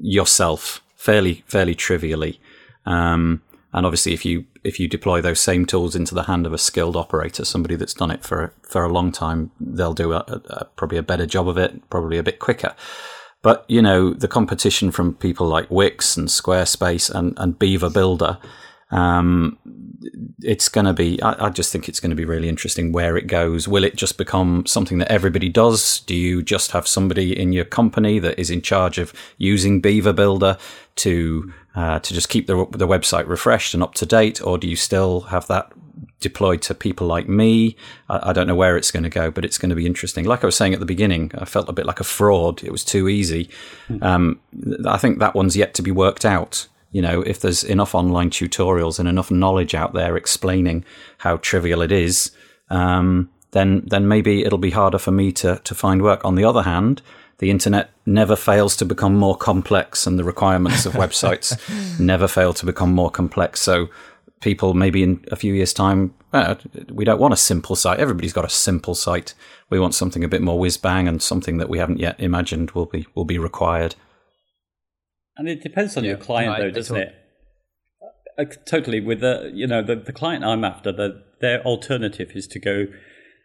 yourself 0.00 0.80
fairly 0.96 1.44
fairly 1.46 1.74
trivially. 1.74 2.40
Um, 2.84 3.42
and 3.72 3.84
obviously, 3.84 4.14
if 4.14 4.24
you 4.24 4.46
if 4.64 4.80
you 4.80 4.88
deploy 4.88 5.20
those 5.20 5.40
same 5.40 5.66
tools 5.66 5.94
into 5.94 6.14
the 6.14 6.24
hand 6.24 6.46
of 6.46 6.52
a 6.52 6.58
skilled 6.58 6.96
operator, 6.96 7.44
somebody 7.44 7.76
that's 7.76 7.94
done 7.94 8.10
it 8.10 8.24
for 8.24 8.54
for 8.62 8.84
a 8.84 8.92
long 8.92 9.12
time, 9.12 9.50
they'll 9.60 9.94
do 9.94 10.12
a, 10.12 10.24
a, 10.48 10.64
probably 10.76 10.98
a 10.98 11.02
better 11.02 11.26
job 11.26 11.48
of 11.48 11.58
it, 11.58 11.88
probably 11.90 12.16
a 12.16 12.22
bit 12.22 12.38
quicker. 12.38 12.74
But 13.42 13.64
you 13.68 13.82
know, 13.82 14.14
the 14.14 14.28
competition 14.28 14.90
from 14.90 15.14
people 15.14 15.46
like 15.46 15.70
Wix 15.70 16.16
and 16.16 16.28
Squarespace 16.28 17.14
and, 17.14 17.34
and 17.36 17.58
Beaver 17.58 17.90
Builder, 17.90 18.38
um, 18.90 19.58
it's 20.42 20.68
going 20.68 20.84
to 20.84 20.92
be. 20.92 21.20
I, 21.22 21.46
I 21.46 21.50
just 21.50 21.72
think 21.72 21.88
it's 21.88 22.00
going 22.00 22.10
to 22.10 22.16
be 22.16 22.24
really 22.24 22.48
interesting 22.48 22.92
where 22.92 23.16
it 23.16 23.26
goes. 23.26 23.66
Will 23.66 23.84
it 23.84 23.96
just 23.96 24.16
become 24.18 24.64
something 24.66 24.98
that 24.98 25.10
everybody 25.10 25.48
does? 25.48 26.00
Do 26.00 26.14
you 26.14 26.42
just 26.42 26.70
have 26.70 26.86
somebody 26.86 27.38
in 27.38 27.52
your 27.52 27.64
company 27.64 28.18
that 28.20 28.38
is 28.38 28.50
in 28.50 28.62
charge 28.62 28.98
of 28.98 29.12
using 29.38 29.80
Beaver 29.80 30.12
Builder 30.12 30.58
to 30.96 31.52
uh, 31.74 31.98
to 31.98 32.14
just 32.14 32.28
keep 32.28 32.46
the 32.46 32.66
the 32.70 32.86
website 32.86 33.26
refreshed 33.26 33.74
and 33.74 33.82
up 33.82 33.94
to 33.94 34.06
date, 34.06 34.40
or 34.40 34.58
do 34.58 34.68
you 34.68 34.76
still 34.76 35.22
have 35.22 35.46
that 35.48 35.72
deployed 36.20 36.62
to 36.62 36.74
people 36.74 37.06
like 37.06 37.28
me. 37.28 37.76
I, 38.08 38.30
I, 38.30 38.32
don't 38.32 38.46
know 38.46 38.54
where 38.54 38.76
it's 38.76 38.90
going 38.90 39.02
to 39.02 39.10
go, 39.10 39.30
but 39.30 39.44
it's 39.44 39.58
going 39.58 39.70
to 39.70 39.76
be 39.76 39.86
interesting. 39.86 40.24
Like 40.24 40.42
I 40.42 40.46
was 40.46 40.56
saying 40.56 40.74
at 40.74 40.80
the 40.80 40.86
beginning, 40.86 41.30
I 41.36 41.44
felt 41.44 41.68
a 41.68 41.72
bit 41.72 41.86
like 41.86 42.00
a 42.00 42.04
fraud. 42.04 42.64
It 42.64 42.72
was 42.72 42.84
too 42.84 43.08
easy. 43.08 43.50
Um, 44.02 44.40
I 44.86 44.98
think 44.98 45.18
that 45.18 45.34
one's 45.34 45.56
yet 45.56 45.74
to 45.74 45.82
be 45.82 45.90
worked 45.90 46.24
out. 46.24 46.66
You 46.92 47.02
know, 47.02 47.22
if 47.22 47.40
there's 47.40 47.64
enough 47.64 47.94
online 47.94 48.30
tutorials 48.30 48.98
and 48.98 49.08
enough 49.08 49.30
knowledge 49.30 49.74
out 49.74 49.92
there 49.92 50.16
explaining 50.16 50.84
how 51.18 51.36
trivial 51.38 51.82
it 51.82 51.92
is, 51.92 52.30
um, 52.70 53.30
then 53.50 53.82
then 53.86 54.08
maybe 54.08 54.44
it'll 54.44 54.58
be 54.58 54.70
harder 54.70 54.98
for 54.98 55.10
me 55.10 55.32
to 55.32 55.60
to 55.64 55.74
find 55.74 56.02
work. 56.02 56.24
On 56.24 56.34
the 56.34 56.44
other 56.44 56.62
hand, 56.62 57.02
the 57.38 57.50
internet 57.50 57.90
never 58.04 58.36
fails 58.36 58.76
to 58.76 58.84
become 58.84 59.16
more 59.16 59.36
complex, 59.36 60.06
and 60.06 60.18
the 60.18 60.24
requirements 60.24 60.86
of 60.86 60.92
websites 61.04 61.58
never 62.00 62.28
fail 62.28 62.52
to 62.54 62.66
become 62.66 62.92
more 62.92 63.10
complex. 63.10 63.60
So 63.60 63.88
people 64.40 64.74
maybe 64.74 65.02
in 65.02 65.24
a 65.30 65.36
few 65.36 65.54
years' 65.54 65.72
time, 65.72 66.14
uh, 66.32 66.56
we 66.90 67.04
don't 67.04 67.20
want 67.20 67.34
a 67.34 67.38
simple 67.38 67.76
site. 67.76 67.98
Everybody's 67.98 68.32
got 68.32 68.44
a 68.44 68.50
simple 68.50 68.94
site. 68.94 69.34
We 69.70 69.80
want 69.80 69.94
something 69.94 70.22
a 70.22 70.28
bit 70.28 70.42
more 70.42 70.58
whiz 70.58 70.76
bang 70.76 71.08
and 71.08 71.20
something 71.22 71.58
that 71.58 71.68
we 71.68 71.78
haven't 71.78 71.98
yet 71.98 72.18
imagined 72.20 72.70
will 72.72 72.86
be 72.86 73.06
will 73.14 73.24
be 73.24 73.38
required. 73.38 73.94
And 75.36 75.48
it 75.48 75.62
depends 75.62 75.96
on 75.96 76.04
your 76.04 76.16
client, 76.16 76.58
No, 76.58 76.64
though, 76.64 76.70
doesn't 76.70 76.96
it? 76.96 77.14
Uh, 78.38 78.44
totally. 78.66 79.00
With 79.00 79.20
the 79.20 79.50
you 79.54 79.66
know 79.66 79.82
the, 79.82 79.96
the 79.96 80.12
client 80.12 80.44
I'm 80.44 80.64
after, 80.64 80.92
the, 80.92 81.22
their 81.40 81.62
alternative 81.64 82.30
is 82.34 82.46
to 82.48 82.58
go. 82.58 82.86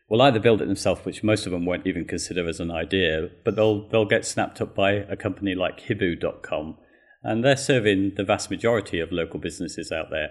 Well, 0.10 0.21
either 0.21 0.39
build 0.41 0.62
it 0.62 0.65
themselves, 0.65 1.06
which 1.06 1.23
most 1.23 1.45
of 1.45 1.54
them 1.54 1.65
won't 1.65 1.88
even 1.88 2.04
consider 2.04 2.45
as 2.49 2.60
an 2.60 2.69
idea, 2.71 3.30
but 3.45 3.56
they'll 3.56 3.88
they'll 3.89 4.06
get 4.06 4.25
snapped 4.25 4.60
up 4.60 4.75
by 4.75 4.91
a 4.91 5.15
company 5.15 5.56
like 5.56 5.80
Hibu.com, 5.82 6.77
and 7.23 7.43
they're 7.45 7.56
serving 7.56 8.13
the 8.17 8.23
vast 8.25 8.49
majority 8.51 8.99
of 8.99 9.12
local 9.12 9.39
businesses 9.39 9.91
out 9.91 10.08
there. 10.12 10.30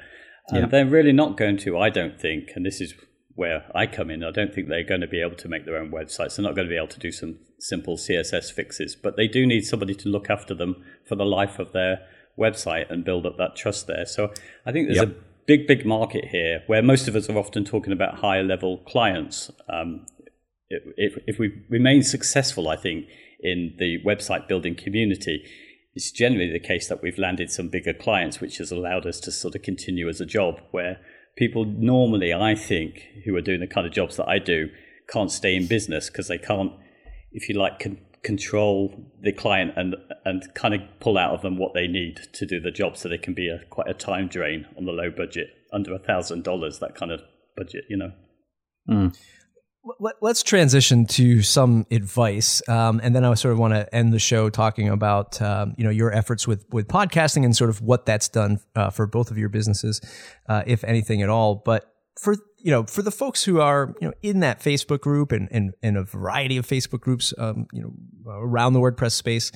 And 0.49 0.61
Yeah. 0.65 0.67
they're 0.67 0.87
really 0.87 1.13
not 1.13 1.39
going 1.39 1.57
to, 1.59 1.79
I 1.79 1.91
don't 1.91 2.21
think, 2.21 2.51
and 2.57 2.67
this 2.67 2.81
is 2.81 2.93
where 3.41 3.65
I 3.75 3.87
come 3.87 4.11
in. 4.11 4.23
I 4.23 4.31
don't 4.31 4.55
think 4.55 4.69
they're 4.69 4.85
going 4.85 5.01
to 5.01 5.07
be 5.07 5.23
able 5.23 5.37
to 5.37 5.49
make 5.49 5.65
their 5.65 5.79
own 5.79 5.91
websites. 5.91 6.37
They're 6.37 6.43
not 6.43 6.55
going 6.55 6.69
to 6.69 6.71
be 6.71 6.77
able 6.77 6.89
to 6.89 6.99
do 6.99 7.11
some 7.11 7.39
simple 7.59 7.97
CSS 7.97 8.53
fixes, 8.53 8.95
but 8.95 9.17
they 9.17 9.27
do 9.27 9.47
need 9.47 9.65
somebody 9.65 9.95
to 9.95 10.11
look 10.11 10.29
after 10.29 10.53
them 10.53 10.85
for 11.09 11.15
the 11.17 11.25
life 11.25 11.59
of 11.59 11.73
their 11.73 12.01
website 12.39 12.91
and 12.91 13.03
build 13.03 13.25
up 13.25 13.39
that 13.39 13.57
trust 13.57 13.87
there. 13.87 14.05
So 14.05 14.31
I 14.67 14.73
think 14.73 14.89
there's 14.89 14.99
Yep. 14.99 15.09
a 15.09 15.15
big, 15.47 15.67
big 15.67 15.87
market 15.87 16.27
here 16.27 16.65
where 16.67 16.83
most 16.83 17.09
of 17.09 17.17
us 17.17 17.31
are 17.31 17.39
often 17.39 17.65
talking 17.65 17.95
about 17.95 18.17
higher 18.17 18.43
level 18.43 18.77
clients. 18.87 19.51
Um, 19.71 20.05
if, 20.69 20.83
if, 20.99 21.23
if 21.27 21.39
we 21.39 21.65
remain 21.71 22.03
successful, 22.03 22.69
I 22.69 22.77
think, 22.77 23.07
in 23.41 23.75
the 23.79 24.03
website 24.05 24.49
building 24.49 24.75
community, 24.75 25.43
it's 25.95 26.11
generally 26.11 26.53
the 26.53 26.61
case 26.61 26.89
that 26.89 27.03
we've 27.03 27.17
landed 27.17 27.51
some 27.51 27.69
bigger 27.71 27.95
clients, 27.95 28.39
which 28.39 28.59
has 28.59 28.71
allowed 28.71 29.07
us 29.07 29.19
to 29.21 29.33
sort 29.33 29.55
of 29.55 29.63
continue 29.63 30.11
as 30.11 30.21
a 30.21 30.27
job 30.27 30.61
where 30.73 31.01
people 31.41 31.65
normally, 31.65 32.35
I 32.35 32.55
think, 32.55 33.03
who 33.25 33.35
are 33.35 33.41
doing 33.41 33.61
the 33.61 33.67
kind 33.67 33.87
of 33.87 33.95
jobs 33.95 34.17
that 34.19 34.29
I 34.29 34.39
do, 34.39 34.69
can't 35.09 35.33
stay 35.33 35.57
in 35.57 35.67
business 35.67 36.11
because 36.11 36.29
they 36.29 36.37
can't, 36.39 36.71
if 37.33 37.49
you 37.49 37.59
like, 37.59 37.79
con- 37.81 37.99
control 38.23 38.95
the 39.23 39.33
client 39.33 39.73
and 39.77 39.97
and 40.27 40.43
kind 40.55 40.75
of 40.75 40.83
pull 41.01 41.17
out 41.17 41.33
of 41.33 41.41
them 41.41 41.57
what 41.57 41.73
they 41.73 41.87
need 41.87 42.21
to 42.35 42.45
do 42.45 42.61
the 42.61 42.71
job, 42.71 42.97
so 42.97 43.09
they 43.09 43.17
can 43.17 43.33
be 43.33 43.49
a 43.49 43.65
quite 43.71 43.89
a 43.89 43.95
time 43.95 44.29
drain 44.29 44.67
on 44.77 44.85
the 44.85 44.93
low 44.93 45.11
budget, 45.11 45.49
under 45.73 45.95
a 45.95 45.99
thousand 45.99 46.45
dollars, 46.45 46.79
that 46.79 46.95
kind 46.95 47.11
of 47.11 47.23
budget, 47.57 47.85
you 47.89 47.97
know. 47.97 48.13
Mm. 48.89 49.19
Let, 49.99 50.17
us 50.23 50.43
transition 50.43 51.07
to 51.07 51.43
some 51.43 51.87
advice, 51.91 52.61
um, 52.69 53.01
and 53.03 53.15
then 53.15 53.25
I 53.25 53.33
sort 53.33 53.53
of 53.53 53.59
want 53.59 53.73
to 53.73 53.95
end 53.95 54.13
the 54.13 54.19
show 54.19 54.51
talking 54.51 54.91
about 54.91 55.41
um, 55.41 55.75
you 55.79 55.85
know 55.85 55.91
your 55.91 56.13
efforts 56.13 56.47
with 56.47 56.67
with 56.71 56.87
podcasting 56.87 57.47
and 57.47 57.57
sort 57.57 57.71
of 57.71 57.81
what 57.81 58.05
that's 58.05 58.29
done 58.29 58.61
uh, 58.77 58.91
for 58.91 59.07
both 59.07 59.31
of 59.31 59.39
your 59.39 59.49
businesses, 59.49 60.03
uh, 60.51 60.63
if 60.67 60.85
anything 60.85 61.23
at 61.23 61.31
all. 61.31 61.63
But 61.65 61.91
for 62.21 62.37
you 62.59 62.71
know 62.71 62.85
for 62.85 63.01
the 63.01 63.11
folks 63.11 63.43
who 63.43 63.61
are 63.61 63.95
you 64.03 64.09
know 64.09 64.15
in 64.23 64.41
that 64.41 64.61
Facebook 64.61 65.01
group 65.01 65.33
and 65.33 65.49
and, 65.51 65.73
and 65.83 65.97
a 65.97 66.05
variety 66.05 66.59
of 66.59 66.67
Facebook 66.67 67.01
groups, 67.01 67.33
um, 67.39 67.67
you 67.73 67.81
know 67.81 67.95
around 68.31 68.75
the 68.75 68.81
WordPress 68.81 69.13
space, 69.13 69.51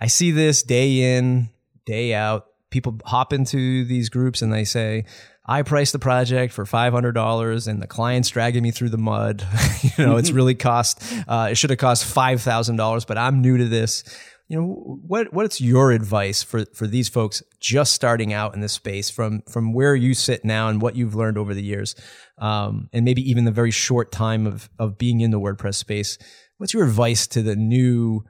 I 0.00 0.06
see 0.06 0.30
this 0.30 0.62
day 0.62 1.16
in 1.16 1.50
day 1.84 2.14
out. 2.14 2.46
People 2.70 2.98
hop 3.04 3.34
into 3.34 3.84
these 3.84 4.08
groups 4.08 4.40
and 4.40 4.52
they 4.52 4.64
say, 4.64 5.04
I 5.48 5.62
priced 5.62 5.92
the 5.92 5.98
project 5.98 6.52
for 6.52 6.66
five 6.66 6.92
hundred 6.92 7.12
dollars, 7.12 7.66
and 7.66 7.80
the 7.80 7.86
client's 7.86 8.28
dragging 8.28 8.62
me 8.62 8.70
through 8.70 8.90
the 8.90 8.98
mud. 8.98 9.46
you 9.82 10.04
know, 10.04 10.18
it's 10.18 10.30
really 10.30 10.54
cost. 10.68 11.02
Uh, 11.26 11.48
it 11.50 11.54
should 11.56 11.70
have 11.70 11.78
cost 11.78 12.04
five 12.04 12.42
thousand 12.42 12.76
dollars, 12.76 13.06
but 13.06 13.16
I'm 13.16 13.40
new 13.40 13.56
to 13.56 13.64
this. 13.64 14.04
You 14.48 14.60
know, 14.60 14.66
what 15.06 15.32
what's 15.32 15.60
your 15.60 15.90
advice 15.92 16.42
for 16.42 16.66
for 16.66 16.86
these 16.86 17.08
folks 17.08 17.42
just 17.60 17.94
starting 17.94 18.32
out 18.32 18.54
in 18.54 18.60
this 18.60 18.74
space 18.74 19.08
from 19.08 19.40
from 19.42 19.72
where 19.72 19.94
you 19.94 20.12
sit 20.12 20.44
now 20.44 20.68
and 20.68 20.82
what 20.82 20.96
you've 20.96 21.14
learned 21.14 21.38
over 21.38 21.54
the 21.54 21.62
years, 21.62 21.94
um, 22.36 22.90
and 22.92 23.04
maybe 23.04 23.22
even 23.28 23.44
the 23.44 23.50
very 23.50 23.70
short 23.70 24.12
time 24.12 24.46
of 24.46 24.68
of 24.78 24.98
being 24.98 25.22
in 25.22 25.30
the 25.30 25.40
WordPress 25.40 25.76
space? 25.76 26.18
What's 26.58 26.74
your 26.74 26.84
advice 26.84 27.26
to 27.28 27.42
the 27.42 27.56
new 27.56 28.24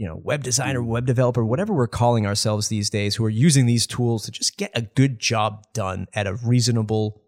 you 0.00 0.06
know, 0.06 0.18
web 0.24 0.42
designer, 0.42 0.82
web 0.82 1.04
developer, 1.04 1.44
whatever 1.44 1.74
we're 1.74 1.86
calling 1.86 2.26
ourselves 2.26 2.68
these 2.68 2.88
days, 2.88 3.16
who 3.16 3.24
are 3.26 3.28
using 3.28 3.66
these 3.66 3.86
tools 3.86 4.24
to 4.24 4.30
just 4.30 4.56
get 4.56 4.70
a 4.74 4.80
good 4.80 5.18
job 5.18 5.62
done 5.74 6.06
at 6.14 6.26
a 6.26 6.36
reasonable 6.36 7.20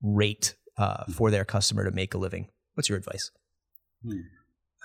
rate 0.00 0.54
uh, 0.78 1.02
for 1.12 1.32
their 1.32 1.44
customer 1.44 1.82
to 1.82 1.90
make 1.90 2.14
a 2.14 2.18
living. 2.18 2.46
What's 2.74 2.88
your 2.88 2.96
advice? 2.96 3.32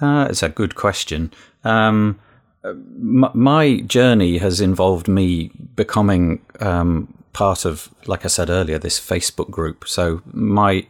Uh, 0.02 0.26
it's 0.32 0.42
a 0.42 0.50
good 0.50 0.74
question. 0.74 1.32
Um, 1.64 2.20
my 3.04 3.82
journey 3.82 4.40
has 4.40 4.60
involved 4.60 5.08
me 5.08 5.52
becoming 5.76 6.44
um, 6.60 7.24
part 7.34 7.66
of, 7.66 7.94
like 8.08 8.26
I 8.26 8.30
said 8.30 8.50
earlier, 8.50 8.80
this 8.80 9.00
Facebook 9.00 9.52
group. 9.52 9.88
So 9.88 10.24
my 10.26 10.88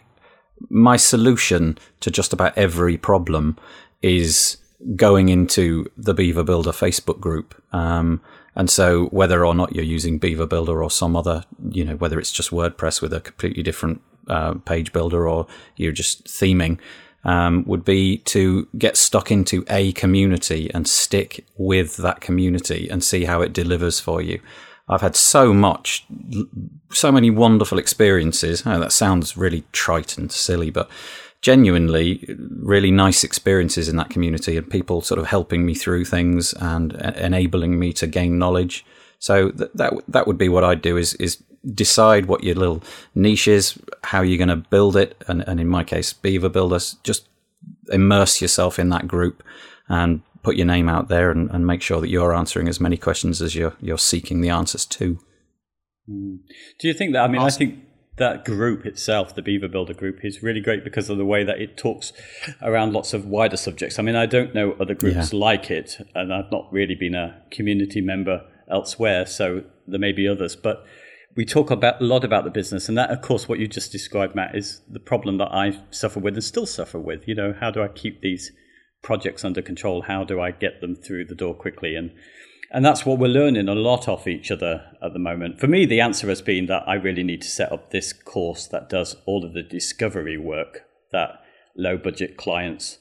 my 0.69 0.95
solution 0.95 1.77
to 1.99 2.09
just 2.09 2.31
about 2.31 2.57
every 2.57 2.97
problem 2.97 3.57
is 4.01 4.57
going 4.95 5.29
into 5.29 5.89
the 5.97 6.13
Beaver 6.13 6.43
Builder 6.43 6.71
Facebook 6.71 7.19
group. 7.19 7.61
Um, 7.73 8.21
and 8.55 8.69
so 8.69 9.05
whether 9.07 9.45
or 9.45 9.53
not 9.53 9.75
you're 9.75 9.85
using 9.85 10.17
Beaver 10.17 10.47
Builder 10.47 10.83
or 10.83 10.89
some 10.89 11.15
other, 11.15 11.43
you 11.69 11.83
know, 11.83 11.95
whether 11.95 12.19
it's 12.19 12.31
just 12.31 12.51
WordPress 12.51 13.01
with 13.01 13.13
a 13.13 13.19
completely 13.19 13.63
different 13.63 14.01
uh, 14.27 14.55
page 14.65 14.93
builder 14.93 15.27
or 15.27 15.47
you're 15.75 15.91
just 15.91 16.25
theming, 16.25 16.79
um, 17.23 17.63
would 17.65 17.83
be 17.83 18.17
to 18.19 18.67
get 18.77 18.97
stuck 18.97 19.31
into 19.31 19.63
a 19.69 19.91
community 19.93 20.71
and 20.73 20.87
stick 20.87 21.45
with 21.57 21.97
that 21.97 22.21
community 22.21 22.89
and 22.89 23.03
see 23.03 23.25
how 23.25 23.41
it 23.41 23.53
delivers 23.53 23.99
for 23.99 24.21
you. 24.21 24.39
I've 24.89 25.01
had 25.01 25.15
so 25.15 25.53
much, 25.53 26.05
so 26.91 27.11
many 27.11 27.29
wonderful 27.29 27.77
experiences. 27.77 28.63
Oh, 28.65 28.79
that 28.79 28.93
sounds 28.93 29.35
really 29.35 29.65
trite 29.73 30.17
and 30.17 30.31
silly, 30.31 30.69
but 30.69 30.89
genuinely 31.41 32.35
really 32.59 32.91
nice 32.91 33.23
experiences 33.23 33.87
in 33.87 33.95
that 33.95 34.09
community 34.09 34.57
and 34.57 34.69
people 34.69 35.01
sort 35.01 35.19
of 35.19 35.27
helping 35.27 35.65
me 35.65 35.73
through 35.73 36.05
things 36.05 36.53
and 36.53 36.93
enabling 36.93 37.77
me 37.77 37.93
to 37.93 38.07
gain 38.07 38.37
knowledge. 38.37 38.85
So 39.19 39.51
th- 39.51 39.71
that 39.75 39.93
that 40.07 40.27
would 40.27 40.37
be 40.37 40.49
what 40.49 40.63
I'd 40.63 40.81
do 40.81 40.97
is 40.97 41.13
is 41.15 41.41
decide 41.73 42.27
what 42.27 42.43
your 42.43 42.55
little 42.55 42.83
niche 43.15 43.47
is, 43.47 43.77
how 44.03 44.21
you're 44.21 44.37
going 44.37 44.47
to 44.49 44.69
build 44.69 44.95
it, 44.95 45.23
and, 45.27 45.47
and 45.47 45.59
in 45.59 45.67
my 45.67 45.83
case, 45.83 46.13
Beaver 46.13 46.49
Builders, 46.49 46.95
just 47.03 47.27
immerse 47.91 48.41
yourself 48.41 48.79
in 48.79 48.89
that 48.89 49.07
group 49.07 49.43
and 49.89 50.21
put 50.43 50.55
your 50.55 50.65
name 50.65 50.87
out 50.87 51.07
there 51.07 51.31
and, 51.31 51.49
and 51.51 51.65
make 51.65 51.81
sure 51.81 51.99
that 51.99 52.09
you're 52.09 52.33
answering 52.33 52.67
as 52.67 52.79
many 52.79 52.97
questions 52.97 53.41
as 53.41 53.55
you're 53.55 53.75
you're 53.81 53.97
seeking 53.97 54.41
the 54.41 54.49
answers 54.49 54.85
to. 54.85 55.19
Mm. 56.09 56.39
Do 56.79 56.87
you 56.87 56.93
think 56.93 57.13
that? 57.13 57.23
I 57.23 57.27
mean, 57.27 57.41
awesome. 57.41 57.55
I 57.55 57.57
think 57.57 57.86
that 58.17 58.45
group 58.45 58.85
itself, 58.85 59.35
the 59.35 59.41
Beaver 59.41 59.67
Builder 59.67 59.93
group, 59.93 60.23
is 60.23 60.43
really 60.43 60.59
great 60.59 60.83
because 60.83 61.09
of 61.09 61.17
the 61.17 61.25
way 61.25 61.43
that 61.43 61.61
it 61.61 61.77
talks 61.77 62.13
around 62.61 62.93
lots 62.93 63.13
of 63.13 63.25
wider 63.25 63.57
subjects. 63.57 63.99
I 63.99 64.01
mean, 64.01 64.15
I 64.15 64.25
don't 64.25 64.53
know 64.53 64.75
other 64.79 64.95
groups 64.95 65.31
yeah. 65.33 65.39
like 65.39 65.71
it, 65.71 65.97
and 66.15 66.33
I've 66.33 66.51
not 66.51 66.71
really 66.71 66.95
been 66.95 67.15
a 67.15 67.41
community 67.51 68.01
member 68.01 68.45
elsewhere, 68.69 69.25
so 69.25 69.63
there 69.87 69.99
may 69.99 70.11
be 70.11 70.27
others, 70.27 70.55
but 70.55 70.85
we 71.35 71.45
talk 71.45 71.69
about 71.69 72.01
a 72.01 72.03
lot 72.03 72.23
about 72.23 72.43
the 72.43 72.49
business, 72.49 72.89
and 72.89 72.97
that, 72.97 73.11
of 73.11 73.21
course, 73.21 73.47
what 73.47 73.59
you 73.59 73.67
just 73.67 73.91
described, 73.91 74.33
Matt, 74.33 74.55
is 74.55 74.81
the 74.89 74.99
problem 74.99 75.37
that 75.37 75.53
I 75.53 75.79
suffer 75.91 76.19
with 76.19 76.33
and 76.33 76.43
still 76.43 76.65
suffer 76.65 76.99
with. 76.99 77.27
You 77.27 77.35
know, 77.35 77.53
how 77.57 77.69
do 77.69 77.83
I 77.83 77.87
keep 77.87 78.21
these 78.21 78.51
projects 79.03 79.45
under 79.45 79.61
control? 79.61 80.01
How 80.01 80.23
do 80.23 80.41
I 80.41 80.49
get 80.49 80.81
them 80.81 80.95
through 80.95 81.25
the 81.25 81.35
door 81.35 81.53
quickly? 81.53 81.95
And 81.95 82.11
and 82.71 82.83
that's 82.83 83.05
what 83.05 83.19
we're 83.19 83.27
learning 83.27 83.69
a 83.69 83.75
lot 83.75 84.07
of 84.07 84.27
each 84.27 84.51
other 84.51 84.85
at 85.01 85.13
the 85.13 85.19
moment. 85.19 85.59
For 85.59 85.67
me, 85.67 85.85
the 85.85 86.01
answer 86.01 86.27
has 86.27 86.41
been 86.41 86.65
that 86.67 86.83
I 86.87 86.95
really 86.95 87.23
need 87.23 87.41
to 87.43 87.47
set 87.47 87.71
up 87.71 87.91
this 87.91 88.11
course 88.11 88.67
that 88.67 88.89
does 88.89 89.15
all 89.25 89.45
of 89.45 89.53
the 89.53 89.63
discovery 89.63 90.37
work 90.37 90.81
that 91.11 91.41
low 91.75 91.97
budget 91.97 92.35
clients 92.37 92.97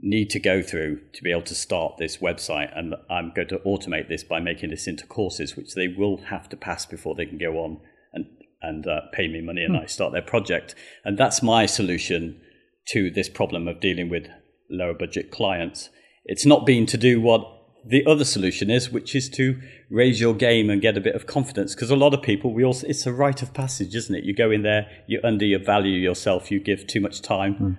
need 0.00 0.28
to 0.30 0.40
go 0.40 0.62
through 0.62 1.00
to 1.14 1.22
be 1.22 1.30
able 1.30 1.42
to 1.42 1.54
start 1.54 1.96
this 1.98 2.18
website. 2.18 2.76
And 2.76 2.94
I'm 3.08 3.32
going 3.34 3.48
to 3.48 3.58
automate 3.58 4.08
this 4.08 4.24
by 4.24 4.40
making 4.40 4.70
this 4.70 4.86
into 4.86 5.06
courses, 5.06 5.56
which 5.56 5.74
they 5.74 5.88
will 5.88 6.18
have 6.28 6.48
to 6.50 6.56
pass 6.56 6.84
before 6.84 7.14
they 7.14 7.26
can 7.26 7.38
go 7.38 7.58
on 7.58 7.80
and, 8.12 8.26
and 8.60 8.86
uh, 8.86 9.02
pay 9.12 9.28
me 9.28 9.40
money 9.40 9.62
and 9.62 9.76
hmm. 9.76 9.82
I 9.82 9.86
start 9.86 10.12
their 10.12 10.22
project. 10.22 10.74
And 11.04 11.16
that's 11.16 11.42
my 11.42 11.66
solution 11.66 12.40
to 12.88 13.10
this 13.10 13.28
problem 13.28 13.68
of 13.68 13.80
dealing 13.80 14.08
with 14.08 14.28
lower 14.70 14.94
budget 14.94 15.30
clients. 15.30 15.90
It's 16.24 16.46
not 16.46 16.66
been 16.66 16.86
to 16.86 16.96
do 16.96 17.20
what 17.20 17.55
the 17.86 18.04
other 18.06 18.24
solution 18.24 18.70
is, 18.70 18.90
which 18.90 19.14
is 19.14 19.28
to 19.30 19.60
raise 19.90 20.20
your 20.20 20.34
game 20.34 20.70
and 20.70 20.82
get 20.82 20.96
a 20.96 21.00
bit 21.00 21.14
of 21.14 21.26
confidence. 21.26 21.74
Because 21.74 21.90
a 21.90 21.96
lot 21.96 22.12
of 22.12 22.22
people, 22.22 22.52
we 22.52 22.64
also, 22.64 22.86
it's 22.86 23.06
a 23.06 23.12
rite 23.12 23.42
of 23.42 23.54
passage, 23.54 23.94
isn't 23.94 24.14
it? 24.14 24.24
You 24.24 24.34
go 24.34 24.50
in 24.50 24.62
there, 24.62 24.88
you 25.06 25.20
under 25.22 25.44
your 25.44 25.60
value 25.60 25.98
yourself, 25.98 26.50
you 26.50 26.60
give 26.60 26.86
too 26.86 27.00
much 27.00 27.22
time. 27.22 27.54
Mm 27.54 27.78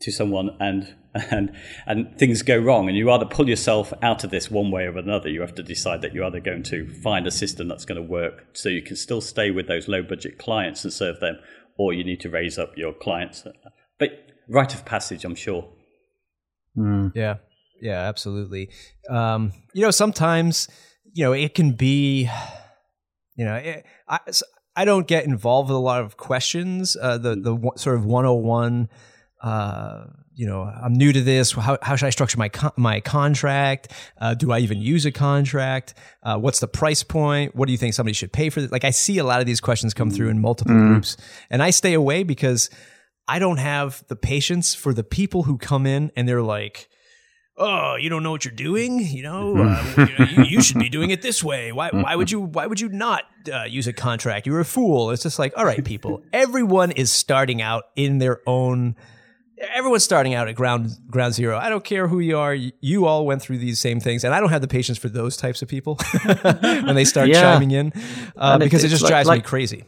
to 0.00 0.12
someone 0.12 0.50
and 0.60 0.94
and 1.30 1.54
and 1.86 2.18
things 2.18 2.42
go 2.42 2.56
wrong 2.56 2.88
and 2.88 2.96
you 2.96 3.10
either 3.10 3.24
pull 3.24 3.48
yourself 3.48 3.92
out 4.02 4.24
of 4.24 4.30
this 4.30 4.50
one 4.50 4.70
way 4.70 4.84
or 4.84 4.98
another 4.98 5.28
you 5.28 5.40
have 5.40 5.54
to 5.54 5.62
decide 5.62 6.02
that 6.02 6.12
you're 6.12 6.24
either 6.24 6.40
going 6.40 6.62
to 6.62 6.92
find 7.02 7.26
a 7.26 7.30
system 7.30 7.68
that's 7.68 7.84
going 7.84 8.00
to 8.00 8.06
work 8.06 8.46
so 8.52 8.68
you 8.68 8.82
can 8.82 8.96
still 8.96 9.20
stay 9.20 9.50
with 9.50 9.68
those 9.68 9.88
low 9.88 10.02
budget 10.02 10.38
clients 10.38 10.84
and 10.84 10.92
serve 10.92 11.20
them 11.20 11.38
or 11.78 11.92
you 11.92 12.04
need 12.04 12.20
to 12.20 12.28
raise 12.28 12.58
up 12.58 12.76
your 12.76 12.92
clients 12.92 13.44
but 13.98 14.10
rite 14.48 14.74
of 14.74 14.84
passage 14.84 15.24
i'm 15.24 15.36
sure 15.36 15.68
mm. 16.76 17.12
yeah 17.14 17.36
yeah 17.80 18.00
absolutely 18.00 18.70
um, 19.10 19.52
you 19.72 19.82
know 19.82 19.90
sometimes 19.90 20.68
you 21.12 21.24
know 21.24 21.32
it 21.32 21.54
can 21.54 21.72
be 21.72 22.28
you 23.36 23.44
know 23.44 23.54
it, 23.54 23.84
I, 24.08 24.18
I 24.76 24.84
don't 24.84 25.06
get 25.06 25.24
involved 25.24 25.68
with 25.68 25.76
a 25.76 25.80
lot 25.80 26.02
of 26.02 26.16
questions 26.16 26.96
uh, 27.00 27.18
the 27.18 27.36
the 27.36 27.70
sort 27.76 27.96
of 27.96 28.04
101 28.04 28.88
uh, 29.42 30.06
you 30.34 30.46
know, 30.46 30.62
I'm 30.62 30.94
new 30.94 31.12
to 31.12 31.20
this. 31.20 31.52
How, 31.52 31.78
how 31.80 31.96
should 31.96 32.06
I 32.06 32.10
structure 32.10 32.38
my 32.38 32.48
con- 32.48 32.72
my 32.76 33.00
contract? 33.00 33.92
Uh, 34.18 34.34
do 34.34 34.50
I 34.50 34.58
even 34.60 34.80
use 34.80 35.06
a 35.06 35.12
contract? 35.12 35.94
Uh, 36.22 36.38
what's 36.38 36.60
the 36.60 36.66
price 36.66 37.02
point? 37.02 37.54
What 37.54 37.66
do 37.66 37.72
you 37.72 37.78
think 37.78 37.94
somebody 37.94 38.14
should 38.14 38.32
pay 38.32 38.50
for 38.50 38.60
this? 38.60 38.72
Like 38.72 38.84
I 38.84 38.90
see 38.90 39.18
a 39.18 39.24
lot 39.24 39.40
of 39.40 39.46
these 39.46 39.60
questions 39.60 39.94
come 39.94 40.10
through 40.10 40.28
in 40.28 40.40
multiple 40.40 40.74
mm. 40.74 40.88
groups, 40.88 41.16
and 41.50 41.62
I 41.62 41.70
stay 41.70 41.92
away 41.94 42.24
because 42.24 42.68
I 43.28 43.38
don't 43.38 43.58
have 43.58 44.02
the 44.08 44.16
patience 44.16 44.74
for 44.74 44.92
the 44.92 45.04
people 45.04 45.44
who 45.44 45.56
come 45.56 45.86
in 45.86 46.10
and 46.16 46.28
they're 46.28 46.42
like, 46.42 46.88
"Oh, 47.56 47.96
you 47.96 48.08
don't 48.08 48.22
know 48.22 48.30
what 48.30 48.44
you're 48.44 48.54
doing. 48.54 48.98
You 49.00 49.22
know, 49.22 49.56
uh, 49.96 50.06
you, 50.36 50.44
you, 50.44 50.62
should 50.62 50.78
be 50.78 50.88
doing 50.88 51.10
it 51.10 51.22
this 51.22 51.42
way. 51.42 51.72
Why? 51.72 51.90
Why 51.90 52.16
would 52.16 52.30
you? 52.30 52.40
Why 52.40 52.66
would 52.66 52.80
you 52.80 52.88
not 52.88 53.24
uh, 53.52 53.64
use 53.64 53.86
a 53.86 53.92
contract? 53.92 54.46
You're 54.46 54.60
a 54.60 54.64
fool." 54.64 55.10
It's 55.10 55.22
just 55.22 55.38
like, 55.38 55.52
all 55.56 55.64
right, 55.64 55.84
people. 55.84 56.22
Everyone 56.32 56.90
is 56.90 57.12
starting 57.12 57.62
out 57.62 57.84
in 57.96 58.18
their 58.18 58.40
own 58.46 58.96
everyone's 59.72 60.04
starting 60.04 60.34
out 60.34 60.48
at 60.48 60.54
ground 60.54 60.90
ground 61.08 61.34
zero. 61.34 61.56
I 61.58 61.68
don't 61.68 61.84
care 61.84 62.08
who 62.08 62.20
you 62.20 62.38
are. 62.38 62.54
You 62.54 63.06
all 63.06 63.26
went 63.26 63.42
through 63.42 63.58
these 63.58 63.78
same 63.78 64.00
things, 64.00 64.24
and 64.24 64.34
I 64.34 64.40
don't 64.40 64.50
have 64.50 64.60
the 64.60 64.68
patience 64.68 64.98
for 64.98 65.08
those 65.08 65.36
types 65.36 65.62
of 65.62 65.68
people 65.68 65.96
when 66.54 66.94
they 66.94 67.04
start 67.04 67.28
yeah. 67.28 67.40
chiming 67.40 67.70
in 67.70 67.92
uh, 68.36 68.58
because 68.58 68.84
it, 68.84 68.88
it 68.88 68.90
just 68.90 69.02
like, 69.02 69.10
drives 69.10 69.28
like, 69.28 69.38
me 69.38 69.48
crazy. 69.48 69.84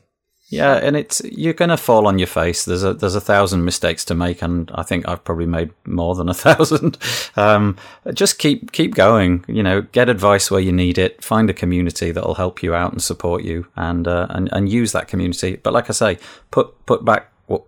Yeah, 0.49 0.77
and 0.77 0.97
it's 0.97 1.21
you're 1.25 1.55
going 1.55 1.71
to 1.71 1.77
fall 1.77 2.07
on 2.07 2.21
your 2.21 2.29
face. 2.29 2.65
There's 2.65 2.85
a 2.85 2.95
there's 2.95 3.17
a 3.17 3.21
thousand 3.21 3.65
mistakes 3.65 4.05
to 4.05 4.15
make, 4.15 4.43
and 4.43 4.71
I 4.75 4.85
think 4.85 5.09
I've 5.09 5.25
probably 5.25 5.47
made 5.47 5.73
more 5.85 6.15
than 6.15 6.29
a 6.29 6.35
thousand. 6.47 6.99
Um, 7.35 7.77
just 8.15 8.39
keep 8.39 8.71
keep 8.71 8.95
going. 8.95 9.45
You 9.49 9.65
know, 9.65 9.83
get 9.83 10.09
advice 10.09 10.49
where 10.49 10.61
you 10.61 10.73
need 10.73 10.99
it. 10.99 11.23
Find 11.25 11.51
a 11.51 11.55
community 11.55 12.13
that'll 12.13 12.37
help 12.37 12.63
you 12.63 12.75
out 12.75 12.93
and 12.93 13.03
support 13.03 13.43
you, 13.43 13.67
and 13.75 14.07
uh, 14.07 14.29
and 14.31 14.49
and 14.53 14.69
use 14.69 14.93
that 14.93 15.09
community. 15.09 15.57
But 15.57 15.73
like 15.73 15.91
I 15.91 15.93
say, 15.93 16.19
put 16.53 16.87
put 16.87 17.05
back 17.05 17.33
what, 17.47 17.65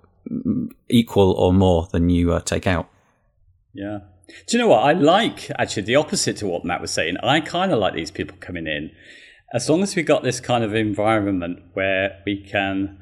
equal 0.89 1.33
or 1.33 1.53
more 1.53 1.89
than 1.91 2.11
you 2.11 2.33
uh, 2.33 2.41
take 2.41 2.68
out. 2.68 2.89
Yeah. 3.74 4.01
Do 4.47 4.57
you 4.57 4.62
know 4.62 4.68
what? 4.68 4.85
I 4.85 4.93
like 4.93 5.51
actually 5.59 5.83
the 5.85 5.97
opposite 5.97 6.37
to 6.39 6.47
what 6.47 6.64
Matt 6.64 6.81
was 6.81 6.93
saying. 6.93 7.16
I 7.24 7.41
kind 7.41 7.72
of 7.72 7.79
like 7.81 7.95
these 7.95 8.11
people 8.11 8.37
coming 8.39 8.66
in. 8.66 8.93
As 9.53 9.70
long 9.70 9.82
as 9.82 9.96
we've 9.96 10.05
got 10.05 10.22
this 10.22 10.40
kind 10.40 10.62
of 10.62 10.74
environment 10.74 11.62
where 11.72 12.20
we 12.26 12.42
can, 12.42 12.99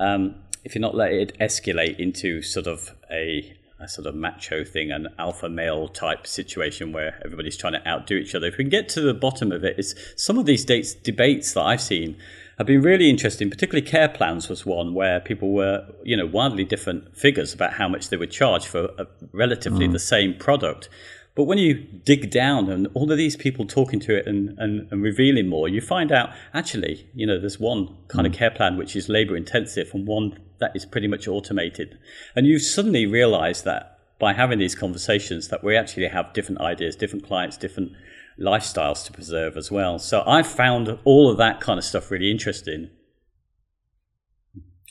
um, 0.00 0.36
if 0.64 0.74
you're 0.74 0.80
not 0.80 0.94
let 0.94 1.12
it 1.12 1.36
escalate 1.38 1.98
into 1.98 2.40
sort 2.40 2.66
of 2.66 2.92
a, 3.10 3.54
a 3.78 3.86
sort 3.86 4.06
of 4.06 4.14
macho 4.14 4.64
thing, 4.64 4.90
an 4.90 5.08
alpha 5.18 5.50
male 5.50 5.88
type 5.88 6.26
situation 6.26 6.92
where 6.92 7.20
everybody's 7.22 7.58
trying 7.58 7.74
to 7.74 7.86
outdo 7.86 8.14
each 8.14 8.34
other. 8.34 8.46
If 8.46 8.56
we 8.56 8.64
can 8.64 8.70
get 8.70 8.88
to 8.90 9.02
the 9.02 9.12
bottom 9.12 9.52
of 9.52 9.64
it, 9.64 9.78
it's 9.78 9.94
some 10.16 10.38
of 10.38 10.46
these 10.46 10.64
dates 10.64 10.94
debates 10.94 11.52
that 11.52 11.62
I've 11.62 11.82
seen 11.82 12.16
have 12.56 12.66
been 12.66 12.80
really 12.80 13.10
interesting. 13.10 13.50
Particularly 13.50 13.86
care 13.86 14.08
plans 14.08 14.48
was 14.48 14.64
one 14.64 14.94
where 14.94 15.20
people 15.20 15.52
were, 15.52 15.84
you 16.04 16.16
know, 16.16 16.26
wildly 16.26 16.64
different 16.64 17.14
figures 17.14 17.52
about 17.52 17.74
how 17.74 17.88
much 17.88 18.08
they 18.08 18.16
would 18.16 18.30
charge 18.30 18.66
for 18.66 18.84
a, 18.98 19.06
relatively 19.32 19.88
mm. 19.88 19.92
the 19.92 19.98
same 19.98 20.34
product. 20.38 20.88
But 21.34 21.44
when 21.44 21.58
you 21.58 21.74
dig 21.74 22.30
down 22.30 22.68
and 22.68 22.88
all 22.92 23.10
of 23.10 23.16
these 23.16 23.36
people 23.36 23.66
talking 23.66 24.00
to 24.00 24.14
it 24.14 24.26
and, 24.26 24.58
and, 24.58 24.86
and 24.92 25.02
revealing 25.02 25.48
more, 25.48 25.66
you 25.66 25.80
find 25.80 26.12
out 26.12 26.30
actually, 26.52 27.08
you 27.14 27.26
know, 27.26 27.38
there's 27.38 27.58
one 27.58 27.96
kind 28.08 28.26
mm. 28.26 28.30
of 28.30 28.36
care 28.36 28.50
plan 28.50 28.76
which 28.76 28.94
is 28.94 29.08
labor 29.08 29.34
intensive 29.34 29.90
and 29.94 30.06
one 30.06 30.38
that 30.58 30.76
is 30.76 30.84
pretty 30.84 31.08
much 31.08 31.26
automated. 31.26 31.98
And 32.36 32.46
you 32.46 32.58
suddenly 32.58 33.06
realize 33.06 33.62
that 33.62 33.98
by 34.18 34.34
having 34.34 34.58
these 34.58 34.74
conversations 34.74 35.48
that 35.48 35.64
we 35.64 35.76
actually 35.76 36.06
have 36.06 36.32
different 36.34 36.60
ideas, 36.60 36.96
different 36.96 37.26
clients, 37.26 37.56
different 37.56 37.92
lifestyles 38.38 39.04
to 39.06 39.12
preserve 39.12 39.56
as 39.56 39.70
well. 39.70 39.98
So 39.98 40.22
I 40.26 40.42
found 40.42 40.98
all 41.04 41.30
of 41.30 41.38
that 41.38 41.60
kind 41.60 41.78
of 41.78 41.84
stuff 41.84 42.10
really 42.10 42.30
interesting. 42.30 42.90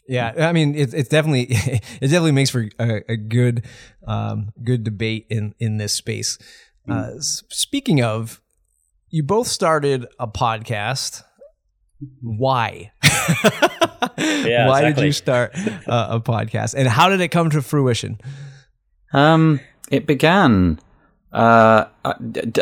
Yeah, 0.08 0.34
I 0.38 0.52
mean, 0.52 0.76
it, 0.76 0.94
it 0.94 1.10
definitely 1.10 1.48
it 1.50 2.02
definitely 2.02 2.34
makes 2.34 2.50
for 2.50 2.70
a, 2.80 3.12
a 3.12 3.18
good 3.18 3.66
um, 4.06 4.52
good 4.64 4.84
debate 4.84 5.28
in 5.30 5.54
in 5.60 5.78
this 5.78 5.94
space. 5.94 6.38
Mm. 6.88 6.94
Uh, 6.94 7.22
speaking 7.22 8.02
of, 8.04 8.42
you 9.10 9.24
both 9.24 9.48
started 9.48 10.08
a 10.20 10.28
podcast. 10.28 11.24
Why? 12.22 12.92
yeah, 14.18 14.68
Why 14.68 14.80
exactly. 14.80 14.94
did 14.94 15.06
you 15.06 15.12
start 15.12 15.56
uh, 15.88 16.08
a 16.12 16.20
podcast, 16.20 16.74
and 16.74 16.88
how 16.88 17.10
did 17.10 17.22
it 17.22 17.30
come 17.30 17.50
to 17.52 17.62
fruition? 17.62 18.20
Um, 19.14 19.60
it 19.92 20.08
began. 20.08 20.80
Uh, 21.32 21.86
I, 22.04 22.14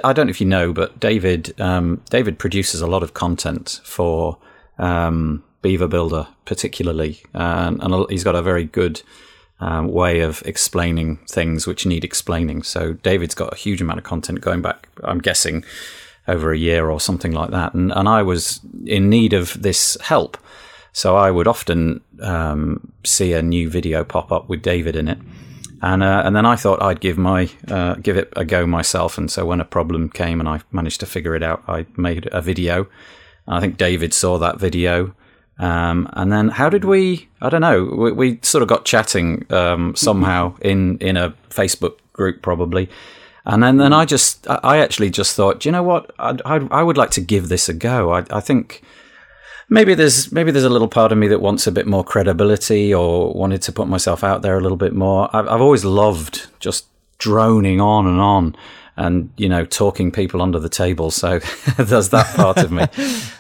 I, 0.04 0.14
don't 0.14 0.28
know 0.28 0.30
if 0.30 0.40
you 0.40 0.46
know, 0.46 0.74
but 0.74 1.00
David 1.00 1.60
um, 1.60 2.02
David 2.10 2.38
produces 2.38 2.82
a 2.82 2.88
lot 2.88 3.02
of 3.02 3.16
content 3.16 3.82
for 3.84 4.38
um, 4.78 5.44
Beaver 5.62 5.88
Builder, 5.88 6.28
particularly, 6.46 7.22
and, 7.34 7.82
and 7.84 8.06
he's 8.10 8.24
got 8.24 8.36
a 8.36 8.42
very 8.42 8.64
good 8.64 9.02
um, 9.60 9.90
way 9.90 10.22
of 10.22 10.42
explaining 10.46 11.18
things 11.30 11.68
which 11.68 11.86
need 11.86 12.04
explaining. 12.04 12.64
So 12.64 12.94
David's 12.94 13.36
got 13.36 13.54
a 13.54 13.58
huge 13.58 13.82
amount 13.82 14.00
of 14.00 14.06
content 14.06 14.42
going 14.42 14.62
back. 14.62 14.88
I'm 15.04 15.20
guessing 15.20 15.66
over 16.28 16.52
a 16.52 16.58
year 16.58 16.90
or 16.90 17.00
something 17.00 17.32
like 17.32 17.52
that, 17.52 17.74
and 17.74 17.92
and 17.92 18.08
I 18.08 18.22
was 18.24 18.62
in 18.86 19.10
need 19.10 19.34
of 19.34 19.62
this 19.62 19.98
help. 20.02 20.38
So 20.92 21.16
I 21.16 21.32
would 21.32 21.48
often 21.48 22.02
um, 22.22 22.92
see 23.04 23.34
a 23.34 23.42
new 23.42 23.70
video 23.70 24.04
pop 24.04 24.32
up 24.32 24.50
with 24.50 24.62
David 24.62 24.96
in 24.96 25.08
it, 25.08 25.18
and 25.82 26.04
uh, 26.04 26.24
and 26.26 26.36
then 26.36 26.46
I 26.46 26.56
thought 26.56 26.82
I'd 26.82 27.02
give 27.02 27.18
my 27.18 27.50
uh, 27.68 27.96
give 27.96 28.18
it 28.18 28.32
a 28.36 28.46
go 28.46 28.66
myself. 28.66 29.18
And 29.18 29.30
so 29.30 29.46
when 29.46 29.62
a 29.62 29.66
problem 29.66 30.10
came 30.10 30.40
and 30.40 30.48
I 30.48 30.62
managed 30.72 31.00
to 31.02 31.06
figure 31.06 31.36
it 31.36 31.44
out, 31.44 31.64
I 31.68 31.86
made 31.98 32.30
a 32.32 32.42
video. 32.42 32.88
I 33.48 33.60
think 33.60 33.78
David 33.78 34.14
saw 34.14 34.38
that 34.38 34.60
video, 34.60 35.16
um, 35.60 36.10
and 36.14 36.32
then 36.32 36.48
how 36.48 36.70
did 36.70 36.86
we? 36.86 37.28
I 37.42 37.50
don't 37.50 37.62
know. 37.62 37.84
We, 37.84 38.12
we 38.14 38.40
sort 38.42 38.62
of 38.62 38.70
got 38.70 38.86
chatting 38.86 39.46
um, 39.52 39.94
somehow 39.96 40.56
in 40.62 40.98
in 41.00 41.18
a 41.18 41.34
Facebook 41.50 41.98
group 42.14 42.42
probably, 42.42 42.90
and 43.46 43.62
then 43.62 43.78
then 43.78 43.92
I 43.92 44.06
just 44.06 44.48
I 44.50 44.78
actually 44.78 45.10
just 45.10 45.36
thought, 45.36 45.66
you 45.66 45.72
know 45.72 45.84
what? 45.84 46.12
I, 46.18 46.38
I, 46.46 46.68
I 46.72 46.82
would 46.82 46.98
like 46.98 47.12
to 47.12 47.22
give 47.22 47.50
this 47.50 47.68
a 47.68 47.74
go. 47.74 48.14
I, 48.14 48.26
I 48.32 48.40
think 48.40 48.82
maybe 49.68 49.94
there's 49.96 50.32
maybe 50.32 50.52
there's 50.52 50.64
a 50.64 50.70
little 50.70 50.88
part 50.88 51.12
of 51.12 51.18
me 51.18 51.28
that 51.28 51.42
wants 51.42 51.68
a 51.68 51.74
bit 51.74 51.88
more 51.88 52.06
credibility 52.06 52.94
or 52.94 53.34
wanted 53.34 53.62
to 53.64 53.74
put 53.74 53.90
myself 53.90 54.24
out 54.24 54.42
there 54.42 54.58
a 54.58 54.62
little 54.62 54.78
bit 54.78 54.94
more. 54.94 55.30
I've, 55.36 55.48
I've 55.50 55.62
always 55.62 55.84
loved 55.84 56.48
just 56.62 56.86
droning 57.18 57.82
on 57.82 58.08
and 58.08 58.22
on 58.22 58.56
and 59.00 59.32
you 59.38 59.50
know 59.50 59.66
talking 59.66 60.12
people 60.12 60.42
under 60.42 60.60
the 60.60 60.70
table. 60.70 61.10
So 61.10 61.40
there's 61.78 62.10
that 62.10 62.36
part 62.36 62.58
of 62.58 62.72
me. 62.72 62.86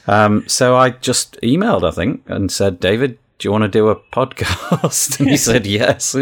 Um, 0.07 0.47
so 0.47 0.75
I 0.75 0.89
just 0.89 1.39
emailed, 1.43 1.87
I 1.87 1.91
think, 1.91 2.23
and 2.25 2.51
said, 2.51 2.79
David, 2.79 3.19
do 3.37 3.47
you 3.47 3.51
want 3.51 3.61
to 3.61 3.67
do 3.67 3.89
a 3.89 3.95
podcast? 3.95 5.19
And 5.19 5.29
he 5.29 5.37
said 5.37 5.67
yes. 5.67 6.15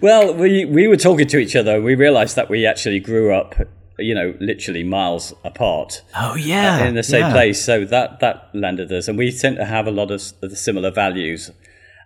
well, 0.00 0.32
we 0.32 0.64
we 0.64 0.86
were 0.86 0.96
talking 0.96 1.26
to 1.26 1.38
each 1.38 1.56
other. 1.56 1.82
We 1.82 1.96
realised 1.96 2.36
that 2.36 2.48
we 2.48 2.66
actually 2.66 3.00
grew 3.00 3.34
up, 3.34 3.56
you 3.98 4.14
know, 4.14 4.36
literally 4.38 4.84
miles 4.84 5.34
apart. 5.42 6.02
Oh 6.16 6.36
yeah, 6.36 6.82
uh, 6.82 6.84
in 6.84 6.94
the 6.94 7.02
same 7.02 7.22
yeah. 7.22 7.32
place. 7.32 7.64
So 7.64 7.84
that 7.84 8.20
that 8.20 8.48
landed 8.54 8.92
us, 8.92 9.08
and 9.08 9.18
we 9.18 9.32
tend 9.32 9.56
to 9.56 9.64
have 9.64 9.88
a 9.88 9.90
lot 9.90 10.12
of 10.12 10.22
similar 10.56 10.92
values. 10.92 11.50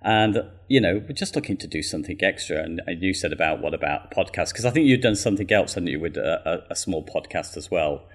And, 0.05 0.44
you 0.68 0.80
know, 0.80 1.02
we're 1.09 1.14
just 1.14 1.34
looking 1.34 1.57
to 1.57 1.66
do 1.66 1.82
something 1.82 2.18
extra. 2.22 2.62
And, 2.62 2.82
and 2.86 3.02
you 3.02 3.14
said 3.14 3.32
about 3.32 3.62
what 3.62 3.72
about 3.72 4.11
podcast? 4.11 4.50
Because 4.50 4.66
I 4.66 4.70
think 4.70 4.86
you've 4.86 5.00
done 5.00 5.16
something 5.16 5.50
else, 5.50 5.74
hadn't 5.74 5.88
you, 5.88 5.98
with 5.98 6.16
a, 6.18 6.62
a, 6.68 6.72
a 6.72 6.76
small 6.76 7.05
podcast 7.05 7.57
as 7.57 7.70
well. 7.70 8.07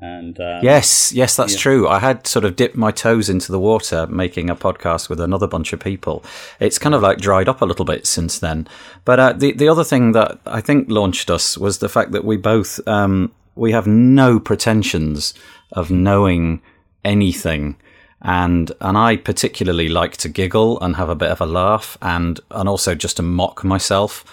And 0.00 0.40
um, 0.40 0.64
yes, 0.64 1.12
yes, 1.12 1.36
that's 1.36 1.52
yeah. 1.52 1.60
true. 1.60 1.88
I 1.88 2.00
had 2.00 2.26
sort 2.26 2.44
of 2.44 2.56
dipped 2.56 2.76
my 2.76 2.90
toes 2.90 3.28
into 3.28 3.52
the 3.52 3.60
water 3.60 4.06
making 4.08 4.50
a 4.50 4.56
podcast 4.56 5.08
with 5.08 5.20
another 5.20 5.46
bunch 5.46 5.72
of 5.72 5.78
people. 5.78 6.24
It's 6.58 6.78
kind 6.78 6.94
of 6.94 7.02
like 7.02 7.18
dried 7.18 7.48
up 7.48 7.60
a 7.60 7.64
little 7.64 7.84
bit 7.84 8.06
since 8.06 8.38
then. 8.38 8.66
But 9.04 9.20
uh, 9.20 9.32
the 9.34 9.52
the 9.52 9.68
other 9.68 9.84
thing 9.84 10.10
that 10.12 10.40
I 10.46 10.60
think 10.60 10.90
launched 10.90 11.30
us 11.30 11.56
was 11.56 11.78
the 11.78 11.88
fact 11.88 12.10
that 12.10 12.24
we 12.24 12.36
both 12.36 12.80
um, 12.88 13.32
we 13.54 13.70
have 13.70 13.86
no 13.86 14.40
pretensions 14.40 15.32
of 15.70 15.92
knowing 15.92 16.60
anything 17.04 17.76
and 18.24 18.72
and 18.80 18.96
I 18.96 19.16
particularly 19.16 19.88
like 19.88 20.16
to 20.18 20.28
giggle 20.28 20.80
and 20.80 20.96
have 20.96 21.10
a 21.10 21.14
bit 21.14 21.30
of 21.30 21.40
a 21.40 21.46
laugh 21.46 21.98
and 22.00 22.40
and 22.50 22.68
also 22.68 22.94
just 22.94 23.18
to 23.18 23.22
mock 23.22 23.62
myself. 23.62 24.24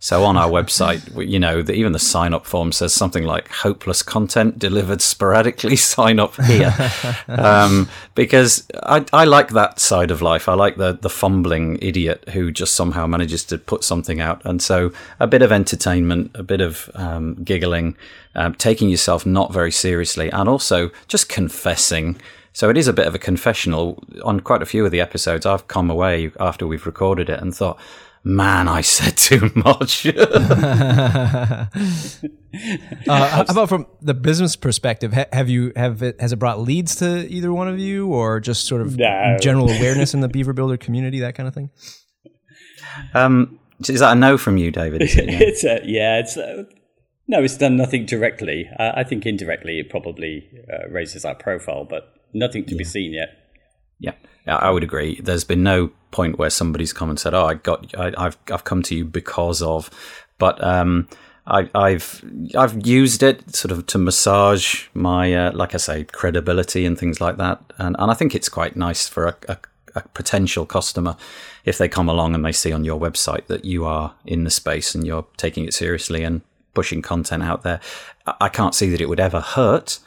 So 0.00 0.22
on 0.24 0.36
our 0.36 0.48
website, 0.58 1.28
you 1.28 1.40
know, 1.40 1.60
the, 1.62 1.72
even 1.72 1.90
the 1.90 1.98
sign 1.98 2.32
up 2.32 2.46
form 2.46 2.70
says 2.72 2.92
something 2.92 3.24
like 3.24 3.48
"hopeless 3.48 4.02
content 4.02 4.58
delivered 4.58 5.00
sporadically." 5.00 5.76
sign 5.88 6.20
up 6.20 6.36
here, 6.36 6.74
um, 7.28 7.88
because 8.14 8.66
I, 8.82 9.06
I 9.14 9.24
like 9.24 9.48
that 9.48 9.80
side 9.80 10.10
of 10.10 10.20
life. 10.20 10.46
I 10.46 10.54
like 10.54 10.76
the 10.76 10.92
the 10.92 11.10
fumbling 11.10 11.78
idiot 11.80 12.28
who 12.28 12.52
just 12.52 12.74
somehow 12.74 13.06
manages 13.06 13.44
to 13.44 13.56
put 13.56 13.82
something 13.82 14.20
out, 14.20 14.42
and 14.44 14.60
so 14.60 14.92
a 15.18 15.26
bit 15.26 15.40
of 15.40 15.50
entertainment, 15.50 16.32
a 16.34 16.42
bit 16.42 16.60
of 16.60 16.90
um, 16.94 17.42
giggling, 17.42 17.96
um, 18.34 18.54
taking 18.54 18.90
yourself 18.90 19.24
not 19.24 19.54
very 19.54 19.72
seriously, 19.72 20.30
and 20.30 20.50
also 20.50 20.90
just 21.08 21.30
confessing 21.30 22.20
so 22.58 22.68
it 22.68 22.76
is 22.76 22.88
a 22.88 22.92
bit 22.92 23.06
of 23.06 23.14
a 23.14 23.20
confessional. 23.20 24.02
On 24.24 24.40
quite 24.40 24.62
a 24.62 24.66
few 24.66 24.84
of 24.84 24.90
the 24.90 25.00
episodes, 25.00 25.46
I've 25.46 25.68
come 25.68 25.90
away 25.90 26.32
after 26.40 26.66
we've 26.66 26.86
recorded 26.86 27.30
it 27.30 27.40
and 27.40 27.54
thought, 27.54 27.78
man, 28.24 28.66
I 28.66 28.80
said 28.96 29.16
too 29.16 29.52
much. 29.54 30.04
uh, 30.16 31.66
how 33.06 33.44
about 33.48 33.68
from 33.68 33.86
the 34.02 34.12
business 34.12 34.56
perspective? 34.56 35.12
have 35.32 35.48
you 35.48 35.72
have 35.76 36.02
it 36.02 36.20
has 36.20 36.32
it 36.32 36.40
brought 36.40 36.58
leads 36.58 36.96
to 36.96 37.28
either 37.28 37.52
one 37.52 37.68
of 37.68 37.78
you, 37.78 38.08
or 38.08 38.40
just 38.40 38.66
sort 38.66 38.82
of 38.82 38.96
no. 38.96 39.36
general 39.40 39.70
awareness 39.76 40.12
in 40.12 40.18
the 40.18 40.28
Beaver 40.28 40.52
Builder 40.52 40.76
community, 40.76 41.20
that 41.20 41.36
kind 41.36 41.46
of 41.46 41.54
thing? 41.54 41.70
Um, 43.14 43.60
is 43.88 44.00
that 44.00 44.16
a 44.16 44.18
no 44.18 44.36
from 44.36 44.56
you, 44.56 44.72
David? 44.72 45.02
It, 45.02 45.14
yeah? 45.14 45.38
it's 45.40 45.62
a, 45.62 45.80
yeah, 45.84 46.18
it's 46.18 46.36
a, 46.36 46.66
no, 47.28 47.40
it's 47.40 47.56
done 47.56 47.76
nothing 47.76 48.04
directly. 48.04 48.68
Uh, 48.80 48.90
I 48.96 49.04
think 49.04 49.26
indirectly 49.26 49.78
it 49.78 49.90
probably 49.90 50.50
uh, 50.68 50.88
raises 50.88 51.24
our 51.24 51.36
profile, 51.36 51.84
but 51.84 52.17
nothing 52.32 52.64
to 52.66 52.72
yeah. 52.72 52.78
be 52.78 52.84
seen 52.84 53.12
yet. 53.12 53.38
Yeah, 54.48 54.56
I 54.56 54.70
would 54.70 54.82
agree. 54.82 55.20
There's 55.20 55.44
been 55.44 55.62
no 55.62 55.90
point 56.10 56.38
where 56.38 56.48
somebody's 56.48 56.94
come 56.94 57.10
and 57.10 57.20
said, 57.20 57.34
"Oh, 57.34 57.44
I 57.44 57.54
got, 57.54 57.94
I, 57.98 58.24
have 58.24 58.38
I've 58.50 58.64
come 58.64 58.82
to 58.84 58.96
you 58.96 59.04
because 59.04 59.60
of," 59.60 59.90
but 60.38 60.62
um, 60.64 61.06
I, 61.46 61.68
have 61.74 62.24
I've 62.56 62.86
used 62.86 63.22
it 63.22 63.54
sort 63.54 63.72
of 63.72 63.84
to 63.88 63.98
massage 63.98 64.86
my, 64.94 65.34
uh, 65.34 65.52
like 65.52 65.74
I 65.74 65.76
say, 65.76 66.04
credibility 66.04 66.86
and 66.86 66.98
things 66.98 67.20
like 67.20 67.36
that, 67.36 67.60
and 67.76 67.94
and 67.98 68.10
I 68.10 68.14
think 68.14 68.34
it's 68.34 68.48
quite 68.48 68.74
nice 68.74 69.06
for 69.06 69.26
a, 69.26 69.36
a, 69.48 69.58
a 69.96 70.00
potential 70.14 70.64
customer 70.64 71.18
if 71.66 71.76
they 71.76 71.86
come 71.86 72.08
along 72.08 72.34
and 72.34 72.42
they 72.42 72.52
see 72.52 72.72
on 72.72 72.84
your 72.84 72.98
website 72.98 73.48
that 73.48 73.66
you 73.66 73.84
are 73.84 74.14
in 74.24 74.44
the 74.44 74.50
space 74.50 74.94
and 74.94 75.06
you're 75.06 75.26
taking 75.36 75.66
it 75.66 75.74
seriously 75.74 76.24
and 76.24 76.40
pushing 76.72 77.02
content 77.02 77.42
out 77.42 77.64
there. 77.64 77.80
I 78.40 78.48
can't 78.48 78.74
see 78.74 78.88
that 78.88 79.00
it 79.02 79.10
would 79.10 79.20
ever 79.20 79.40
hurt 79.40 79.98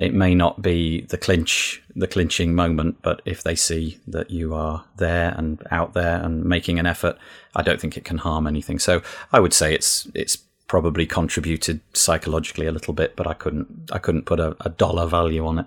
it 0.00 0.14
may 0.14 0.34
not 0.34 0.62
be 0.62 1.02
the 1.02 1.18
clinch, 1.18 1.82
the 1.94 2.06
clinching 2.06 2.54
moment, 2.54 2.96
but 3.02 3.20
if 3.26 3.42
they 3.42 3.54
see 3.54 3.98
that 4.06 4.30
you 4.30 4.54
are 4.54 4.82
there 4.96 5.34
and 5.36 5.62
out 5.70 5.92
there 5.92 6.16
and 6.24 6.42
making 6.42 6.78
an 6.78 6.86
effort, 6.86 7.18
I 7.54 7.62
don't 7.62 7.78
think 7.78 7.98
it 7.98 8.04
can 8.04 8.16
harm 8.16 8.46
anything. 8.46 8.78
So 8.78 9.02
I 9.30 9.40
would 9.40 9.52
say 9.52 9.74
it's 9.74 10.08
it's 10.14 10.36
probably 10.68 11.04
contributed 11.04 11.80
psychologically 11.92 12.66
a 12.66 12.72
little 12.72 12.94
bit, 12.94 13.14
but 13.14 13.26
I 13.26 13.34
couldn't 13.34 13.90
I 13.92 13.98
couldn't 13.98 14.24
put 14.24 14.40
a, 14.40 14.56
a 14.60 14.70
dollar 14.70 15.06
value 15.06 15.46
on 15.46 15.58
it. 15.58 15.66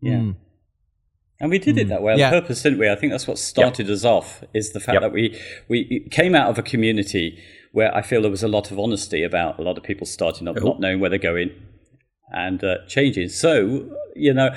Yeah. 0.00 0.12
Mm. 0.12 0.36
And 1.40 1.50
we 1.50 1.58
did 1.58 1.76
it 1.76 1.88
that 1.88 2.02
way 2.02 2.12
on 2.12 2.20
yeah. 2.20 2.30
purpose, 2.30 2.62
didn't 2.62 2.78
we? 2.78 2.88
I 2.88 2.94
think 2.94 3.10
that's 3.10 3.26
what 3.26 3.36
started 3.36 3.88
yep. 3.88 3.96
us 3.96 4.04
off 4.04 4.44
is 4.54 4.70
the 4.74 4.78
fact 4.78 4.94
yep. 4.94 5.02
that 5.02 5.12
we 5.12 5.36
we 5.66 6.06
came 6.12 6.36
out 6.36 6.48
of 6.48 6.56
a 6.56 6.62
community 6.62 7.42
where 7.72 7.92
I 7.92 8.02
feel 8.02 8.22
there 8.22 8.30
was 8.30 8.44
a 8.44 8.48
lot 8.48 8.70
of 8.70 8.78
honesty 8.78 9.24
about 9.24 9.58
a 9.58 9.62
lot 9.62 9.76
of 9.76 9.82
people 9.82 10.06
starting 10.06 10.46
up, 10.46 10.54
not 10.62 10.78
knowing 10.78 11.00
where 11.00 11.10
they're 11.10 11.18
going, 11.18 11.50
and 12.32 12.62
uh, 12.64 12.78
changes. 12.86 13.38
So, 13.38 13.88
you 14.16 14.34
know, 14.34 14.50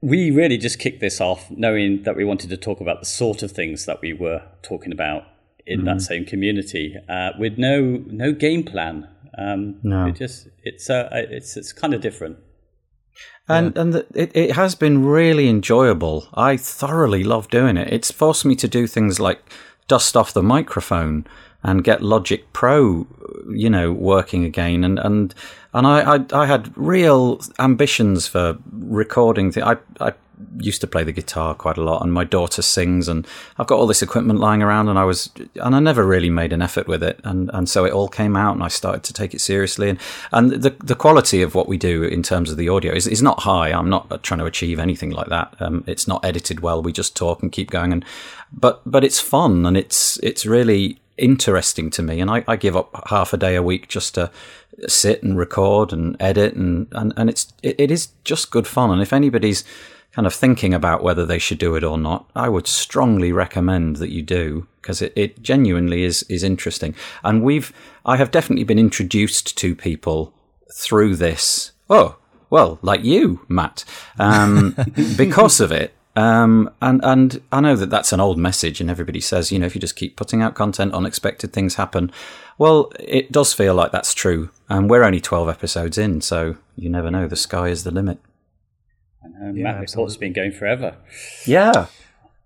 we 0.00 0.30
really 0.30 0.58
just 0.58 0.78
kicked 0.78 1.00
this 1.00 1.20
off 1.20 1.50
knowing 1.50 2.02
that 2.02 2.16
we 2.16 2.24
wanted 2.24 2.50
to 2.50 2.56
talk 2.56 2.80
about 2.80 3.00
the 3.00 3.06
sort 3.06 3.42
of 3.42 3.52
things 3.52 3.86
that 3.86 4.00
we 4.00 4.12
were 4.12 4.42
talking 4.62 4.92
about 4.92 5.24
in 5.66 5.80
mm-hmm. 5.80 5.86
that 5.86 6.02
same 6.02 6.24
community 6.24 6.96
uh, 7.08 7.30
with 7.38 7.58
no 7.58 8.04
no 8.06 8.32
game 8.32 8.62
plan. 8.62 9.08
Um, 9.38 9.78
no, 9.82 10.06
it 10.06 10.16
just 10.16 10.48
it's 10.62 10.88
uh, 10.88 11.08
it's 11.12 11.56
it's 11.56 11.72
kind 11.72 11.94
of 11.94 12.00
different. 12.00 12.38
And 13.48 13.74
yeah. 13.74 13.82
and 13.82 13.92
the, 13.92 14.06
it 14.14 14.30
it 14.34 14.52
has 14.52 14.74
been 14.74 15.04
really 15.04 15.48
enjoyable. 15.48 16.28
I 16.34 16.56
thoroughly 16.56 17.24
love 17.24 17.48
doing 17.48 17.76
it. 17.76 17.92
It's 17.92 18.10
forced 18.10 18.44
me 18.44 18.54
to 18.56 18.68
do 18.68 18.86
things 18.86 19.18
like 19.18 19.40
dust 19.88 20.16
off 20.16 20.32
the 20.32 20.42
microphone 20.42 21.26
and 21.62 21.82
get 21.82 22.02
Logic 22.02 22.44
Pro, 22.52 23.06
you 23.48 23.70
know, 23.70 23.92
working 23.92 24.44
again. 24.44 24.84
And 24.84 24.98
and 24.98 25.34
and 25.76 25.86
I 25.86 26.16
I, 26.16 26.24
I 26.32 26.46
had 26.46 26.76
real 26.76 27.40
ambitions 27.58 28.26
for 28.26 28.58
recording. 28.72 29.52
Th- 29.52 29.64
I 29.64 29.76
I 30.00 30.14
used 30.58 30.80
to 30.80 30.86
play 30.86 31.04
the 31.04 31.12
guitar 31.12 31.54
quite 31.54 31.76
a 31.76 31.82
lot, 31.82 32.02
and 32.02 32.12
my 32.12 32.24
daughter 32.24 32.62
sings, 32.62 33.08
and 33.08 33.26
I've 33.58 33.66
got 33.66 33.78
all 33.78 33.86
this 33.86 34.02
equipment 34.02 34.38
lying 34.38 34.62
around, 34.62 34.88
and 34.88 34.98
I 34.98 35.04
was 35.04 35.30
and 35.56 35.74
I 35.74 35.80
never 35.80 36.04
really 36.04 36.30
made 36.30 36.52
an 36.52 36.62
effort 36.62 36.88
with 36.88 37.02
it, 37.02 37.20
and 37.24 37.50
and 37.52 37.68
so 37.68 37.84
it 37.84 37.92
all 37.92 38.08
came 38.08 38.36
out, 38.36 38.54
and 38.54 38.62
I 38.62 38.68
started 38.68 39.02
to 39.04 39.12
take 39.12 39.34
it 39.34 39.40
seriously, 39.40 39.90
and 39.90 39.98
and 40.32 40.50
the 40.50 40.70
the 40.82 40.94
quality 40.94 41.42
of 41.42 41.54
what 41.54 41.68
we 41.68 41.76
do 41.76 42.04
in 42.04 42.22
terms 42.22 42.50
of 42.50 42.56
the 42.56 42.70
audio 42.70 42.94
is 42.94 43.06
is 43.06 43.22
not 43.22 43.40
high. 43.40 43.70
I'm 43.70 43.90
not 43.90 44.22
trying 44.22 44.40
to 44.40 44.46
achieve 44.46 44.78
anything 44.78 45.10
like 45.10 45.28
that. 45.28 45.54
Um, 45.60 45.84
it's 45.86 46.08
not 46.08 46.24
edited 46.24 46.60
well. 46.60 46.82
We 46.82 46.92
just 46.92 47.14
talk 47.14 47.42
and 47.42 47.52
keep 47.52 47.70
going, 47.70 47.92
and 47.92 48.04
but 48.50 48.80
but 48.86 49.04
it's 49.04 49.20
fun, 49.20 49.66
and 49.66 49.76
it's 49.76 50.18
it's 50.22 50.46
really 50.46 51.00
interesting 51.18 51.90
to 51.90 52.02
me. 52.02 52.20
And 52.20 52.30
I, 52.30 52.44
I 52.46 52.56
give 52.56 52.76
up 52.76 53.08
half 53.08 53.32
a 53.32 53.36
day 53.36 53.54
a 53.56 53.62
week 53.62 53.88
just 53.88 54.14
to 54.14 54.30
sit 54.86 55.22
and 55.22 55.38
record 55.38 55.92
and 55.92 56.16
edit, 56.20 56.54
and, 56.54 56.88
and, 56.92 57.12
and 57.16 57.30
it's 57.30 57.52
it, 57.62 57.78
it 57.78 57.90
is 57.90 58.08
just 58.24 58.50
good 58.50 58.66
fun. 58.66 58.90
And 58.90 59.02
if 59.02 59.12
anybody's 59.12 59.64
kind 60.12 60.26
of 60.26 60.34
thinking 60.34 60.72
about 60.72 61.02
whether 61.02 61.26
they 61.26 61.38
should 61.38 61.58
do 61.58 61.74
it 61.76 61.84
or 61.84 61.98
not, 61.98 62.28
I 62.34 62.48
would 62.48 62.66
strongly 62.66 63.32
recommend 63.32 63.96
that 63.96 64.10
you 64.10 64.22
do 64.22 64.66
because 64.80 65.02
it, 65.02 65.12
it 65.16 65.42
genuinely 65.42 66.04
is 66.04 66.22
is 66.24 66.42
interesting. 66.42 66.94
And 67.22 67.42
we've 67.42 67.72
I 68.04 68.16
have 68.16 68.30
definitely 68.30 68.64
been 68.64 68.78
introduced 68.78 69.56
to 69.58 69.74
people 69.74 70.32
through 70.72 71.16
this. 71.16 71.72
Oh, 71.88 72.16
well, 72.50 72.78
like 72.82 73.04
you, 73.04 73.44
Matt, 73.48 73.84
um, 74.18 74.76
because 75.16 75.60
of 75.60 75.72
it. 75.72 75.92
Um, 76.14 76.70
and 76.80 77.04
and 77.04 77.42
I 77.52 77.60
know 77.60 77.76
that 77.76 77.90
that's 77.90 78.12
an 78.12 78.20
old 78.20 78.38
message, 78.38 78.80
and 78.80 78.88
everybody 78.88 79.20
says, 79.20 79.52
you 79.52 79.58
know, 79.58 79.66
if 79.66 79.74
you 79.74 79.80
just 79.80 79.96
keep 79.96 80.16
putting 80.16 80.40
out 80.40 80.54
content, 80.54 80.94
unexpected 80.94 81.52
things 81.52 81.74
happen. 81.74 82.10
Well, 82.58 82.90
it 82.98 83.30
does 83.30 83.52
feel 83.52 83.74
like 83.74 83.92
that's 83.92 84.14
true, 84.14 84.50
and 84.68 84.88
we're 84.88 85.04
only 85.04 85.20
twelve 85.20 85.48
episodes 85.48 85.98
in, 85.98 86.20
so 86.20 86.56
you 86.74 86.88
never 86.88 87.10
know. 87.10 87.28
The 87.28 87.36
sky 87.36 87.68
is 87.68 87.84
the 87.84 87.90
limit. 87.90 88.18
And 89.22 89.56
yeah, 89.56 89.64
Matt 89.64 89.80
Report's 89.80 90.16
been 90.16 90.32
going 90.32 90.52
forever. 90.52 90.96
Yeah, 91.44 91.86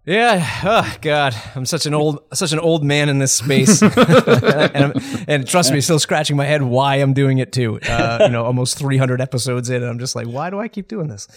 yeah. 0.05 0.45
Oh 0.65 0.97
God, 1.01 1.37
I'm 1.55 1.65
such 1.65 1.87
an 1.87 1.95
old, 1.95 2.23
such 2.33 2.53
an 2.53 2.59
old 2.59 2.83
man 2.83 3.09
in 3.09 3.21
this 3.21 3.33
space, 3.33 3.83
and, 3.83 5.25
and, 5.29 5.47
trust 5.47 5.73
me, 5.73 5.81
still 5.81 6.01
scratching 6.01 6.37
my 6.37 6.45
head 6.45 6.63
why 6.63 6.97
I'm 6.97 7.13
doing 7.13 7.39
it 7.39 7.53
too. 7.53 7.79
Uh, 7.81 8.19
you 8.23 8.31
know, 8.31 8.45
almost 8.45 8.79
300 8.79 9.21
episodes 9.21 9.71
in, 9.71 9.83
and 9.83 9.91
I'm 9.91 9.99
just 9.99 10.17
like, 10.17 10.27
why 10.27 10.51
do 10.51 10.59
I 10.59 10.67
keep 10.67 10.89
doing 10.89 11.09
this? 11.09 11.29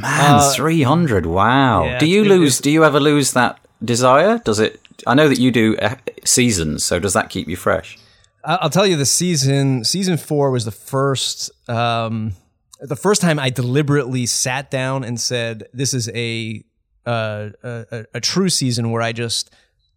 Man, 0.00 0.34
uh, 0.34 0.52
300. 0.52 1.24
Wow. 1.26 1.84
Yeah, 1.84 1.98
do 1.98 2.06
you 2.06 2.24
lose? 2.24 2.60
Do 2.60 2.70
you 2.70 2.84
ever 2.84 3.00
lose 3.00 3.32
that 3.32 3.58
desire? 3.82 4.38
Does 4.44 4.60
it? 4.60 4.80
I 5.06 5.14
know 5.14 5.28
that 5.28 5.38
you 5.38 5.50
do 5.50 5.76
uh, 5.78 5.94
seasons, 6.24 6.84
so 6.84 6.98
does 6.98 7.14
that 7.14 7.30
keep 7.30 7.48
you 7.48 7.56
fresh? 7.56 7.96
I'll 8.44 8.70
tell 8.70 8.86
you, 8.86 8.96
the 8.96 9.06
season 9.06 9.84
season 9.84 10.16
four 10.16 10.50
was 10.50 10.64
the 10.64 10.70
first. 10.70 11.50
Um, 11.68 12.32
the 12.80 12.96
first 12.96 13.20
time 13.20 13.38
I 13.38 13.50
deliberately 13.50 14.26
sat 14.26 14.70
down 14.70 15.04
and 15.04 15.20
said, 15.20 15.68
"This 15.72 15.92
is 15.94 16.08
a 16.10 16.64
a, 17.08 17.52
a, 17.62 18.04
a 18.14 18.20
true 18.20 18.48
season 18.48 18.90
where 18.90 19.02
I 19.02 19.12
just 19.12 19.54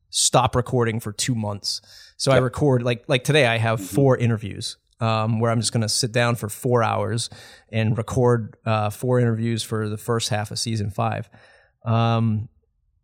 stop 0.09 0.55
recording 0.55 0.99
for 0.99 1.11
two 1.11 1.35
months. 1.35 1.81
So 2.17 2.31
yep. 2.31 2.41
I 2.41 2.43
record 2.43 2.83
like 2.83 3.03
like 3.07 3.23
today. 3.23 3.47
I 3.47 3.57
have 3.57 3.81
four 3.81 4.17
interviews 4.17 4.77
um, 4.99 5.39
where 5.39 5.51
I'm 5.51 5.59
just 5.59 5.73
going 5.73 5.81
to 5.81 5.89
sit 5.89 6.11
down 6.11 6.35
for 6.35 6.49
four 6.49 6.83
hours 6.83 7.29
and 7.69 7.97
record 7.97 8.55
uh, 8.65 8.89
four 8.89 9.19
interviews 9.19 9.63
for 9.63 9.89
the 9.89 9.97
first 9.97 10.29
half 10.29 10.51
of 10.51 10.59
season 10.59 10.91
five. 10.91 11.29
Um, 11.83 12.49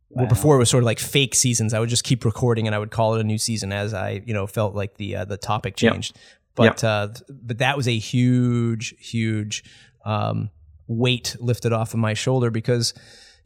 wow. 0.09 0.21
Well, 0.21 0.27
before 0.27 0.55
it 0.55 0.59
was 0.59 0.69
sort 0.69 0.83
of 0.83 0.85
like 0.85 0.99
fake 0.99 1.35
seasons. 1.35 1.73
I 1.73 1.79
would 1.79 1.89
just 1.89 2.03
keep 2.03 2.25
recording 2.25 2.67
and 2.67 2.75
I 2.75 2.79
would 2.79 2.91
call 2.91 3.15
it 3.15 3.21
a 3.21 3.23
new 3.23 3.37
season 3.37 3.71
as 3.71 3.93
I 3.93 4.21
you 4.25 4.33
know 4.33 4.47
felt 4.47 4.75
like 4.75 4.95
the 4.97 5.17
uh, 5.17 5.25
the 5.25 5.37
topic 5.37 5.75
changed. 5.75 6.15
Yep. 6.15 6.23
But 6.55 6.83
yep. 6.83 6.83
uh, 6.83 7.07
but 7.29 7.57
that 7.59 7.77
was 7.77 7.87
a 7.87 7.97
huge 7.97 8.95
huge 8.99 9.63
um, 10.05 10.49
weight 10.87 11.35
lifted 11.39 11.73
off 11.73 11.93
of 11.93 11.99
my 11.99 12.13
shoulder 12.13 12.49
because 12.49 12.93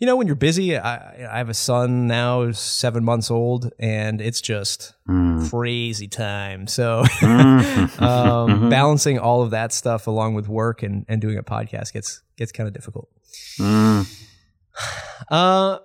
you 0.01 0.07
know, 0.07 0.15
when 0.15 0.25
you're 0.25 0.35
busy, 0.35 0.75
I, 0.75 1.31
I 1.31 1.37
have 1.37 1.49
a 1.49 1.53
son 1.53 2.07
now, 2.07 2.51
seven 2.53 3.03
months 3.03 3.29
old, 3.29 3.71
and 3.77 4.19
it's 4.19 4.41
just 4.41 4.95
mm. 5.07 5.47
crazy 5.47 6.07
time. 6.07 6.65
So, 6.65 7.03
mm-hmm. 7.05 8.03
um, 8.03 8.49
mm-hmm. 8.49 8.69
balancing 8.69 9.19
all 9.19 9.43
of 9.43 9.51
that 9.51 9.71
stuff 9.71 10.07
along 10.07 10.33
with 10.33 10.47
work 10.47 10.81
and, 10.81 11.05
and 11.07 11.21
doing 11.21 11.37
a 11.37 11.43
podcast 11.43 11.93
gets 11.93 12.23
gets 12.35 12.51
kind 12.51 12.67
of 12.67 12.73
difficult. 12.73 13.09
Mm. 13.59 14.07
Uh, 15.29 15.77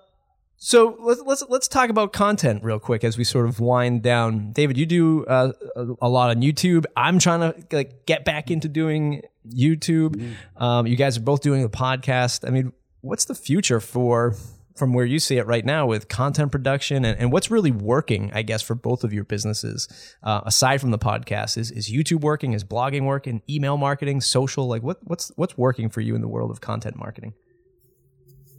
so 0.59 0.97
let's 1.01 1.23
let's 1.23 1.45
let's 1.49 1.69
talk 1.69 1.91
about 1.91 2.13
content 2.13 2.65
real 2.65 2.79
quick 2.79 3.05
as 3.05 3.19
we 3.19 3.25
sort 3.25 3.47
of 3.47 3.61
wind 3.61 4.03
down. 4.03 4.53
David, 4.53 4.79
you 4.79 4.87
do 4.87 5.25
uh, 5.27 5.53
a, 5.77 5.87
a, 6.03 6.09
lot 6.09 6.31
on 6.31 6.43
YouTube. 6.43 6.87
I'm 6.97 7.19
trying 7.19 7.41
to 7.41 7.77
like 7.77 8.07
get 8.07 8.25
back 8.25 8.51
into 8.51 8.69
doing 8.69 9.23
YouTube. 9.49 10.17
Mm-hmm. 10.17 10.63
Um, 10.63 10.87
you 10.87 10.97
guys 10.97 11.17
are 11.17 11.23
both 11.23 11.43
doing 11.43 11.63
the 11.63 11.69
podcast. 11.69 12.47
I 12.47 12.51
mean, 12.51 12.73
what's 13.03 13.27
the 13.27 13.35
future 13.35 13.81
for 13.81 14.35
from 14.77 14.93
where 14.93 15.07
you 15.07 15.19
see 15.19 15.39
it 15.39 15.47
right 15.47 15.65
now 15.65 15.87
with 15.87 16.09
content 16.09 16.53
production 16.53 17.05
and, 17.05 17.19
and 17.19 17.33
what's 17.33 17.51
really 17.51 17.71
working, 17.71 18.31
I 18.35 18.43
guess, 18.43 18.63
for 18.63 18.75
both 18.75 19.05
of 19.05 19.13
your 19.13 19.25
businesses, 19.25 19.89
uh, 20.23 20.43
aside 20.45 20.81
from 20.81 20.91
the 20.91 20.99
podcast? 20.99 21.57
Is, 21.57 21.71
is 21.71 21.91
YouTube 21.91 22.21
working? 22.21 22.53
Is 22.53 22.63
blogging 22.63 23.05
working? 23.05 23.43
Email 23.49 23.79
marketing, 23.79 24.21
social? 24.21 24.69
Like 24.69 24.83
what, 24.83 24.99
what's, 25.03 25.33
what's 25.37 25.57
working 25.57 25.89
for 25.89 26.03
you 26.03 26.15
in 26.15 26.21
the 26.21 26.29
world 26.29 26.51
of 26.51 26.61
content 26.61 26.97
marketing? 26.97 27.33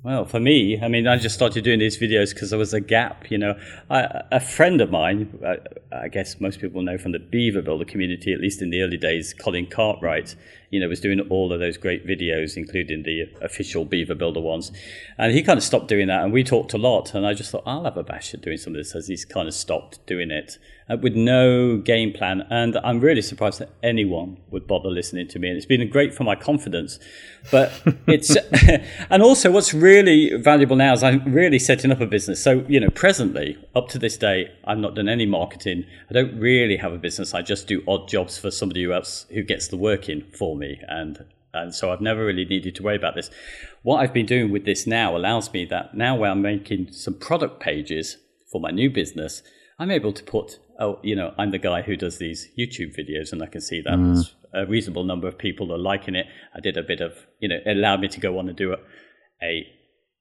Well, 0.04 0.26
for 0.26 0.40
me, 0.40 0.80
I 0.80 0.88
mean, 0.88 1.08
I 1.08 1.18
just 1.18 1.36
started 1.36 1.64
doing 1.64 1.80
these 1.80 1.98
videos 1.98 2.34
because 2.34 2.52
there 2.52 2.60
was 2.60 2.74
a 2.74 2.80
gap. 2.80 3.30
You 3.32 3.40
know, 3.40 3.60
I, 3.90 4.24
a 4.32 4.40
friend 4.40 4.80
of 4.80 4.92
mine, 4.92 5.40
I, 5.46 5.58
I, 5.92 6.08
guess 6.08 6.40
most 6.40 6.60
people 6.62 6.82
know 6.82 6.98
from 6.98 7.14
the 7.14 7.20
Beaver 7.20 7.64
Builder, 7.64 7.84
community, 7.84 8.32
at 8.32 8.40
least 8.40 8.62
in 8.62 8.70
the 8.70 8.82
early 8.82 8.98
days, 8.98 9.34
Colin 9.34 9.66
Cartwright, 9.66 10.36
you 10.70 10.80
know, 10.80 10.88
was 10.88 11.00
doing 11.00 11.20
all 11.30 11.54
of 11.54 11.60
those 11.60 11.78
great 11.78 12.06
videos, 12.06 12.58
including 12.58 13.04
the 13.04 13.26
official 13.42 13.86
Beaver 13.86 14.16
Builder 14.16 14.42
ones. 14.42 14.72
And 15.18 15.32
he 15.32 15.42
kind 15.42 15.58
of 15.58 15.64
stopped 15.64 15.88
doing 15.88 16.08
that, 16.08 16.24
and 16.24 16.34
we 16.34 16.44
talked 16.44 16.74
a 16.74 16.78
lot. 16.78 17.14
And 17.14 17.26
I 17.26 17.34
just 17.34 17.52
thought, 17.52 17.64
I'll 17.66 17.86
have 17.86 17.98
a 17.98 18.04
bash 18.04 18.34
at 18.34 18.42
doing 18.42 18.58
some 18.58 18.74
of 18.74 18.78
this 18.78 18.96
as 18.96 19.08
he's 19.08 19.26
kind 19.26 19.48
of 19.48 19.54
stopped 19.54 20.06
doing 20.06 20.32
it 20.32 20.58
uh, 20.90 20.98
with 20.98 21.16
no 21.16 21.78
game 21.78 22.12
plan. 22.12 22.46
And 22.50 22.78
I'm 22.84 23.00
really 23.00 23.22
surprised 23.22 23.60
that 23.60 23.70
anyone 23.82 24.38
would 24.52 24.68
bother 24.68 24.90
listening 24.90 25.28
to 25.30 25.40
me. 25.40 25.50
And 25.50 25.58
it's 25.58 25.66
been 25.66 25.88
great 25.90 26.14
for 26.14 26.24
my 26.24 26.36
confidence. 26.36 27.00
But 27.52 27.72
it's, 28.08 28.36
and 29.10 29.24
also 29.24 29.52
what's 29.52 29.74
really 29.74 30.36
valuable 30.36 30.76
now 30.76 30.94
is 30.94 31.04
I'm 31.04 31.34
really 31.34 31.60
setting 31.60 31.92
up 31.92 32.02
a 32.02 32.06
business. 32.06 32.42
So, 32.42 32.66
you 32.68 32.80
know, 32.80 32.90
presently, 32.90 33.58
up 33.76 33.88
to 33.90 34.00
this 34.00 34.18
day, 34.18 34.52
I've 34.66 34.80
not 34.80 34.96
done 34.96 35.08
any 35.08 35.26
marketing. 35.26 35.86
I 36.10 36.14
don't 36.14 36.38
really 36.38 36.78
have 36.78 36.94
a 36.94 36.98
business. 36.98 37.34
I 37.34 37.42
just 37.42 37.68
do 37.68 37.84
odd 37.88 38.08
jobs 38.08 38.38
for 38.38 38.52
somebody 38.52 38.84
who 38.84 38.94
else 38.94 39.26
who 39.30 39.44
gets 39.44 39.68
the 39.68 39.78
work 39.78 40.10
in 40.10 40.24
for 40.32 40.57
me. 40.58 40.80
And 40.88 41.26
and 41.54 41.74
so 41.74 41.92
I've 41.92 42.02
never 42.02 42.26
really 42.26 42.46
needed 42.46 42.76
to 42.76 42.84
worry 42.84 42.98
about 42.98 43.16
this. 43.16 43.32
What 43.82 43.98
I've 43.98 44.14
been 44.14 44.26
doing 44.26 44.52
with 44.52 44.66
this 44.66 44.86
now 44.86 45.16
allows 45.16 45.52
me 45.52 45.66
that 45.66 45.96
now 45.96 46.16
where 46.16 46.30
I'm 46.30 46.42
making 46.42 46.92
some 46.92 47.16
product 47.16 47.60
pages 47.60 48.18
for 48.52 48.62
my 48.62 48.70
new 48.70 48.90
business, 48.90 49.42
I'm 49.80 49.90
able 49.90 50.14
to 50.14 50.24
put 50.24 50.60
oh, 50.80 51.00
you 51.02 51.16
know, 51.16 51.34
I'm 51.38 51.52
the 51.52 51.58
guy 51.58 51.82
who 51.82 51.96
does 51.96 52.18
these 52.18 52.50
YouTube 52.58 52.98
videos, 52.98 53.32
and 53.32 53.42
I 53.42 53.48
can 53.48 53.62
see 53.62 53.82
that 53.82 53.94
mm. 53.94 54.34
a 54.54 54.66
reasonable 54.66 55.04
number 55.04 55.28
of 55.28 55.38
people 55.38 55.74
are 55.74 55.78
liking 55.78 56.16
it. 56.16 56.28
I 56.54 56.60
did 56.60 56.78
a 56.78 56.84
bit 56.84 57.02
of, 57.02 57.14
you 57.40 57.50
know, 57.50 57.58
it 57.66 57.78
allowed 57.78 58.02
me 58.02 58.08
to 58.10 58.20
go 58.20 58.38
on 58.40 58.48
and 58.48 58.58
do 58.58 58.74
a, 58.74 58.78
a 59.42 59.68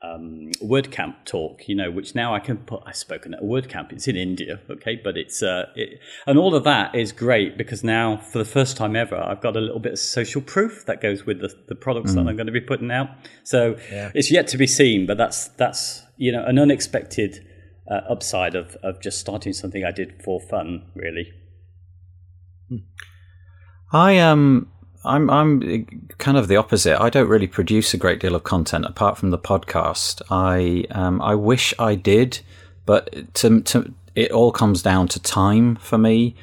um, 0.02 0.50
WordCamp 0.62 1.24
talk, 1.24 1.68
you 1.68 1.74
know, 1.74 1.90
which 1.90 2.14
now 2.14 2.34
I 2.34 2.38
can 2.38 2.58
put. 2.58 2.82
I've 2.86 2.96
spoken 2.96 3.34
at 3.34 3.40
a 3.40 3.44
WordCamp. 3.44 3.92
It's 3.92 4.06
in 4.06 4.16
India, 4.16 4.60
okay, 4.70 5.00
but 5.02 5.16
it's 5.16 5.42
uh, 5.42 5.66
it, 5.74 6.00
and 6.26 6.38
all 6.38 6.54
of 6.54 6.64
that 6.64 6.94
is 6.94 7.12
great 7.12 7.56
because 7.56 7.82
now, 7.82 8.18
for 8.18 8.38
the 8.38 8.44
first 8.44 8.76
time 8.76 8.94
ever, 8.94 9.16
I've 9.16 9.40
got 9.40 9.56
a 9.56 9.60
little 9.60 9.80
bit 9.80 9.92
of 9.92 9.98
social 9.98 10.42
proof 10.42 10.84
that 10.86 11.00
goes 11.00 11.24
with 11.24 11.40
the, 11.40 11.54
the 11.68 11.74
products 11.74 12.12
mm. 12.12 12.16
that 12.16 12.28
I'm 12.28 12.36
going 12.36 12.46
to 12.46 12.52
be 12.52 12.60
putting 12.60 12.90
out. 12.90 13.08
So 13.42 13.76
yeah. 13.90 14.10
it's 14.14 14.30
yet 14.30 14.48
to 14.48 14.58
be 14.58 14.66
seen, 14.66 15.06
but 15.06 15.16
that's 15.16 15.48
that's 15.48 16.02
you 16.16 16.30
know 16.30 16.44
an 16.44 16.58
unexpected 16.58 17.46
uh, 17.90 18.00
upside 18.10 18.54
of, 18.54 18.76
of 18.82 19.00
just 19.00 19.18
starting 19.18 19.52
something 19.52 19.84
I 19.84 19.92
did 19.92 20.22
for 20.22 20.40
fun, 20.40 20.90
really. 20.94 21.32
I 23.92 24.18
um 24.18 24.68
I'm 25.06 25.30
I'm 25.30 25.86
kind 26.18 26.36
of 26.36 26.48
the 26.48 26.56
opposite. 26.56 27.00
I 27.00 27.10
don't 27.10 27.28
really 27.28 27.46
produce 27.46 27.94
a 27.94 27.96
great 27.96 28.20
deal 28.20 28.34
of 28.34 28.44
content 28.44 28.84
apart 28.84 29.16
from 29.16 29.30
the 29.30 29.38
podcast. 29.38 30.22
I 30.30 30.84
um 30.90 31.22
I 31.22 31.34
wish 31.34 31.72
I 31.78 31.94
did, 31.94 32.40
but 32.84 33.34
to, 33.34 33.60
to 33.62 33.94
it 34.14 34.30
all 34.32 34.50
comes 34.50 34.82
down 34.82 35.08
to 35.08 35.20
time 35.20 35.76
for 35.76 35.98
me. 35.98 36.34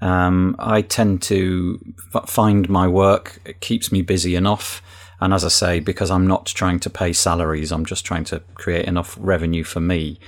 Um, 0.00 0.56
I 0.58 0.82
tend 0.82 1.22
to 1.22 1.78
f- 2.14 2.28
find 2.28 2.68
my 2.68 2.88
work 2.88 3.40
it 3.44 3.60
keeps 3.60 3.92
me 3.92 4.02
busy 4.02 4.34
enough, 4.34 4.82
and 5.20 5.32
as 5.32 5.44
I 5.44 5.48
say, 5.48 5.80
because 5.80 6.10
I'm 6.10 6.26
not 6.26 6.46
trying 6.46 6.80
to 6.80 6.90
pay 6.90 7.12
salaries, 7.12 7.70
I'm 7.70 7.84
just 7.84 8.04
trying 8.04 8.24
to 8.24 8.40
create 8.54 8.86
enough 8.86 9.16
revenue 9.20 9.64
for 9.64 9.80
me. 9.80 10.18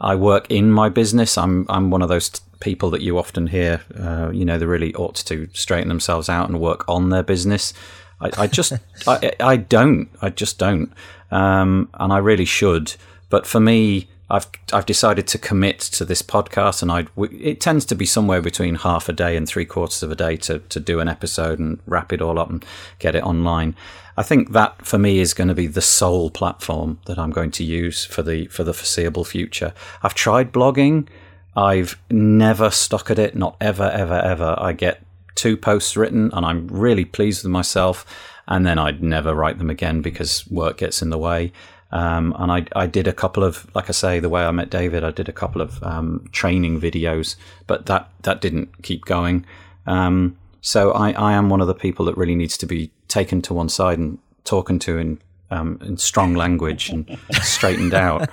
I 0.00 0.16
work 0.16 0.50
in 0.50 0.70
my 0.70 0.88
business. 0.88 1.38
I'm 1.38 1.66
I'm 1.68 1.90
one 1.90 2.02
of 2.02 2.08
those 2.08 2.28
t- 2.28 2.40
people 2.62 2.90
that 2.90 3.02
you 3.02 3.18
often 3.18 3.48
hear. 3.48 3.82
Uh, 3.98 4.30
you 4.32 4.44
know, 4.44 4.56
they 4.56 4.64
really 4.64 4.94
ought 4.94 5.16
to 5.16 5.48
straighten 5.52 5.88
themselves 5.88 6.28
out 6.28 6.48
and 6.48 6.60
work 6.60 6.88
on 6.88 7.10
their 7.10 7.22
business. 7.22 7.74
I, 8.20 8.30
I 8.38 8.46
just 8.46 8.72
I, 9.06 9.32
I 9.40 9.56
don't. 9.56 10.08
I 10.22 10.30
just 10.30 10.58
don't. 10.58 10.92
Um, 11.30 11.90
and 11.94 12.12
I 12.12 12.18
really 12.18 12.44
should. 12.44 12.94
But 13.28 13.46
for 13.46 13.60
me, 13.60 14.08
I've 14.30 14.46
I've 14.72 14.86
decided 14.86 15.26
to 15.28 15.38
commit 15.38 15.80
to 15.80 16.04
this 16.04 16.22
podcast, 16.22 16.82
and 16.82 16.90
I 16.90 17.06
it 17.30 17.60
tends 17.60 17.84
to 17.86 17.94
be 17.94 18.06
somewhere 18.06 18.40
between 18.40 18.76
half 18.76 19.08
a 19.08 19.12
day 19.12 19.36
and 19.36 19.46
three 19.46 19.66
quarters 19.66 20.02
of 20.02 20.10
a 20.10 20.14
day 20.16 20.36
to 20.38 20.60
to 20.60 20.80
do 20.80 21.00
an 21.00 21.08
episode 21.08 21.58
and 21.58 21.80
wrap 21.86 22.12
it 22.12 22.22
all 22.22 22.38
up 22.38 22.48
and 22.48 22.64
get 22.98 23.14
it 23.14 23.24
online. 23.24 23.74
I 24.16 24.22
think 24.22 24.52
that 24.52 24.86
for 24.86 24.98
me 24.98 25.20
is 25.20 25.34
going 25.34 25.48
to 25.48 25.54
be 25.54 25.66
the 25.66 25.80
sole 25.80 26.30
platform 26.30 27.00
that 27.06 27.18
I'm 27.18 27.30
going 27.30 27.50
to 27.52 27.64
use 27.64 28.04
for 28.04 28.22
the 28.22 28.46
for 28.46 28.64
the 28.64 28.74
foreseeable 28.74 29.24
future. 29.24 29.74
I've 30.02 30.14
tried 30.14 30.52
blogging. 30.52 31.08
I've 31.56 32.00
never 32.10 32.70
stuck 32.70 33.10
at 33.10 33.18
it, 33.18 33.36
not 33.36 33.56
ever, 33.60 33.84
ever, 33.84 34.14
ever. 34.14 34.54
I 34.58 34.72
get 34.72 35.02
two 35.34 35.56
posts 35.56 35.96
written 35.96 36.30
and 36.32 36.44
I'm 36.44 36.66
really 36.68 37.04
pleased 37.04 37.44
with 37.44 37.50
myself, 37.50 38.06
and 38.48 38.66
then 38.66 38.78
I'd 38.78 39.02
never 39.02 39.34
write 39.34 39.58
them 39.58 39.70
again 39.70 40.02
because 40.02 40.46
work 40.48 40.78
gets 40.78 41.02
in 41.02 41.10
the 41.10 41.18
way. 41.18 41.52
Um, 41.90 42.34
and 42.38 42.50
I, 42.50 42.66
I 42.74 42.86
did 42.86 43.06
a 43.06 43.12
couple 43.12 43.44
of, 43.44 43.66
like 43.74 43.90
I 43.90 43.92
say, 43.92 44.18
the 44.18 44.30
way 44.30 44.44
I 44.44 44.50
met 44.50 44.70
David, 44.70 45.04
I 45.04 45.10
did 45.10 45.28
a 45.28 45.32
couple 45.32 45.60
of 45.60 45.82
um, 45.82 46.26
training 46.32 46.80
videos, 46.80 47.36
but 47.66 47.86
that 47.86 48.10
that 48.22 48.40
didn't 48.40 48.82
keep 48.82 49.04
going. 49.04 49.44
Um, 49.86 50.38
so 50.62 50.92
I, 50.92 51.10
I 51.12 51.32
am 51.34 51.50
one 51.50 51.60
of 51.60 51.66
the 51.66 51.74
people 51.74 52.06
that 52.06 52.16
really 52.16 52.34
needs 52.34 52.56
to 52.58 52.66
be 52.66 52.90
taken 53.08 53.42
to 53.42 53.52
one 53.52 53.68
side 53.68 53.98
and 53.98 54.18
talking 54.44 54.78
to 54.80 54.98
and 54.98 55.18
um, 55.52 55.78
in 55.82 55.96
strong 55.96 56.34
language 56.34 56.90
and 56.90 57.18
straightened 57.42 57.94
out. 57.94 58.28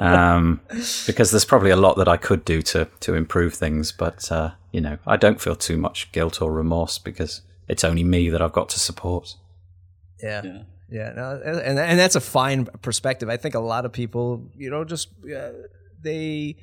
Um, 0.00 0.60
because 1.06 1.30
there's 1.30 1.44
probably 1.44 1.70
a 1.70 1.76
lot 1.76 1.96
that 1.96 2.08
I 2.08 2.16
could 2.16 2.44
do 2.44 2.62
to 2.62 2.88
to 3.00 3.14
improve 3.14 3.54
things, 3.54 3.92
but 3.92 4.30
uh, 4.30 4.50
you 4.72 4.80
know, 4.80 4.98
I 5.06 5.16
don't 5.16 5.40
feel 5.40 5.56
too 5.56 5.76
much 5.76 6.10
guilt 6.12 6.40
or 6.42 6.52
remorse 6.52 6.98
because 6.98 7.42
it's 7.68 7.84
only 7.84 8.04
me 8.04 8.30
that 8.30 8.42
I've 8.42 8.52
got 8.52 8.68
to 8.70 8.80
support. 8.80 9.36
Yeah. 10.22 10.42
yeah. 10.44 10.62
Yeah, 10.92 11.12
no, 11.14 11.40
and 11.44 11.78
and 11.78 11.98
that's 12.00 12.16
a 12.16 12.20
fine 12.20 12.64
perspective. 12.82 13.28
I 13.28 13.36
think 13.36 13.54
a 13.54 13.60
lot 13.60 13.84
of 13.84 13.92
people, 13.92 14.50
you 14.56 14.70
know, 14.70 14.82
just 14.84 15.08
uh, 15.24 15.50
they 16.02 16.56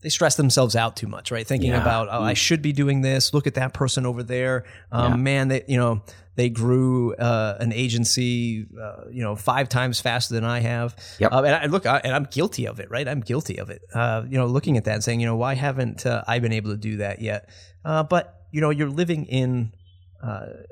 they 0.00 0.08
stress 0.10 0.36
themselves 0.36 0.76
out 0.76 0.94
too 0.94 1.08
much, 1.08 1.32
right? 1.32 1.44
Thinking 1.44 1.70
yeah. 1.70 1.82
about, 1.82 2.06
oh, 2.08 2.22
I 2.22 2.34
mm. 2.34 2.36
should 2.36 2.62
be 2.62 2.72
doing 2.72 3.00
this. 3.00 3.34
Look 3.34 3.48
at 3.48 3.54
that 3.54 3.72
person 3.72 4.06
over 4.06 4.22
there. 4.22 4.62
Um, 4.92 5.12
yeah. 5.12 5.16
Man, 5.16 5.48
they 5.48 5.64
you 5.66 5.76
know 5.76 6.02
they 6.36 6.48
grew 6.48 7.14
uh, 7.14 7.56
an 7.60 7.72
agency, 7.72 8.66
uh, 8.80 9.04
you 9.10 9.22
know, 9.22 9.36
five 9.36 9.68
times 9.68 10.00
faster 10.00 10.34
than 10.34 10.44
I 10.44 10.60
have. 10.60 10.96
Yep. 11.18 11.32
Uh, 11.32 11.42
and 11.42 11.54
I 11.54 11.66
look, 11.66 11.86
I, 11.86 12.00
and 12.02 12.14
I'm 12.14 12.24
guilty 12.24 12.66
of 12.66 12.80
it, 12.80 12.90
right? 12.90 13.06
I'm 13.06 13.20
guilty 13.20 13.58
of 13.58 13.70
it. 13.70 13.82
Uh, 13.94 14.24
you 14.28 14.38
know, 14.38 14.46
looking 14.46 14.76
at 14.76 14.84
that 14.84 14.94
and 14.94 15.04
saying, 15.04 15.20
you 15.20 15.26
know, 15.26 15.36
why 15.36 15.54
haven't 15.54 16.06
uh, 16.06 16.24
I 16.26 16.38
been 16.38 16.52
able 16.52 16.70
to 16.70 16.76
do 16.76 16.98
that 16.98 17.20
yet? 17.20 17.48
Uh, 17.84 18.02
but 18.02 18.42
you 18.52 18.60
know, 18.60 18.70
you're 18.70 18.88
living 18.88 19.26
in, 19.26 19.72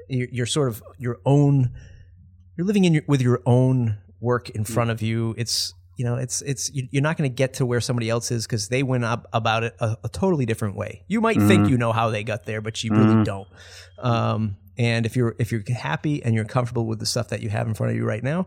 you're, 0.08 0.28
you're 0.30 0.46
sort 0.46 0.68
of 0.68 0.82
your 0.98 1.18
own 1.26 1.72
you're 2.56 2.66
living 2.66 2.84
in 2.84 2.94
your, 2.94 3.02
with 3.06 3.20
your 3.20 3.40
own 3.46 3.98
work 4.20 4.50
in 4.50 4.64
front 4.64 4.90
of 4.90 5.02
you. 5.02 5.34
It's 5.38 5.74
you 5.96 6.04
know, 6.04 6.16
it's 6.16 6.42
it's 6.42 6.70
you're 6.72 7.02
not 7.02 7.16
going 7.16 7.30
to 7.30 7.34
get 7.34 7.54
to 7.54 7.66
where 7.66 7.80
somebody 7.80 8.08
else 8.08 8.30
is 8.30 8.46
because 8.46 8.68
they 8.68 8.82
went 8.82 9.04
up 9.04 9.26
about 9.32 9.62
it 9.62 9.74
a, 9.78 9.96
a, 10.04 10.08
totally 10.08 10.46
different 10.46 10.74
way. 10.74 11.04
You 11.06 11.20
might 11.20 11.36
mm-hmm. 11.36 11.48
think 11.48 11.68
you 11.68 11.76
know 11.76 11.92
how 11.92 12.10
they 12.10 12.24
got 12.24 12.44
there, 12.44 12.60
but 12.60 12.82
you 12.82 12.90
mm-hmm. 12.90 13.04
really 13.04 13.24
don't. 13.24 13.48
Um, 13.98 14.56
and 14.78 15.06
if 15.06 15.16
you're 15.16 15.34
if 15.38 15.52
you're 15.52 15.62
happy 15.74 16.22
and 16.22 16.34
you're 16.34 16.44
comfortable 16.44 16.86
with 16.86 16.98
the 16.98 17.06
stuff 17.06 17.28
that 17.28 17.42
you 17.42 17.50
have 17.50 17.66
in 17.66 17.74
front 17.74 17.90
of 17.90 17.96
you 17.96 18.04
right 18.04 18.22
now, 18.22 18.46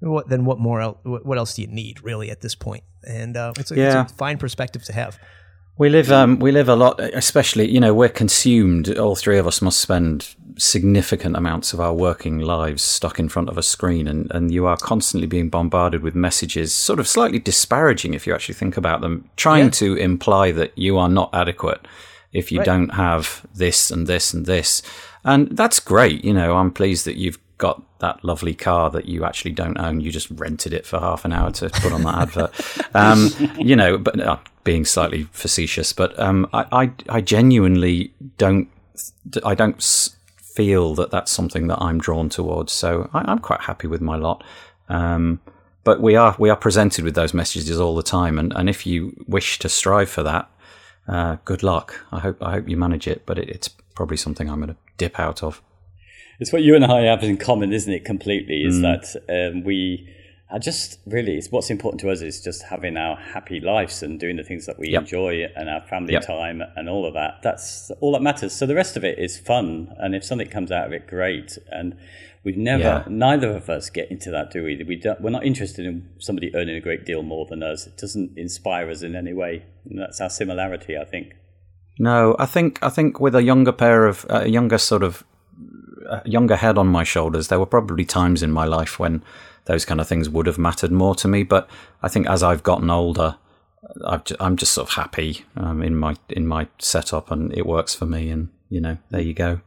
what 0.00 0.28
then 0.28 0.44
what 0.44 0.58
more 0.58 0.80
el- 0.80 1.00
what 1.02 1.38
else 1.38 1.54
do 1.54 1.62
you 1.62 1.68
need 1.68 2.02
really 2.02 2.30
at 2.30 2.40
this 2.40 2.54
point? 2.54 2.84
And 3.06 3.36
uh, 3.36 3.52
it's, 3.58 3.70
a, 3.70 3.76
yeah. 3.76 4.02
it's 4.02 4.12
a 4.12 4.14
fine 4.14 4.38
perspective 4.38 4.84
to 4.84 4.92
have. 4.92 5.18
We 5.78 5.88
live 5.88 6.12
um, 6.12 6.38
we 6.38 6.52
live 6.52 6.68
a 6.68 6.76
lot, 6.76 7.00
especially 7.00 7.70
you 7.70 7.80
know 7.80 7.94
we're 7.94 8.10
consumed. 8.10 8.96
All 8.98 9.16
three 9.16 9.38
of 9.38 9.46
us 9.46 9.62
must 9.62 9.80
spend 9.80 10.34
significant 10.58 11.34
amounts 11.34 11.72
of 11.72 11.80
our 11.80 11.94
working 11.94 12.38
lives 12.38 12.82
stuck 12.82 13.18
in 13.18 13.30
front 13.30 13.48
of 13.48 13.56
a 13.56 13.62
screen, 13.62 14.06
and, 14.06 14.30
and 14.32 14.52
you 14.52 14.66
are 14.66 14.76
constantly 14.76 15.26
being 15.26 15.48
bombarded 15.48 16.02
with 16.02 16.14
messages, 16.14 16.74
sort 16.74 17.00
of 17.00 17.08
slightly 17.08 17.38
disparaging 17.38 18.12
if 18.12 18.26
you 18.26 18.34
actually 18.34 18.54
think 18.54 18.76
about 18.76 19.00
them, 19.00 19.28
trying 19.36 19.64
yeah. 19.64 19.70
to 19.70 19.94
imply 19.96 20.52
that 20.52 20.76
you 20.76 20.98
are 20.98 21.08
not 21.08 21.30
adequate 21.32 21.80
if 22.32 22.52
you 22.52 22.58
right. 22.58 22.66
don't 22.66 22.90
have 22.90 23.46
this 23.54 23.90
and 23.90 24.06
this 24.06 24.34
and 24.34 24.44
this. 24.44 24.82
And 25.24 25.48
that's 25.56 25.80
great. 25.80 26.24
You 26.24 26.32
know, 26.32 26.56
I'm 26.56 26.72
pleased 26.72 27.04
that 27.06 27.16
you've 27.16 27.38
got 27.58 27.82
that 28.00 28.24
lovely 28.24 28.54
car 28.54 28.90
that 28.90 29.06
you 29.06 29.24
actually 29.24 29.52
don't 29.52 29.78
own. 29.78 30.00
You 30.00 30.10
just 30.10 30.28
rented 30.30 30.72
it 30.72 30.84
for 30.84 30.98
half 30.98 31.24
an 31.24 31.32
hour 31.32 31.50
to 31.52 31.70
put 31.70 31.92
on 31.92 32.02
that 32.02 32.18
advert. 32.18 32.52
Um, 32.94 33.30
you 33.58 33.74
know, 33.74 33.96
but 33.96 34.20
uh, 34.20 34.36
being 34.64 34.84
slightly 34.84 35.22
facetious, 35.32 35.94
but 35.94 36.18
um, 36.20 36.46
I, 36.52 36.66
I, 36.70 36.92
I, 37.08 37.20
genuinely 37.22 38.12
don't, 38.36 38.68
I 39.46 39.54
don't 39.54 39.82
feel 40.36 40.94
that 40.96 41.10
that's 41.10 41.32
something 41.32 41.68
that 41.68 41.80
I'm 41.80 41.98
drawn 41.98 42.28
towards. 42.28 42.70
So 42.74 43.08
I, 43.14 43.30
am 43.32 43.38
quite 43.38 43.62
happy 43.62 43.86
with 43.86 44.02
my 44.02 44.16
lot. 44.16 44.44
Um, 44.90 45.40
but 45.84 46.02
we 46.02 46.14
are 46.16 46.36
we 46.38 46.50
are 46.50 46.56
presented 46.56 47.04
with 47.04 47.14
those 47.14 47.32
messages 47.32 47.80
all 47.80 47.96
the 47.96 48.02
time, 48.02 48.38
and, 48.38 48.52
and 48.52 48.68
if 48.68 48.86
you 48.86 49.16
wish 49.26 49.58
to 49.60 49.70
strive 49.70 50.10
for 50.10 50.22
that, 50.22 50.50
uh, 51.08 51.36
good 51.44 51.62
luck. 51.62 52.04
I 52.12 52.20
hope 52.20 52.42
I 52.42 52.52
hope 52.52 52.68
you 52.68 52.76
manage 52.76 53.08
it, 53.08 53.22
but 53.26 53.38
it, 53.38 53.48
it's 53.48 53.68
probably 53.68 54.16
something 54.16 54.48
I'm 54.48 54.60
going 54.60 54.70
to 54.70 54.76
dip 54.96 55.18
out 55.18 55.42
of. 55.42 55.62
It's 56.40 56.52
what 56.52 56.62
you 56.62 56.74
and 56.74 56.84
I 56.84 57.02
have 57.02 57.22
in 57.22 57.36
common, 57.36 57.72
isn't 57.72 57.92
it? 57.92 58.04
Completely 58.04 58.62
is 58.62 58.78
mm. 58.78 58.82
that 58.82 59.50
um, 59.52 59.64
we 59.64 60.08
are 60.50 60.58
just 60.58 60.98
really 61.06 61.36
it's 61.36 61.50
what's 61.50 61.70
important 61.70 62.00
to 62.02 62.10
us 62.10 62.20
is 62.20 62.40
just 62.42 62.62
having 62.64 62.96
our 62.96 63.16
happy 63.16 63.58
lives 63.58 64.02
and 64.02 64.20
doing 64.20 64.36
the 64.36 64.44
things 64.44 64.66
that 64.66 64.78
we 64.78 64.90
yep. 64.90 65.02
enjoy 65.02 65.46
and 65.56 65.68
our 65.68 65.80
family 65.86 66.12
yep. 66.12 66.26
time 66.26 66.62
and 66.76 66.88
all 66.88 67.06
of 67.06 67.14
that. 67.14 67.40
That's 67.42 67.90
all 68.00 68.12
that 68.12 68.22
matters. 68.22 68.52
So 68.52 68.66
the 68.66 68.74
rest 68.74 68.96
of 68.96 69.04
it 69.04 69.18
is 69.18 69.38
fun, 69.38 69.94
and 69.98 70.14
if 70.14 70.24
something 70.24 70.48
comes 70.48 70.70
out 70.70 70.86
of 70.86 70.92
it, 70.92 71.06
great. 71.06 71.58
And 71.70 71.96
we 72.44 72.52
never, 72.56 72.82
yeah. 72.82 73.04
neither 73.08 73.50
of 73.50 73.70
us 73.70 73.88
get 73.88 74.10
into 74.10 74.30
that, 74.30 74.50
do 74.50 74.64
we? 74.64 74.82
We 74.86 74.96
don't, 74.96 75.20
we're 75.20 75.30
not 75.30 75.44
interested 75.44 75.86
in 75.86 76.08
somebody 76.18 76.54
earning 76.54 76.74
a 76.74 76.80
great 76.80 77.04
deal 77.04 77.22
more 77.22 77.46
than 77.46 77.62
us. 77.62 77.86
It 77.86 77.96
doesn't 77.96 78.36
inspire 78.36 78.90
us 78.90 79.02
in 79.02 79.14
any 79.14 79.32
way. 79.32 79.64
And 79.88 80.00
that's 80.00 80.20
our 80.20 80.30
similarity, 80.30 80.96
I 80.96 81.04
think. 81.04 81.34
No, 81.98 82.34
I 82.38 82.46
think 82.46 82.78
I 82.82 82.88
think 82.88 83.20
with 83.20 83.34
a 83.34 83.42
younger 83.42 83.70
pair 83.70 84.06
of 84.06 84.24
a 84.24 84.40
uh, 84.40 84.44
younger 84.44 84.78
sort 84.78 85.02
of 85.02 85.24
uh, 86.08 86.20
younger 86.24 86.56
head 86.56 86.78
on 86.78 86.88
my 86.88 87.04
shoulders, 87.04 87.48
there 87.48 87.58
were 87.58 87.66
probably 87.66 88.04
times 88.04 88.42
in 88.42 88.50
my 88.50 88.64
life 88.64 88.98
when 88.98 89.22
those 89.66 89.84
kind 89.84 90.00
of 90.00 90.08
things 90.08 90.28
would 90.28 90.46
have 90.46 90.58
mattered 90.58 90.90
more 90.90 91.14
to 91.16 91.28
me. 91.28 91.42
But 91.44 91.68
I 92.02 92.08
think 92.08 92.26
as 92.28 92.42
I've 92.42 92.62
gotten 92.62 92.90
older, 92.90 93.36
i 94.06 94.20
am 94.40 94.56
just 94.56 94.72
sort 94.72 94.88
of 94.88 94.94
happy 94.94 95.44
um, 95.56 95.82
in 95.82 95.94
my 95.96 96.16
in 96.28 96.46
my 96.46 96.66
setup, 96.78 97.30
and 97.30 97.56
it 97.56 97.66
works 97.66 97.94
for 97.94 98.06
me. 98.06 98.30
And 98.30 98.48
you 98.68 98.80
know, 98.80 98.98
there 99.10 99.20
you 99.20 99.34
go. 99.34 99.60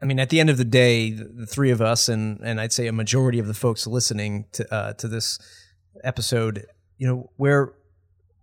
I 0.00 0.04
mean, 0.04 0.18
at 0.18 0.30
the 0.30 0.40
end 0.40 0.50
of 0.50 0.56
the 0.56 0.64
day, 0.64 1.10
the 1.10 1.46
three 1.46 1.70
of 1.70 1.80
us, 1.80 2.08
and 2.08 2.40
and 2.42 2.60
I'd 2.60 2.72
say 2.72 2.86
a 2.86 2.92
majority 2.92 3.38
of 3.38 3.46
the 3.46 3.54
folks 3.54 3.86
listening 3.86 4.46
to 4.52 4.74
uh, 4.74 4.92
to 4.94 5.08
this 5.08 5.38
episode, 6.02 6.66
you 6.98 7.06
know, 7.06 7.30
we're 7.38 7.72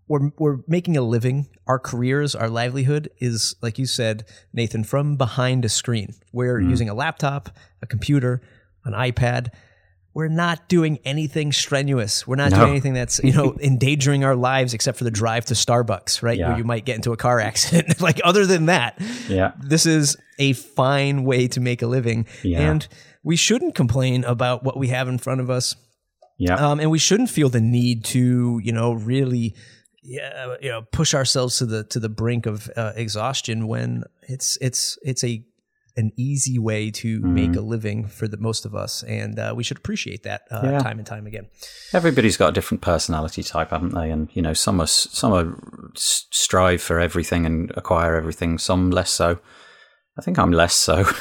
we're 0.07 0.31
we're 0.37 0.57
making 0.67 0.97
a 0.97 1.01
living. 1.01 1.47
Our 1.65 1.79
careers, 1.79 2.35
our 2.35 2.49
livelihood 2.49 3.09
is, 3.19 3.55
like 3.61 3.79
you 3.79 3.85
said, 3.85 4.25
Nathan, 4.53 4.83
from 4.83 5.15
behind 5.15 5.65
a 5.65 5.69
screen. 5.69 6.13
We're 6.31 6.59
mm. 6.59 6.69
using 6.69 6.89
a 6.89 6.93
laptop, 6.93 7.49
a 7.81 7.87
computer, 7.87 8.41
an 8.85 8.93
iPad 8.93 9.49
we're 10.13 10.27
not 10.27 10.67
doing 10.67 10.99
anything 11.05 11.51
strenuous. 11.51 12.27
We're 12.27 12.35
not 12.35 12.51
no. 12.51 12.57
doing 12.57 12.69
anything 12.71 12.93
that's, 12.93 13.19
you 13.23 13.33
know, 13.33 13.55
endangering 13.61 14.23
our 14.23 14.35
lives 14.35 14.73
except 14.73 14.97
for 14.97 15.03
the 15.03 15.11
drive 15.11 15.45
to 15.45 15.55
Starbucks, 15.55 16.21
right? 16.21 16.37
Yeah. 16.37 16.49
Where 16.49 16.57
you 16.57 16.63
might 16.63 16.85
get 16.85 16.95
into 16.95 17.11
a 17.11 17.17
car 17.17 17.39
accident. 17.39 17.99
like 18.01 18.21
other 18.23 18.45
than 18.45 18.67
that, 18.67 19.01
yeah. 19.27 19.53
this 19.59 19.85
is 19.85 20.15
a 20.37 20.53
fine 20.53 21.23
way 21.23 21.47
to 21.47 21.59
make 21.59 21.81
a 21.81 21.87
living. 21.87 22.27
Yeah. 22.43 22.61
And 22.61 22.87
we 23.23 23.35
shouldn't 23.35 23.73
complain 23.73 24.23
about 24.23 24.63
what 24.63 24.77
we 24.77 24.89
have 24.89 25.07
in 25.07 25.17
front 25.17 25.41
of 25.41 25.49
us. 25.49 25.75
Yeah. 26.37 26.55
Um, 26.55 26.79
and 26.79 26.91
we 26.91 26.99
shouldn't 26.99 27.29
feel 27.29 27.49
the 27.49 27.61
need 27.61 28.03
to, 28.05 28.59
you 28.63 28.71
know, 28.71 28.93
really 28.93 29.55
yeah, 30.03 30.57
you 30.61 30.69
know, 30.69 30.81
push 30.81 31.13
ourselves 31.13 31.57
to 31.59 31.65
the 31.65 31.85
to 31.85 31.99
the 31.99 32.09
brink 32.09 32.45
of 32.45 32.69
uh, 32.75 32.91
exhaustion 32.95 33.67
when 33.67 34.03
it's 34.23 34.57
it's 34.59 34.97
it's 35.01 35.23
a 35.23 35.45
an 35.95 36.11
easy 36.17 36.57
way 36.57 36.89
to 36.91 37.19
mm. 37.19 37.23
make 37.23 37.55
a 37.55 37.61
living 37.61 38.07
for 38.07 38.27
the 38.27 38.37
most 38.37 38.65
of 38.65 38.73
us, 38.73 39.03
and 39.03 39.37
uh, 39.37 39.53
we 39.55 39.63
should 39.63 39.77
appreciate 39.77 40.23
that 40.23 40.43
uh, 40.51 40.61
yeah. 40.63 40.79
time 40.79 40.97
and 40.97 41.07
time 41.07 41.27
again. 41.27 41.47
Everybody's 41.93 42.37
got 42.37 42.49
a 42.49 42.51
different 42.51 42.81
personality 42.81 43.43
type, 43.43 43.69
haven't 43.69 43.93
they? 43.93 44.09
And 44.09 44.29
you 44.33 44.41
know, 44.41 44.53
some 44.53 44.81
are 44.81 44.87
some 44.87 45.33
are 45.33 45.55
strive 45.95 46.81
for 46.81 46.99
everything 46.99 47.45
and 47.45 47.71
acquire 47.75 48.15
everything. 48.15 48.57
Some 48.57 48.89
less 48.89 49.11
so. 49.11 49.39
I 50.17 50.21
think 50.21 50.37
I'm 50.37 50.51
less 50.51 50.73
so. 50.75 51.05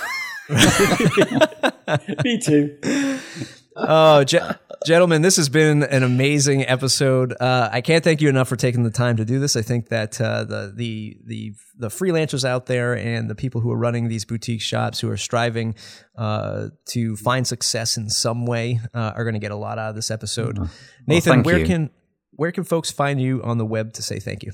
Me 2.25 2.39
too. 2.39 2.79
Oh, 3.77 4.25
Je- 4.25 4.41
gentlemen, 4.87 5.23
this 5.23 5.37
has 5.37 5.49
been 5.49 5.83
an 5.85 6.03
amazing 6.03 6.67
episode. 6.67 7.35
Uh, 7.41 7.71
I 7.73 7.81
can't 7.81 8.05
thank 8.05 8.21
you 8.21 8.29
enough 8.29 8.49
for 8.49 8.57
taking 8.57 8.83
the 8.83 8.91
time 8.91 9.17
to 9.17 9.25
do 9.25 9.39
this. 9.39 9.57
I 9.57 9.63
think 9.63 9.89
that 9.89 10.21
uh, 10.21 10.45
the 10.45 10.73
the 10.75 11.17
the 11.25 11.53
the 11.79 11.89
freelancers 11.89 12.45
out 12.45 12.67
there 12.67 12.97
and 12.97 13.31
the 13.31 13.35
people 13.35 13.61
who 13.61 13.71
are 13.71 13.79
running 13.79 14.09
these 14.09 14.25
boutique 14.25 14.61
shops 14.61 15.01
who 15.01 15.11
are 15.11 15.17
striving 15.17 15.75
uh, 16.17 16.69
to 16.87 17.17
find 17.17 17.47
success 17.47 17.97
in 17.97 18.11
some 18.11 18.47
way 18.47 18.81
uh, 18.95 19.13
are 19.15 19.25
going 19.25 19.35
to 19.35 19.41
get 19.41 19.53
a 19.53 19.57
lot 19.57 19.79
out 19.79 19.91
of 19.91 19.95
this 19.95 20.11
episode. 20.11 20.59
Well, 20.59 20.71
Nathan, 21.07 21.43
where 21.43 21.59
you. 21.59 21.67
can 21.67 21.91
where 22.33 22.53
can 22.53 22.65
folks 22.65 22.91
find 22.91 23.21
you 23.21 23.43
on 23.43 23.59
the 23.59 23.67
web 23.67 23.93
to 23.95 24.03
say 24.03 24.19
thank 24.19 24.43
you? 24.43 24.53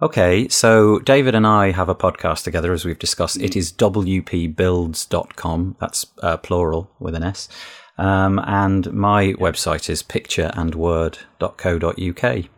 Okay, 0.00 0.46
so 0.46 1.00
David 1.00 1.34
and 1.34 1.44
I 1.44 1.72
have 1.72 1.88
a 1.88 1.94
podcast 1.94 2.44
together, 2.44 2.72
as 2.72 2.84
we've 2.84 3.00
discussed. 3.00 3.36
It 3.36 3.56
is 3.56 3.72
wpbuilds.com. 3.72 5.76
That's 5.80 6.06
uh, 6.22 6.36
plural 6.36 6.92
with 7.00 7.16
an 7.16 7.24
S. 7.24 7.48
Um, 7.98 8.40
and 8.44 8.92
my 8.92 9.34
website 9.34 9.90
is 9.90 10.02
pictureandword.co.uk. 10.02 12.48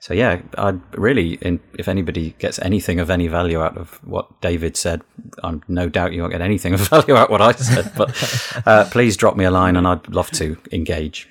So 0.00 0.14
yeah, 0.14 0.42
I'd 0.56 0.80
really, 0.96 1.34
in, 1.34 1.60
if 1.78 1.88
anybody 1.88 2.34
gets 2.38 2.58
anything 2.60 3.00
of 3.00 3.10
any 3.10 3.26
value 3.26 3.60
out 3.60 3.76
of 3.76 3.94
what 4.04 4.40
David 4.40 4.76
said, 4.76 5.02
I'm 5.42 5.62
no 5.66 5.88
doubt 5.88 6.12
you 6.12 6.20
won't 6.20 6.32
get 6.32 6.40
anything 6.40 6.74
of 6.74 6.80
value 6.88 7.16
out 7.16 7.26
of 7.26 7.30
what 7.30 7.42
I 7.42 7.52
said. 7.52 7.92
But 7.96 8.62
uh, 8.66 8.88
please 8.90 9.16
drop 9.16 9.36
me 9.36 9.44
a 9.44 9.50
line, 9.50 9.76
and 9.76 9.86
I'd 9.86 10.08
love 10.08 10.30
to 10.32 10.56
engage. 10.72 11.28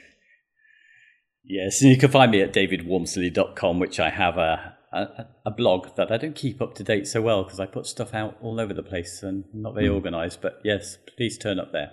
Yes, 1.44 1.82
and 1.82 1.90
you 1.90 1.98
can 1.98 2.12
find 2.12 2.32
me 2.32 2.42
at 2.42 2.54
davidwaumsley.com, 2.54 3.80
which 3.80 4.02
I 4.02 4.10
have 4.10 4.38
a, 4.38 4.76
a, 4.92 5.28
a 5.46 5.52
blog 5.52 5.96
that 5.96 6.12
I 6.12 6.18
don't 6.18 6.36
keep 6.36 6.62
up 6.62 6.76
to 6.76 6.84
date 6.84 7.08
so 7.08 7.22
well 7.22 7.44
because 7.44 7.62
I 7.62 7.66
put 7.66 7.86
stuff 7.86 8.14
out 8.14 8.36
all 8.42 8.60
over 8.60 8.74
the 8.74 8.84
place 8.84 9.24
and 9.24 9.46
not 9.54 9.76
very 9.76 9.88
mm. 9.88 9.96
organized. 9.96 10.42
But 10.42 10.60
yes, 10.66 10.98
please 11.16 11.38
turn 11.38 11.58
up 11.58 11.72
there. 11.72 11.92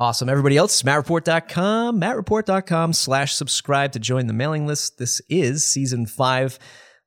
Awesome. 0.00 0.30
Everybody 0.30 0.56
else, 0.56 0.82
mattreport.com, 0.82 2.00
mattreport.com 2.00 2.94
slash 2.94 3.34
subscribe 3.34 3.92
to 3.92 3.98
join 3.98 4.28
the 4.28 4.32
mailing 4.32 4.66
list. 4.66 4.96
This 4.96 5.20
is 5.28 5.62
season 5.62 6.06
five, 6.06 6.58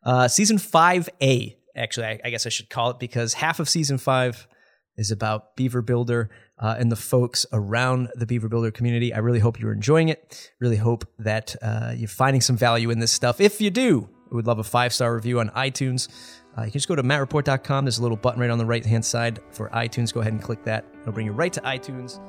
uh, 0.03 0.27
season 0.27 0.57
5A. 0.57 1.55
Actually, 1.75 2.05
I, 2.05 2.19
I, 2.23 2.29
guess 2.29 2.45
I 2.45 2.49
should 2.49 2.69
call 2.69 2.91
it 2.91 2.99
because 2.99 3.33
half 3.33 3.59
of 3.59 3.67
season 3.67 3.97
five 3.97 4.47
is 4.95 5.09
about 5.09 5.55
Beaver 5.55 5.81
Builder. 5.81 6.29
uh, 6.59 6.75
and 6.77 6.91
the 6.91 6.95
folks 6.95 7.47
around 7.51 8.09
the 8.13 8.27
Beaver 8.27 8.47
Builder 8.47 8.69
community. 8.69 9.11
I 9.11 9.17
really 9.17 9.39
hope 9.39 9.59
you're 9.59 9.73
enjoying 9.73 10.09
it. 10.09 10.51
Really 10.61 10.77
hope 10.77 11.03
that 11.17 11.55
uh, 11.63 11.93
you're 11.97 12.07
finding 12.07 12.41
some 12.41 12.57
value 12.57 12.91
in 12.91 12.99
this 12.99 13.11
stuff. 13.11 13.41
If 13.41 13.59
you 13.59 13.71
do, 13.71 14.07
would 14.31 14.45
love 14.45 14.59
a 14.59 14.63
five 14.63 14.93
star 14.93 15.15
review 15.15 15.39
on 15.39 15.49
iTunes. 15.49 16.09
Uh, 16.55 16.61
you 16.61 16.71
can 16.71 16.73
just 16.73 16.87
go 16.87 16.95
to 16.95 17.03
mattreport.com. 17.03 17.85
There's 17.85 17.97
a 17.97 18.03
little 18.03 18.17
button 18.17 18.39
right 18.39 18.51
on 18.51 18.59
the 18.59 18.65
right 18.67 18.85
hand 18.85 19.03
side 19.03 19.39
for 19.49 19.69
iTunes. 19.69 20.13
Go 20.13 20.21
ahead 20.21 20.33
and 20.33 20.41
click 20.41 20.63
that. 20.65 20.85
It'll 21.01 21.11
bring 21.11 21.25
you 21.25 21.33
right 21.33 21.51
to 21.53 21.61
iTunes. 21.61 22.19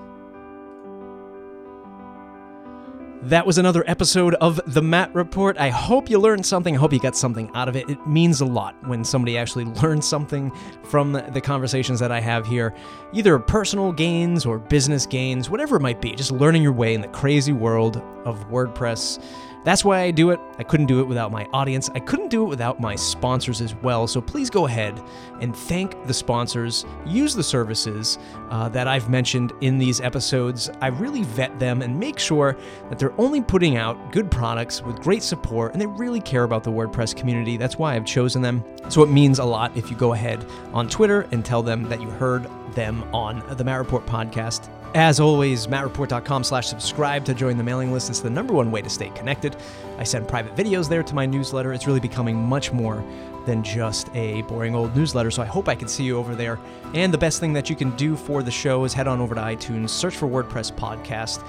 That 3.29 3.47
was 3.47 3.57
another 3.57 3.83
episode 3.87 4.35
of 4.35 4.61
The 4.67 4.83
Matt 4.83 5.15
Report. 5.15 5.57
I 5.57 5.71
hope 5.71 6.11
you 6.11 6.19
learned 6.19 6.45
something. 6.45 6.77
I 6.77 6.79
hope 6.79 6.93
you 6.93 7.01
got 7.01 7.17
something 7.17 7.51
out 7.55 7.71
of 7.71 7.77
it. 7.77 7.89
It 7.89 8.07
means 8.07 8.43
a 8.43 8.45
lot 8.45 8.77
when 8.87 9.03
somebody 9.03 9.39
actually 9.39 9.65
learns 9.83 10.07
something 10.07 10.53
from 10.83 11.13
the 11.13 11.41
conversations 11.41 11.99
that 12.01 12.13
I 12.13 12.21
have 12.21 12.47
here, 12.47 12.75
either 13.15 13.39
personal 13.39 13.93
gains 13.93 14.45
or 14.45 14.59
business 14.59 15.07
gains, 15.07 15.49
whatever 15.49 15.77
it 15.77 15.81
might 15.81 16.03
be, 16.03 16.15
just 16.15 16.33
learning 16.33 16.63
your 16.63 16.73
way 16.73 16.93
in 16.93 17.01
the 17.01 17.09
crazy 17.09 17.55
world 17.55 17.97
of 18.27 18.47
WordPress 18.51 19.25
that's 19.65 19.85
why 19.85 20.01
I 20.01 20.11
do 20.11 20.31
it. 20.31 20.39
I 20.59 20.63
couldn't 20.63 20.87
do 20.87 21.01
it 21.01 21.05
without 21.05 21.33
my 21.33 21.47
audience. 21.53 21.89
I 21.95 21.99
couldn't 21.99 22.29
do 22.29 22.43
it 22.43 22.49
without 22.49 22.81
my 22.81 22.95
sponsors 22.95 23.63
as 23.63 23.75
well. 23.77 24.07
So 24.07 24.21
please 24.21 24.51
go 24.51 24.67
ahead 24.67 25.03
and 25.41 25.57
thank 25.57 26.07
the 26.07 26.13
sponsors. 26.13 26.85
Use 27.07 27.35
the 27.35 27.43
services 27.43 28.19
uh, 28.51 28.69
that 28.69 28.87
I've 28.87 29.09
mentioned 29.09 29.53
in 29.63 29.79
these 29.79 30.03
episodes. 30.03 30.71
I 30.83 30.89
really 30.89 31.23
vet 31.23 31.59
them 31.59 31.81
and 31.81 31.99
make 31.99 32.19
sure 32.19 32.59
that 32.91 32.99
they're 32.99 33.19
only 33.19 33.41
putting 33.41 33.77
out 33.79 34.13
good 34.13 34.31
products 34.31 34.83
with 34.83 35.01
great 35.01 35.23
support 35.23 35.73
and 35.73 35.81
they 35.81 35.87
really 35.87 36.21
care 36.21 36.45
about 36.45 36.63
the 36.63 36.71
WordPress 36.71 37.17
community. 37.17 37.57
That's 37.57 37.79
why 37.79 37.97
I've 37.97 38.07
chosen 38.07 38.43
them. 38.43 38.63
So 38.91 39.03
it 39.03 39.09
means 39.09 39.39
a 39.39 39.45
lot 39.45 39.75
if 39.77 39.91
you 39.91 39.97
go 39.97 40.13
ahead 40.13 40.45
on 40.75 40.89
Twitter 40.89 41.23
and 41.33 41.43
tell 41.43 41.63
them 41.63 41.85
that 41.85 42.03
you 42.03 42.11
heard 42.11 42.47
them 42.75 43.03
on 43.15 43.43
the 43.57 43.65
Matt 43.65 43.79
Report 43.79 44.05
podcast. 44.05 44.69
As 44.95 45.19
always, 45.19 45.67
mattreport.com 45.67 46.45
slash 46.45 46.69
subscribe 46.69 47.25
to 47.25 47.35
join 47.35 47.57
the 47.57 47.65
mailing 47.65 47.93
list. 47.93 48.11
It's 48.11 48.21
the 48.21 48.31
number 48.31 48.55
one 48.55 48.71
way 48.71 48.81
to 48.81 48.89
stay 48.89 49.11
connected. 49.11 49.57
I 49.99 50.05
send 50.05 50.29
private 50.29 50.55
videos 50.55 50.89
there 50.89 51.03
to 51.03 51.15
my 51.17 51.27
newsletter. 51.27 51.73
It's 51.73 51.89
really 51.89 51.99
becoming 51.99 52.37
much 52.37 52.73
more 52.73 53.05
than 53.45 53.65
just 53.65 54.09
a 54.15 54.43
boring 54.43 54.75
old 54.75 54.95
newsletter, 54.95 55.33
so 55.33 55.43
I 55.43 55.47
hope 55.47 55.69
I 55.69 55.75
can 55.75 55.89
see 55.89 56.05
you 56.05 56.17
over 56.17 56.37
there. 56.37 56.61
And 56.95 57.13
the 57.13 57.19
best 57.19 57.41
thing 57.41 57.53
that 57.55 57.69
you 57.69 57.75
can 57.75 57.91
do 57.97 58.15
for 58.15 58.43
the 58.45 58.53
show 58.53 58.85
is 58.85 58.95
head 58.95 59.09
on 59.09 59.21
over 59.21 59.35
to 59.35 59.41
iTunes, 59.41 59.91
search 59.91 60.17
for 60.17 60.29
WordPress 60.29 60.73
Podcast, 60.73 61.45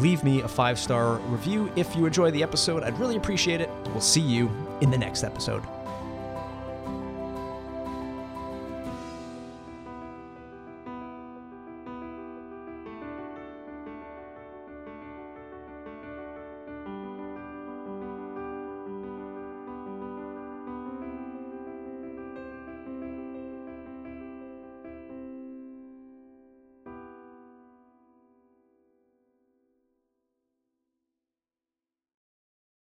leave 0.00 0.24
me 0.24 0.40
a 0.40 0.48
five 0.48 0.78
star 0.78 1.16
review 1.28 1.70
if 1.76 1.94
you 1.94 2.06
enjoy 2.06 2.30
the 2.30 2.42
episode. 2.42 2.82
I'd 2.82 2.98
really 2.98 3.16
appreciate 3.16 3.60
it. 3.60 3.70
We'll 3.88 4.00
see 4.00 4.20
you 4.22 4.50
in 4.80 4.90
the 4.90 4.98
next 4.98 5.22
episode. 5.22 5.62